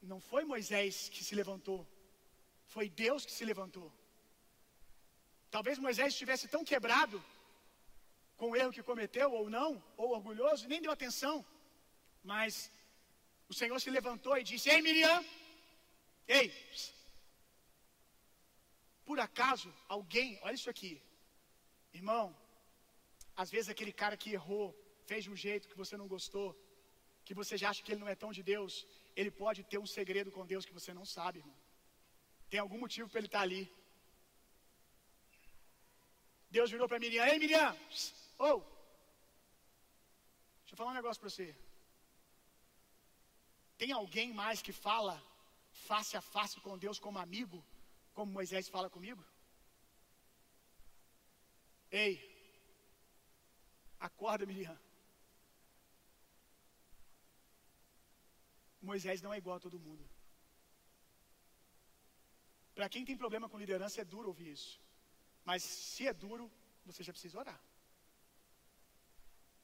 [0.00, 1.86] Não foi Moisés que se levantou,
[2.74, 3.92] foi Deus que se levantou.
[5.50, 7.22] Talvez Moisés estivesse tão quebrado
[8.36, 11.44] com o erro que cometeu, ou não, ou orgulhoso, nem deu atenção.
[12.22, 12.70] Mas
[13.48, 15.24] o Senhor se levantou e disse: Ei, Miriam,
[16.28, 16.48] ei,
[19.04, 20.94] por acaso alguém, olha isso aqui,
[21.92, 22.24] Irmão,
[23.42, 24.66] às vezes aquele cara que errou,
[25.06, 26.48] fez de um jeito que você não gostou,
[27.24, 28.86] que você já acha que ele não é tão de Deus,
[29.16, 31.56] ele pode ter um segredo com Deus que você não sabe, irmão.
[32.50, 33.62] Tem algum motivo para ele estar tá ali.
[36.50, 37.76] Deus virou para Miriam: Ei, Miriam,
[38.38, 38.60] ou, oh,
[40.60, 41.48] deixa eu falar um negócio para você.
[43.76, 45.22] Tem alguém mais que fala
[45.86, 47.58] face a face com Deus como amigo,
[48.16, 49.24] como Moisés fala comigo?
[51.90, 52.12] Ei,
[54.08, 54.78] acorda, Miriam.
[58.90, 60.04] Moisés não é igual a todo mundo.
[62.74, 64.80] Para quem tem problema com liderança, é duro ouvir isso.
[65.44, 66.44] Mas se é duro,
[66.86, 67.60] você já precisa orar.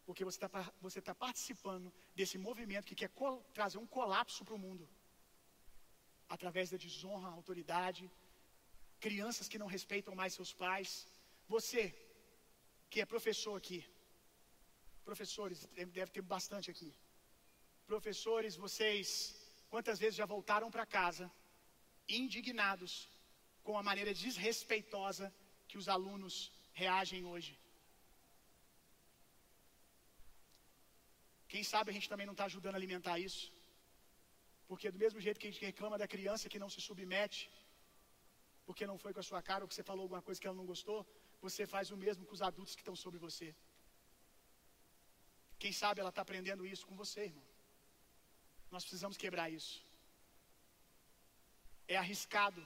[0.06, 3.10] Porque você está você tá participando desse movimento que quer
[3.52, 4.88] trazer um colapso para o mundo.
[6.28, 8.10] Através da desonra à autoridade,
[9.00, 11.06] crianças que não respeitam mais seus pais.
[11.48, 11.82] Você
[12.90, 13.84] que é professor aqui.
[15.04, 15.66] Professores,
[15.98, 16.90] deve ter bastante aqui.
[17.86, 19.08] Professores, vocês
[19.68, 21.30] quantas vezes já voltaram para casa
[22.08, 23.08] indignados
[23.62, 25.34] com a maneira desrespeitosa
[25.68, 27.52] que os alunos reagem hoje?
[31.48, 33.53] Quem sabe a gente também não está ajudando a alimentar isso?
[34.68, 37.42] Porque do mesmo jeito que a gente reclama da criança que não se submete,
[38.66, 40.60] porque não foi com a sua cara ou que você falou alguma coisa que ela
[40.60, 41.00] não gostou,
[41.46, 43.48] você faz o mesmo com os adultos que estão sobre você.
[45.62, 47.48] Quem sabe ela está aprendendo isso com você, irmão.
[48.74, 49.74] Nós precisamos quebrar isso.
[51.86, 52.62] É arriscado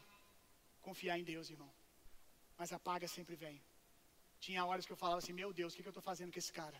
[0.86, 1.70] confiar em Deus, irmão.
[2.58, 3.56] Mas a paga sempre vem.
[4.44, 6.40] Tinha horas que eu falava assim: Meu Deus, o que, que eu estou fazendo com
[6.42, 6.78] esse cara?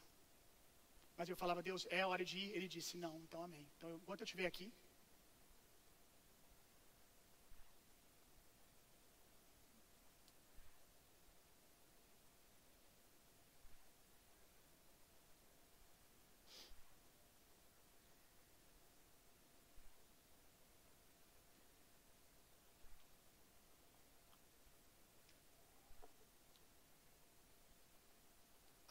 [1.17, 2.51] Mas eu falava: Deus, é hora de ir.
[2.57, 3.67] Ele disse: Não, então amém.
[3.77, 4.73] Então, enquanto eu estiver aqui,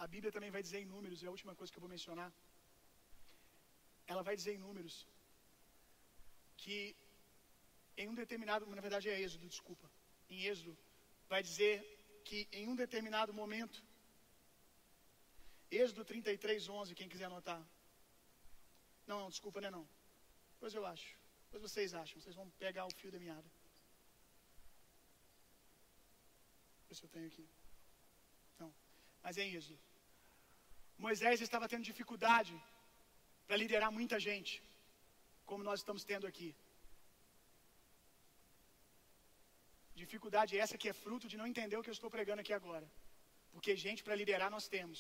[0.08, 2.32] A Bíblia também vai dizer em números, é a última coisa que eu vou mencionar.
[4.12, 5.06] Ela vai dizer em números
[6.56, 6.96] que
[7.98, 9.92] em um determinado, na verdade é Êxodo, desculpa.
[10.30, 10.78] Em Êxodo
[11.28, 11.76] vai dizer
[12.24, 13.84] que em um determinado momento
[15.70, 17.62] Êxodo 33, 11, quem quiser anotar.
[19.06, 19.90] Não, não, desculpa, não é não.
[20.54, 21.18] Depois eu acho.
[21.46, 22.22] Depois vocês acham.
[22.22, 23.50] Vocês vão pegar o fio da meada.
[26.92, 27.46] Se eu tenho aqui.
[28.58, 28.74] Não.
[29.22, 29.87] Mas é em Êxodo.
[31.06, 32.54] Moisés estava tendo dificuldade
[33.46, 34.56] para liderar muita gente.
[35.50, 36.48] como nós estamos tendo aqui.
[40.02, 42.88] Dificuldade essa que é fruto de não entender o que eu estou pregando aqui agora.
[43.54, 45.00] Porque gente para liderar nós temos.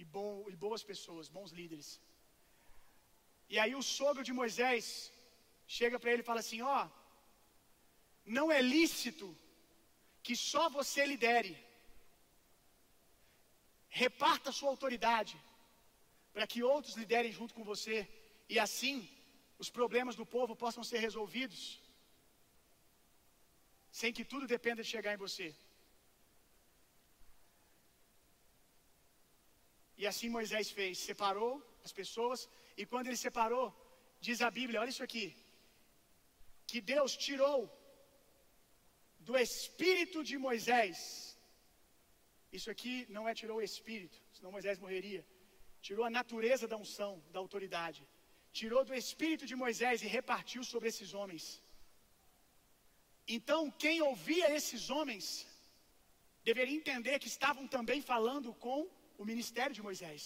[0.00, 1.88] E, bom, e boas pessoas, bons líderes.
[3.52, 4.86] E aí o sogro de Moisés
[5.78, 6.88] chega para ele e fala assim: Ó, oh,
[8.38, 9.28] não é lícito
[10.26, 11.54] que só você lidere.
[14.04, 15.36] Reparta sua autoridade
[16.34, 17.96] para que outros liderem junto com você
[18.54, 18.96] e assim
[19.62, 21.60] os problemas do povo possam ser resolvidos,
[24.00, 25.48] sem que tudo dependa de chegar em você.
[30.00, 31.52] E assim Moisés fez, separou
[31.86, 32.40] as pessoas,
[32.80, 33.66] e quando ele separou,
[34.26, 35.26] diz a Bíblia, olha isso aqui,
[36.70, 37.58] que Deus tirou
[39.28, 40.98] do espírito de Moisés.
[42.56, 45.22] Isso aqui não é tirou o espírito, senão Moisés morreria.
[45.86, 48.00] Tirou a natureza da unção, da autoridade.
[48.60, 51.44] Tirou do espírito de Moisés e repartiu sobre esses homens.
[53.36, 55.26] Então, quem ouvia esses homens
[56.48, 58.80] deveria entender que estavam também falando com
[59.22, 60.22] o ministério de Moisés,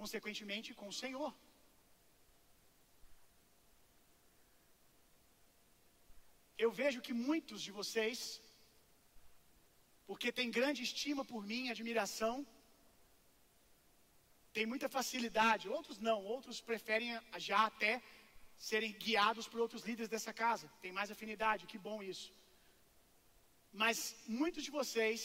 [0.00, 1.32] consequentemente com o Senhor.
[6.64, 8.18] eu vejo que muitos de vocês,
[10.10, 12.34] porque tem grande estima por mim, admiração,
[14.56, 17.10] tem muita facilidade, outros não, outros preferem
[17.48, 17.92] já até
[18.68, 22.28] serem guiados por outros líderes dessa casa, tem mais afinidade, que bom isso.
[23.82, 23.98] Mas
[24.40, 25.20] muitos de vocês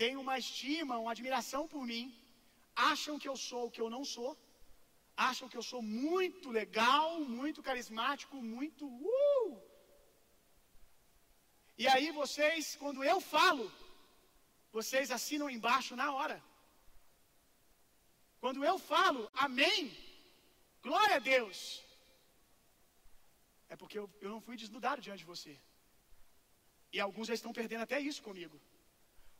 [0.00, 2.04] têm uma estima, uma admiração por mim,
[2.92, 4.32] acham que eu sou o que eu não sou,
[5.30, 7.06] acham que eu sou muito legal,
[7.40, 9.50] muito carismático, muito uh,
[11.82, 13.64] e aí vocês, quando eu falo,
[14.78, 16.38] vocês assinam embaixo na hora.
[18.42, 19.78] Quando eu falo, amém,
[20.86, 21.58] glória a Deus.
[23.68, 25.54] É porque eu, eu não fui desnudado diante de você.
[26.92, 28.56] E alguns já estão perdendo até isso comigo.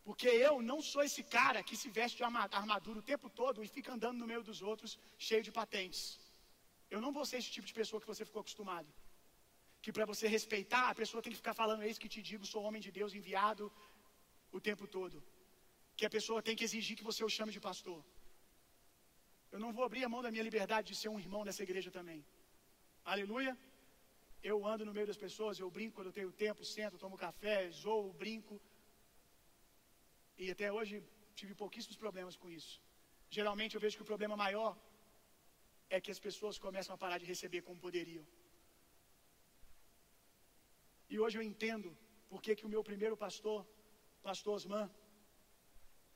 [0.07, 3.69] Porque eu não sou esse cara que se veste de armadura o tempo todo e
[3.77, 6.03] fica andando no meio dos outros cheio de patentes.
[6.95, 8.91] Eu não vou ser esse tipo de pessoa que você ficou acostumado
[9.83, 12.63] que para você respeitar, a pessoa tem que ficar falando isso que te digo, sou
[12.63, 13.73] homem de Deus enviado
[14.57, 15.17] o tempo todo.
[15.97, 18.01] Que a pessoa tem que exigir que você o chame de pastor.
[19.53, 21.91] Eu não vou abrir a mão da minha liberdade de ser um irmão dessa igreja
[21.99, 22.21] também.
[23.13, 23.55] Aleluia.
[24.51, 27.57] Eu ando no meio das pessoas, eu brinco quando eu tenho tempo, sento, tomo café,
[27.83, 28.55] zoo, brinco.
[30.43, 30.95] E até hoje
[31.39, 32.75] tive pouquíssimos problemas com isso.
[33.39, 34.73] Geralmente eu vejo que o problema maior
[35.95, 38.25] é que as pessoas começam a parar de receber como poderiam.
[41.13, 41.89] E hoje eu entendo
[42.31, 43.59] por que, que o meu primeiro pastor,
[44.29, 44.87] pastor Osman,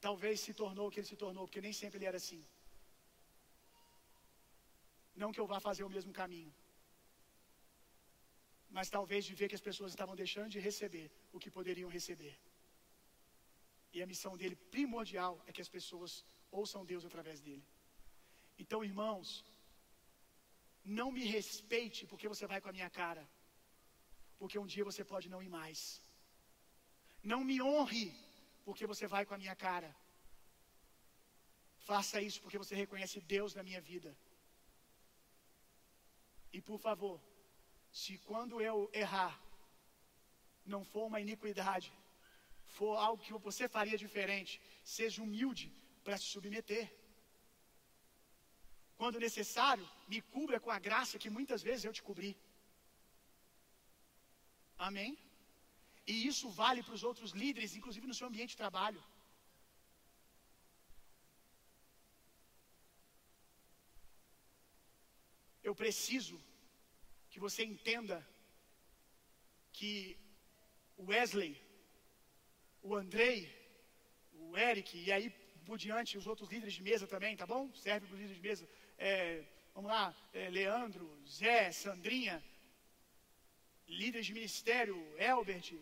[0.06, 2.42] talvez se tornou o que ele se tornou, porque nem sempre ele era assim.
[5.22, 6.52] Não que eu vá fazer o mesmo caminho,
[8.76, 12.34] mas talvez de ver que as pessoas estavam deixando de receber o que poderiam receber.
[13.94, 16.12] E a missão dele primordial é que as pessoas
[16.60, 17.66] ouçam Deus através dele.
[18.62, 19.28] Então, irmãos,
[20.98, 23.24] não me respeite porque você vai com a minha cara
[24.38, 25.80] porque um dia você pode não ir mais.
[27.32, 28.06] Não me honre,
[28.64, 29.90] porque você vai com a minha cara.
[31.90, 34.10] Faça isso porque você reconhece Deus na minha vida.
[36.52, 37.16] E por favor,
[38.00, 39.34] se quando eu errar,
[40.72, 41.92] não for uma iniquidade,
[42.76, 44.60] for algo que você faria diferente,
[44.96, 45.66] seja humilde
[46.04, 46.86] para se submeter.
[48.96, 52.32] Quando necessário, me cubra com a graça que muitas vezes eu te cobri.
[54.78, 55.10] Amém?
[56.06, 59.02] E isso vale para os outros líderes, inclusive no seu ambiente de trabalho.
[65.68, 66.38] Eu preciso
[67.30, 68.16] que você entenda
[69.72, 69.92] que
[70.96, 71.52] o Wesley,
[72.82, 73.38] o Andrei,
[74.34, 75.30] o Eric, e aí
[75.64, 77.72] por diante os outros líderes de mesa também, tá bom?
[77.74, 78.68] Serve para os líderes de mesa.
[78.98, 79.42] É,
[79.74, 82.44] vamos lá, é, Leandro, Zé, Sandrinha,
[83.88, 85.72] líderes de ministério, Elbert,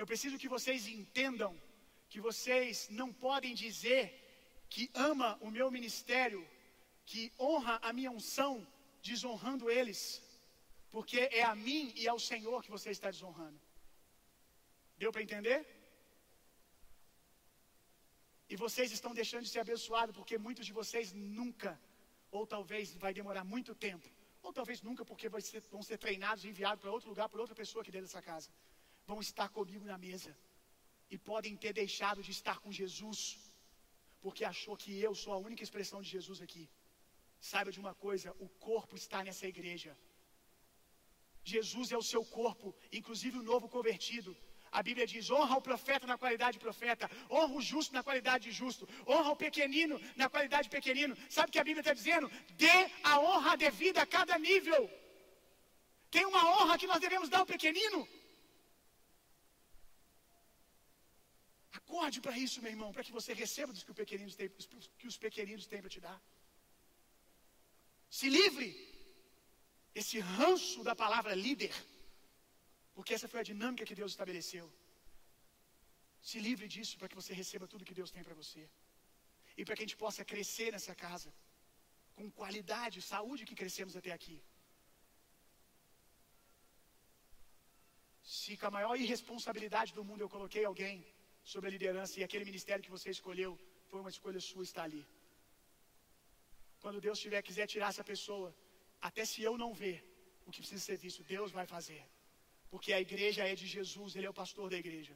[0.00, 1.52] eu preciso que vocês entendam
[2.12, 4.02] que vocês não podem dizer
[4.74, 6.42] que ama o meu ministério,
[7.10, 8.52] que honra a minha unção,
[9.10, 10.00] desonrando eles,
[10.94, 13.58] porque é a mim e ao Senhor que você está desonrando.
[15.02, 15.60] Deu para entender?
[18.52, 21.72] E vocês estão deixando de ser abençoados porque muitos de vocês nunca,
[22.30, 24.08] ou talvez vai demorar muito tempo,
[24.42, 25.28] ou talvez nunca, porque
[25.74, 28.48] vão ser treinados e enviados para outro lugar, por outra pessoa aqui dentro dessa casa.
[29.10, 30.32] Vão estar comigo na mesa.
[31.14, 33.20] E podem ter deixado de estar com Jesus,
[34.20, 36.64] porque achou que eu sou a única expressão de Jesus aqui.
[37.50, 39.96] Saiba de uma coisa: o corpo está nessa igreja.
[41.44, 44.36] Jesus é o seu corpo, inclusive o novo convertido.
[44.78, 48.44] A Bíblia diz: honra o profeta na qualidade de profeta, honra o justo na qualidade
[48.46, 51.16] de justo, honra o pequenino na qualidade de pequenino.
[51.30, 52.30] Sabe o que a Bíblia está dizendo?
[52.64, 54.90] Dê a honra devida a cada nível.
[56.10, 58.08] Tem uma honra que nós devemos dar ao pequenino.
[61.76, 64.48] Acorde para isso, meu irmão, para que você receba dos que, pequeninos têm,
[65.00, 66.18] que os pequeninos têm para te dar.
[68.18, 68.68] Se livre
[70.00, 71.74] esse ranço da palavra líder,
[72.96, 74.66] porque essa foi a dinâmica que Deus estabeleceu.
[76.28, 78.62] Se livre disso para que você receba tudo que Deus tem para você.
[79.58, 81.30] E para que a gente possa crescer nessa casa
[82.16, 84.38] com qualidade, saúde que crescemos até aqui.
[88.34, 90.96] Se com a maior irresponsabilidade do mundo eu coloquei alguém
[91.52, 93.50] sobre a liderança e aquele ministério que você escolheu
[93.90, 95.02] foi uma escolha sua estar ali.
[96.82, 98.48] Quando Deus tiver quiser tirar essa pessoa,
[99.08, 99.98] até se eu não ver
[100.46, 102.02] o que precisa ser visto, Deus vai fazer.
[102.72, 105.14] Porque a igreja é de Jesus, Ele é o pastor da igreja.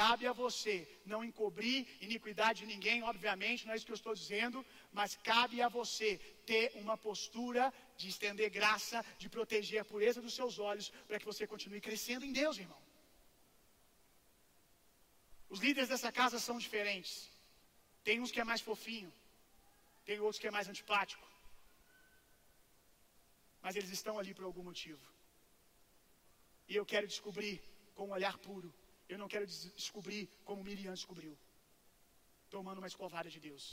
[0.00, 0.76] Cabe a você
[1.12, 4.64] não encobrir iniquidade de ninguém, obviamente, não é isso que eu estou dizendo,
[4.98, 6.08] mas cabe a você
[6.50, 11.30] ter uma postura de estender graça, de proteger a pureza dos seus olhos, para que
[11.32, 12.83] você continue crescendo em Deus, irmão.
[15.54, 17.12] Os líderes dessa casa são diferentes.
[18.06, 19.10] Tem uns que é mais fofinho,
[20.04, 21.26] tem outros que é mais antipático.
[23.62, 25.04] Mas eles estão ali por algum motivo.
[26.70, 27.54] E eu quero descobrir
[27.94, 28.70] com um olhar puro.
[29.08, 31.38] Eu não quero descobrir como Miriam descobriu.
[32.50, 33.64] Tomando uma escovada de Deus.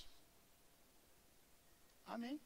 [2.05, 2.39] Amém.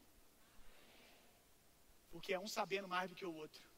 [2.09, 3.74] Porque é um sabendo mais do que o outro.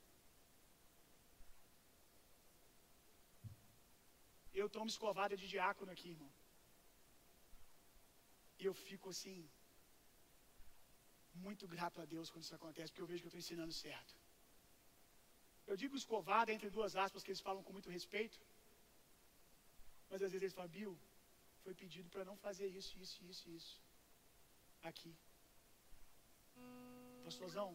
[4.62, 6.32] Eu tomo escovada de diácono aqui, irmão.
[8.60, 9.38] E eu fico assim,
[11.46, 14.14] muito grato a Deus quando isso acontece, porque eu vejo que eu estou ensinando certo.
[15.72, 18.40] Eu digo escovada entre duas aspas que eles falam com muito respeito.
[20.10, 20.94] Mas às vezes eles falam, Bill,
[21.64, 23.76] foi pedido para não fazer isso, isso, isso, isso.
[24.90, 25.14] Aqui.
[27.26, 27.70] Pastorzão,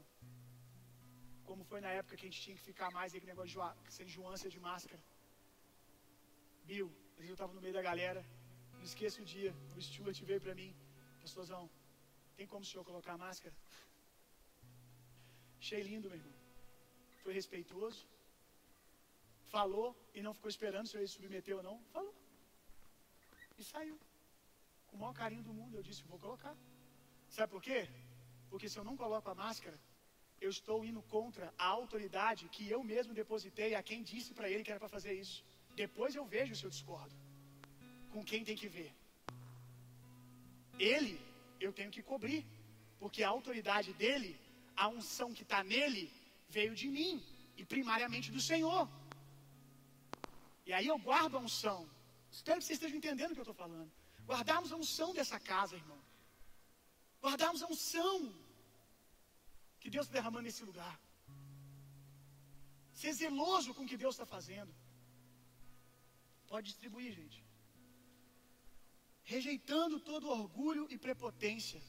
[1.48, 3.92] como foi na época que a gente tinha que ficar mais aí com negócio de
[3.98, 5.02] sem joância de máscara.
[6.62, 8.24] Às vezes eu estava no meio da galera,
[8.74, 10.74] não esqueça o dia, o Stuart veio para mim,
[11.20, 11.70] pastorzão,
[12.36, 13.54] tem como o senhor colocar a máscara?
[15.60, 16.42] Achei lindo, meu irmão
[17.22, 18.00] foi respeitoso,
[19.54, 22.14] falou e não ficou esperando se eu ia submeter ou não, falou.
[23.58, 23.98] E saiu.
[24.88, 26.54] Com o maior carinho do mundo, eu disse, vou colocar.
[27.36, 27.80] Sabe por quê?
[28.50, 29.78] Porque se eu não coloco a máscara,
[30.40, 34.64] eu estou indo contra a autoridade que eu mesmo depositei a quem disse para ele
[34.64, 35.38] que era para fazer isso.
[35.74, 37.14] Depois eu vejo se eu discordo.
[38.12, 38.90] Com quem tem que ver.
[40.78, 41.20] Ele,
[41.60, 42.44] eu tenho que cobrir.
[42.98, 44.38] Porque a autoridade dele,
[44.76, 46.04] a unção que está nele,
[46.48, 47.14] veio de mim
[47.56, 48.88] e primariamente do Senhor.
[50.66, 51.88] E aí eu guardo a unção.
[52.30, 53.90] Espero que vocês estejam entendendo o que eu estou falando.
[54.30, 56.00] Guardarmos a unção dessa casa, irmão.
[57.24, 58.32] Guardarmos a unção
[59.80, 60.94] que Deus está derramando nesse lugar.
[63.00, 64.72] Ser zeloso com o que Deus está fazendo.
[66.52, 67.38] Pode distribuir, gente.
[69.32, 71.80] Rejeitando todo orgulho e prepotência.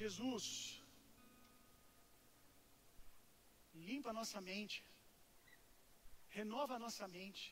[0.00, 0.46] Jesus
[3.88, 4.78] limpa a nossa mente,
[6.38, 7.44] renova a nossa mente,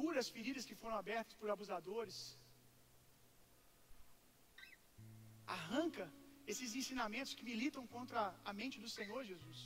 [0.00, 2.18] cura as feridas que foram abertas por abusadores,
[5.58, 6.06] arranca
[6.52, 9.60] esses ensinamentos que militam contra a mente do Senhor Jesus,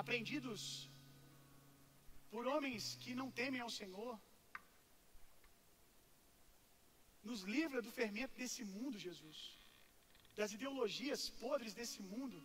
[0.00, 0.62] aprendidos
[2.32, 4.12] por homens que não temem ao Senhor.
[7.30, 9.38] Nos livra do fermento desse mundo, Jesus.
[10.38, 12.38] Das ideologias podres desse mundo.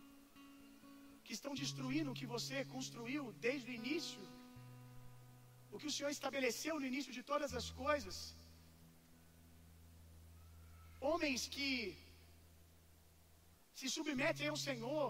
[1.24, 4.22] Que estão destruindo o que você construiu desde o início.
[5.72, 8.18] O que o Senhor estabeleceu no início de todas as coisas.
[11.10, 11.72] Homens que
[13.78, 15.08] se submetem ao Senhor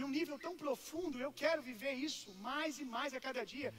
[0.00, 3.70] num nível tão profundo, eu quero viver isso mais e mais a cada dia.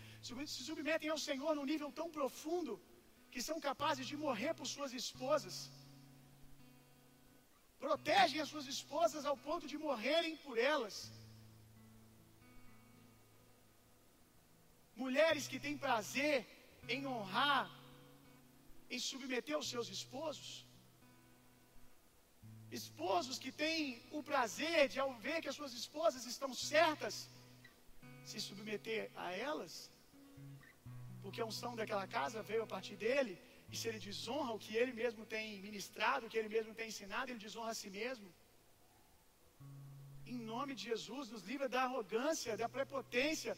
[0.54, 2.74] Se submetem ao Senhor num nível tão profundo
[3.34, 5.58] que são capazes de morrer por suas esposas,
[7.86, 10.96] protegem as suas esposas ao ponto de morrerem por elas.
[15.04, 16.38] Mulheres que têm prazer
[16.96, 17.68] em honrar,
[18.94, 20.50] em submeter os seus esposos.
[22.72, 27.28] Esposos que têm o prazer de, ao ver que as suas esposas estão certas,
[28.26, 29.90] se submeter a elas.
[31.22, 33.34] porque a unção daquela casa veio a partir dele,
[33.72, 36.88] e se ele desonra o que ele mesmo tem ministrado, o que ele mesmo tem
[36.88, 38.28] ensinado, ele desonra a si mesmo.
[40.26, 43.56] Em nome de Jesus, nos livra da arrogância, da prepotência,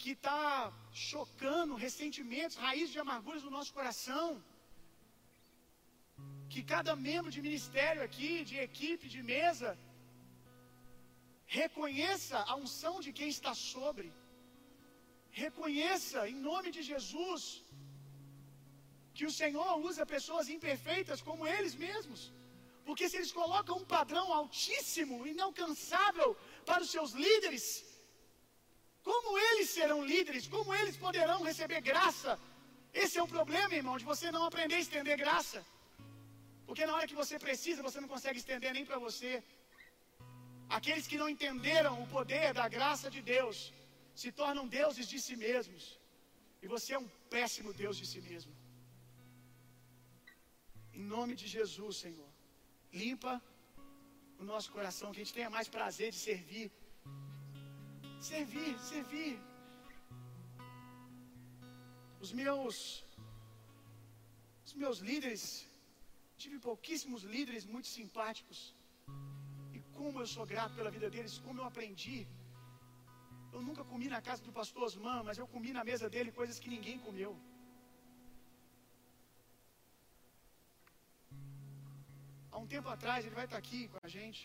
[0.00, 4.42] que está chocando ressentimentos, raízes de amarguras no nosso coração.
[6.56, 9.70] Que cada membro de ministério aqui, de equipe, de mesa,
[11.58, 14.06] reconheça a unção de quem está sobre.
[15.42, 17.42] Reconheça, em nome de Jesus,
[19.16, 22.22] que o Senhor usa pessoas imperfeitas como eles mesmos.
[22.86, 26.30] Porque se eles colocam um padrão altíssimo, inalcançável
[26.68, 27.66] para os seus líderes,
[29.08, 30.46] como eles serão líderes?
[30.56, 32.32] Como eles poderão receber graça?
[33.02, 35.60] Esse é o problema, irmão, de você não aprender a estender graça.
[36.66, 39.32] Porque na hora que você precisa, você não consegue estender nem para você.
[40.68, 43.72] Aqueles que não entenderam o poder da graça de Deus
[44.22, 45.84] se tornam deuses de si mesmos.
[46.62, 48.52] E você é um péssimo Deus de si mesmo.
[50.92, 52.30] Em nome de Jesus, Senhor.
[52.92, 53.34] Limpa
[54.40, 56.70] o nosso coração, que a gente tenha mais prazer de servir.
[58.20, 59.38] Servir, servir.
[62.20, 63.04] Os meus
[64.66, 65.65] os meus líderes,
[66.56, 68.58] tive pouquíssimos líderes muito simpáticos.
[69.76, 72.18] E como eu sou grato pela vida deles, como eu aprendi.
[73.54, 76.58] Eu nunca comi na casa do pastor Osman, mas eu comi na mesa dele coisas
[76.62, 77.32] que ninguém comeu.
[82.50, 84.42] Há um tempo atrás, ele vai estar aqui com a gente,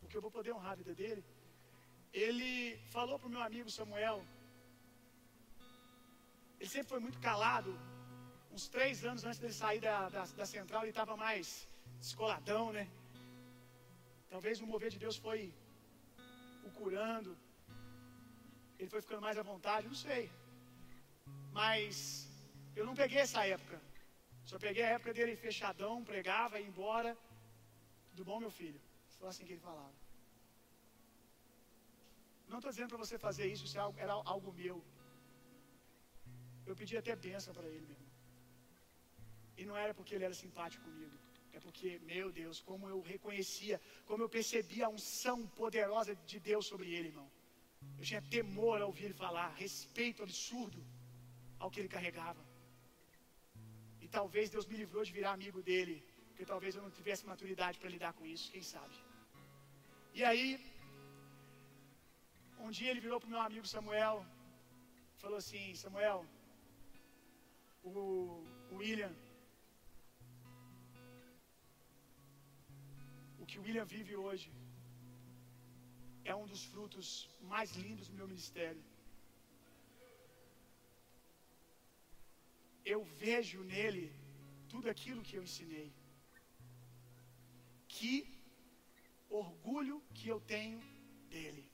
[0.00, 1.22] porque eu vou poder honrar a vida dele.
[2.24, 2.50] Ele
[2.96, 4.18] falou para o meu amigo Samuel.
[6.58, 7.72] Ele sempre foi muito calado.
[8.58, 11.46] Uns três anos antes dele sair da, da, da central, ele estava mais
[12.04, 12.84] descoladão, né?
[14.32, 15.42] Talvez o mover de Deus foi
[16.66, 17.32] o curando.
[18.76, 20.24] Ele foi ficando mais à vontade, não sei.
[21.58, 21.98] Mas
[22.78, 23.78] eu não peguei essa época.
[24.50, 27.12] Só peguei a época dele fechadão, pregava, ia embora.
[28.10, 28.80] Tudo bom, meu filho?
[29.16, 29.94] Só assim que ele falava.
[32.48, 34.78] Não estou dizendo para você fazer isso, isso é era algo meu.
[36.66, 38.07] Eu pedi até bênção para ele, meu irmão.
[39.60, 41.16] E não era porque ele era simpático comigo.
[41.56, 43.76] É porque, meu Deus, como eu reconhecia,
[44.08, 47.28] como eu percebia a unção poderosa de Deus sobre ele, irmão.
[47.98, 50.80] Eu tinha temor ao ouvir ele falar, respeito absurdo
[51.58, 52.42] ao que ele carregava.
[54.04, 55.96] E talvez Deus me livrou de virar amigo dele
[56.38, 58.96] porque talvez eu não tivesse maturidade para lidar com isso, quem sabe.
[60.18, 60.46] E aí,
[62.64, 64.16] um dia ele virou para o meu amigo Samuel,
[65.22, 66.20] falou assim: Samuel,
[67.82, 67.96] o,
[68.70, 69.12] William,
[73.48, 74.48] que o William vive hoje
[76.30, 77.08] é um dos frutos
[77.52, 78.82] mais lindos do meu ministério.
[82.94, 84.04] Eu vejo nele
[84.72, 85.88] tudo aquilo que eu ensinei
[87.94, 88.14] que
[89.40, 90.80] orgulho que eu tenho
[91.34, 91.64] dele.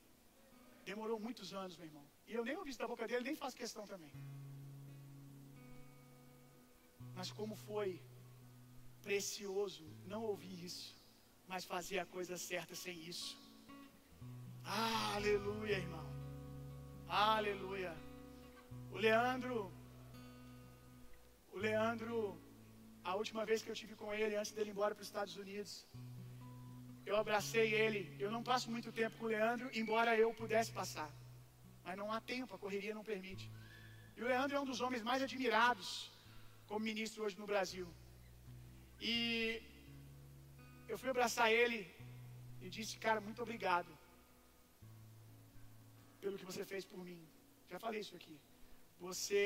[0.91, 2.07] Demorou muitos anos, meu irmão.
[2.29, 4.13] E eu nem ouvi isso da boca dele, nem faço questão também.
[7.19, 7.91] Mas como foi
[9.03, 10.97] precioso não ouvir isso,
[11.49, 13.37] mas fazer a coisa certa sem isso.
[14.65, 16.07] aleluia, irmão.
[17.09, 17.95] Aleluia.
[18.91, 19.73] O Leandro,
[21.53, 22.17] o Leandro,
[23.05, 25.37] a última vez que eu tive com ele antes dele ir embora para os Estados
[25.37, 25.87] Unidos,
[27.05, 28.17] eu abracei ele.
[28.19, 31.11] Eu não passo muito tempo com o Leandro, embora eu pudesse passar.
[31.85, 33.51] Mas não há tempo, a correria não permite.
[34.17, 36.11] E o Leandro é um dos homens mais admirados
[36.67, 37.87] como ministro hoje no Brasil.
[39.01, 39.63] E
[40.89, 41.81] eu fui abraçar ele
[42.61, 43.91] e disse, cara, muito obrigado
[46.21, 47.21] pelo que você fez por mim.
[47.71, 48.37] Já falei isso aqui.
[49.07, 49.41] Você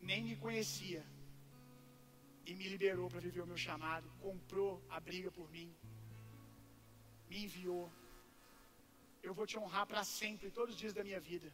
[0.00, 1.02] nem me conhecia
[2.44, 5.68] e me liberou para viver o meu chamado, comprou a briga por mim
[7.28, 7.84] me enviou.
[9.22, 11.48] Eu vou te honrar para sempre, todos os dias da minha vida.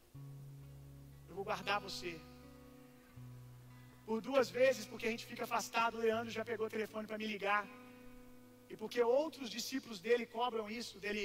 [1.29, 2.13] Eu vou guardar você.
[4.07, 7.19] Por duas vezes, porque a gente fica afastado, o Leandro já pegou o telefone para
[7.19, 7.67] me ligar.
[8.73, 11.25] E porque outros discípulos dele cobram isso, dele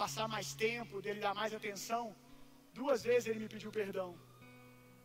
[0.00, 2.04] passar mais tempo, dele dar mais atenção.
[2.80, 4.10] Duas vezes ele me pediu perdão.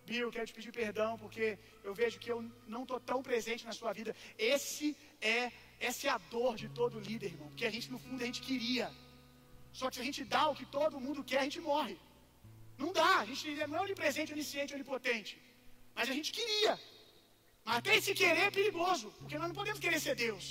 [0.06, 1.46] Bill, quero te pedir perdão porque
[1.88, 2.40] eu vejo que eu
[2.74, 4.12] não estou tão presente na sua vida.
[4.38, 4.88] Esse
[5.36, 5.52] é
[5.90, 7.48] essa é a dor de todo líder, irmão.
[7.52, 8.88] Porque a gente, no fundo, a gente queria.
[9.80, 11.98] Só que se a gente dá o que todo mundo quer, a gente morre.
[12.78, 13.14] Não dá.
[13.24, 15.34] A gente não é onipresente, onisciente, onipotente.
[15.96, 16.74] Mas a gente queria.
[17.66, 19.08] Mas até esse querer é perigoso.
[19.20, 20.46] Porque nós não podemos querer ser Deus.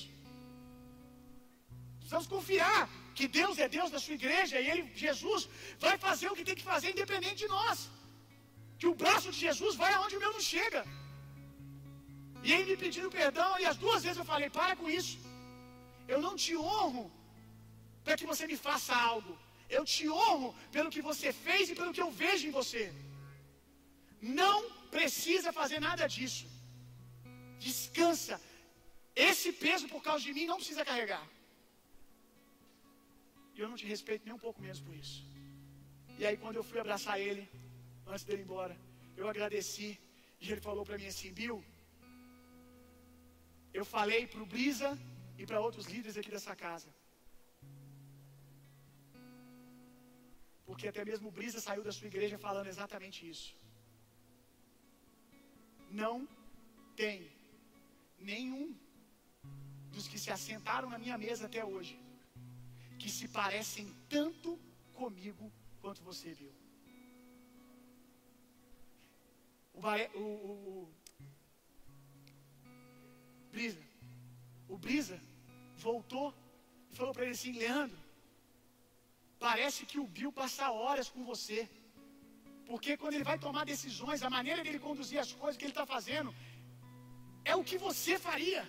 [2.11, 2.81] Precisamos confiar
[3.19, 5.43] que Deus é Deus da sua igreja e Ele, Jesus,
[5.85, 7.79] vai fazer o que tem que fazer independente de nós.
[8.81, 10.81] que o braço de Jesus vai aonde o meu não chega.
[12.47, 15.17] E ele me pedindo perdão, e as duas vezes eu falei: para com isso.
[16.13, 17.05] Eu não te honro
[18.05, 19.33] para que você me faça algo.
[19.77, 22.85] Eu te honro pelo que você fez e pelo que eu vejo em você.
[24.41, 24.57] Não
[24.97, 26.47] precisa fazer nada disso.
[27.67, 28.39] Descansa.
[29.31, 31.27] Esse peso por causa de mim não precisa carregar.
[33.55, 35.19] E eu não te respeito nem um pouco menos por isso.
[36.19, 37.45] E aí quando eu fui abraçar ele,
[38.07, 38.77] antes dele ir embora,
[39.17, 39.91] eu agradeci.
[40.41, 41.59] E ele falou para mim assim, Bill,
[43.79, 44.91] eu falei para o Brisa
[45.39, 46.91] e para outros líderes aqui dessa casa.
[50.67, 53.51] Porque até mesmo o Brisa saiu da sua igreja falando exatamente isso.
[56.03, 56.17] Não
[56.97, 57.17] tem
[58.19, 58.65] nenhum
[59.95, 61.95] dos que se assentaram na minha mesa até hoje
[63.01, 64.51] que se parecem tanto
[65.01, 65.45] comigo
[65.83, 66.53] quanto você viu.
[69.79, 70.89] O, o, o, o
[73.53, 73.83] Brisa,
[74.75, 75.19] o Brisa
[75.87, 76.29] voltou
[76.91, 78.01] e falou para ele assim: Leandro,
[79.47, 81.61] parece que o Bill passa horas com você.
[82.71, 85.87] Porque quando ele vai tomar decisões, a maneira dele conduzir as coisas que ele está
[85.95, 86.33] fazendo,
[87.45, 88.63] é o que você faria.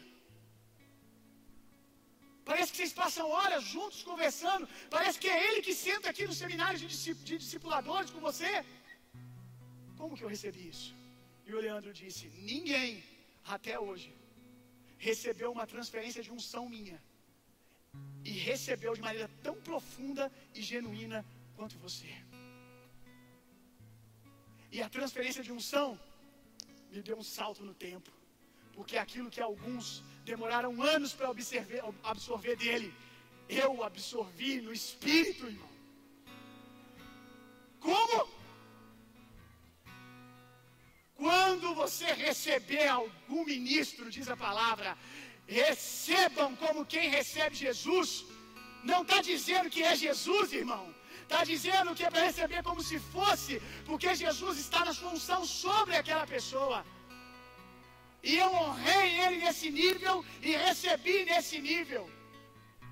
[2.49, 4.68] Parece que vocês passam horas juntos conversando.
[4.89, 6.88] Parece que é ele que senta aqui no seminário de,
[7.30, 8.65] de discipuladores com você.
[9.97, 10.89] Como que eu recebi isso?
[11.45, 13.03] E o Leandro disse: Ninguém
[13.55, 14.11] até hoje
[14.97, 16.99] recebeu uma transferência de unção minha
[18.23, 22.11] e recebeu de maneira tão profunda e genuína quanto você.
[24.72, 25.99] E a transferência de unção
[26.91, 28.11] me deu um salto no tempo,
[28.73, 31.30] porque aquilo que alguns demoraram anos para
[32.03, 32.93] absorver dele,
[33.49, 35.69] eu absorvi no espírito, irmão.
[37.80, 38.30] Como?
[41.15, 44.98] Quando você receber algum ministro, diz a palavra,
[45.48, 48.26] recebam como quem recebe Jesus.
[48.84, 50.85] Não está dizendo que é Jesus, irmão.
[51.23, 55.45] Está dizendo que é para receber como se fosse, porque Jesus está na sua unção
[55.45, 56.85] sobre aquela pessoa.
[58.23, 62.10] E eu honrei ele nesse nível e recebi nesse nível.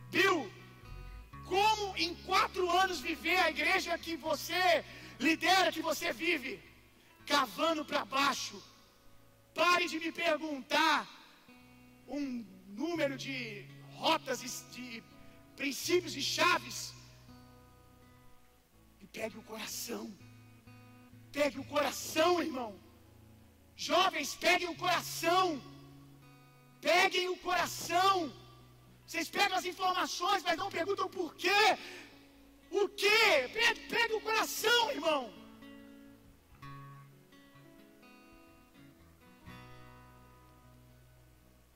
[0.09, 0.51] Viu?
[1.45, 4.83] Como em quatro anos viver a igreja que você
[5.19, 6.59] lidera, que você vive?
[7.25, 8.61] Cavando para baixo.
[9.53, 11.07] Pare de me perguntar
[12.07, 13.65] um número de
[13.95, 15.03] rotas, de
[15.55, 16.93] princípios e chaves.
[19.01, 20.11] E pegue o coração.
[21.31, 22.88] Pegue o coração, irmão.
[23.87, 25.45] Jovens, peguem o coração.
[26.87, 28.15] Peguem o coração.
[29.05, 31.61] Vocês pegam as informações, mas não perguntam por quê.
[32.81, 33.21] O quê?
[33.57, 35.21] Pegue, pegue o coração, irmão.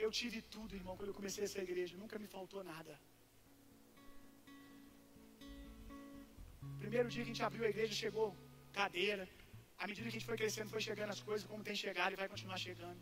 [0.04, 2.02] Eu tive tudo, irmão, quando eu comecei essa igreja.
[2.04, 2.94] Nunca me faltou nada.
[6.84, 8.28] Primeiro dia que a gente abriu a igreja, chegou
[8.80, 9.26] cadeira.
[9.78, 12.22] À medida que a gente foi crescendo, foi chegando as coisas, como tem chegado e
[12.22, 13.02] vai continuar chegando.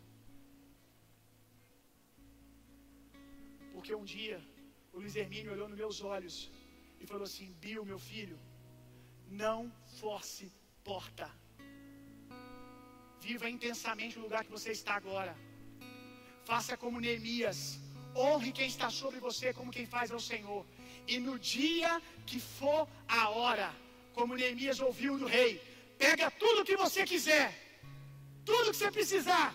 [3.74, 4.38] Porque um dia,
[4.92, 6.50] o Luiz Hermínio olhou nos meus olhos
[7.00, 8.38] e falou assim: Bill, meu filho,
[9.44, 10.52] não force
[10.84, 11.28] porta.
[13.20, 15.34] Viva intensamente o lugar que você está agora.
[16.44, 17.60] Faça como Neemias.
[18.14, 20.66] Honre quem está sobre você como quem faz ao Senhor.
[21.06, 21.90] E no dia
[22.26, 23.68] que for a hora,
[24.12, 25.52] como Neemias ouviu do rei,
[26.04, 27.48] pega tudo que você quiser,
[28.48, 29.48] tudo que você precisar,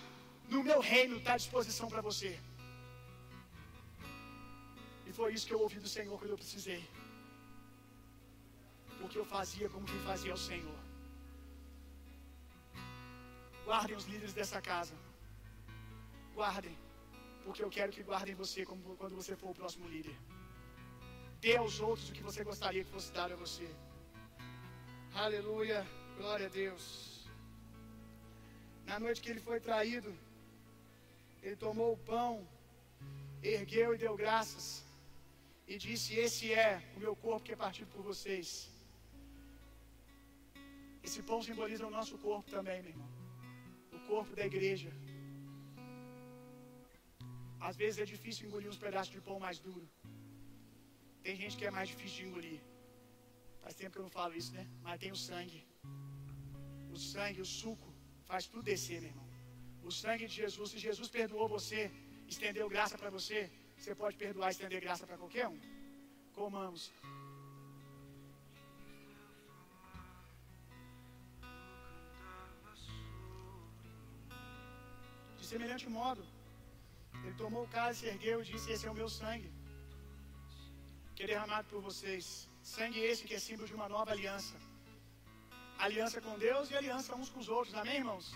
[0.53, 2.31] no meu reino está à disposição para você.
[5.07, 6.81] E foi isso que eu ouvi do Senhor quando eu precisei.
[8.99, 10.79] Porque eu fazia como quem fazia ao Senhor.
[13.65, 14.95] Guardem os líderes dessa casa.
[16.35, 16.77] Guardem
[17.47, 20.15] porque eu quero que guardem você como quando você for o próximo líder.
[21.43, 23.67] Dê aos outros o que você gostaria que fosse dado a você.
[25.13, 25.79] Aleluia,
[26.19, 26.85] glória a Deus.
[28.89, 30.11] Na noite que ele foi traído,
[31.43, 32.31] ele tomou o pão,
[33.55, 34.65] ergueu e deu graças,
[35.71, 38.49] e disse: Esse é o meu corpo que é partido por vocês.
[41.07, 43.11] Esse pão simboliza o nosso corpo também, meu irmão.
[43.97, 44.91] O corpo da igreja.
[47.67, 49.87] Às vezes é difícil engolir uns pedaços de pão mais duro.
[51.25, 52.59] Tem gente que é mais difícil de engolir.
[53.63, 54.65] Faz tempo que eu não falo isso, né?
[54.83, 55.61] Mas tem o sangue.
[56.97, 57.89] O sangue, o suco,
[58.29, 59.27] faz tudo descer, meu irmão.
[59.87, 61.81] O sangue de Jesus, se Jesus perdoou você,
[62.33, 63.39] estendeu graça para você,
[63.77, 65.59] você pode perdoar e estender graça para qualquer um.
[66.37, 66.83] Comamos.
[75.39, 76.23] De semelhante modo,
[77.23, 79.51] ele tomou o cálice, ergueu e disse: Esse é o meu sangue,
[81.15, 82.25] que é derramado por vocês.
[82.75, 84.57] Sangue esse que é símbolo de uma nova aliança.
[85.85, 87.75] Aliança com Deus e aliança uns com os outros.
[87.75, 88.27] Amém, irmãos?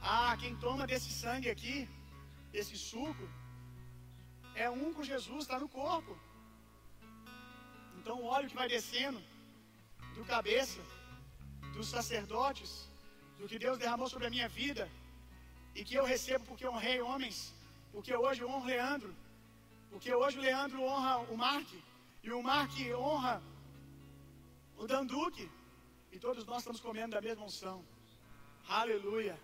[0.00, 1.88] Ah, quem toma desse sangue aqui,
[2.50, 3.26] desse suco,
[4.54, 6.18] é um com Jesus, está no corpo.
[7.98, 9.20] Então o óleo que vai descendo
[10.14, 10.80] do cabeça
[11.74, 12.88] dos sacerdotes,
[13.38, 14.88] do que Deus derramou sobre a minha vida,
[15.74, 17.52] e que eu recebo porque honrei homens,
[17.92, 19.12] porque hoje eu honro Leandro,
[19.90, 21.68] porque hoje o Leandro honra o Mark,
[22.22, 23.42] e o Mark honra
[24.76, 25.50] o Danduque,
[26.14, 27.84] e todos nós estamos comendo da mesma unção.
[28.68, 29.36] Aleluia.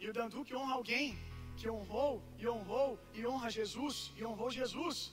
[0.00, 1.16] E o Danduque honra alguém
[1.56, 5.12] que honrou e honrou e honra Jesus e honrou Jesus.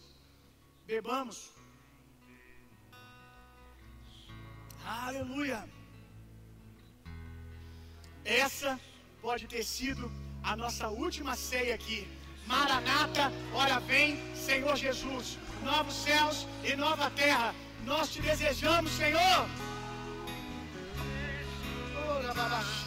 [0.88, 1.52] Bebamos.
[4.84, 5.60] Aleluia.
[8.26, 8.80] Essa
[9.22, 10.12] pode ter sido
[10.44, 12.08] a nossa última ceia aqui.
[12.48, 15.38] Maranata, ora vem, Senhor Jesus.
[15.64, 17.54] Novos céus e nova terra.
[17.86, 19.48] Nós te desejamos, Senhor.
[22.06, 22.83] Oh,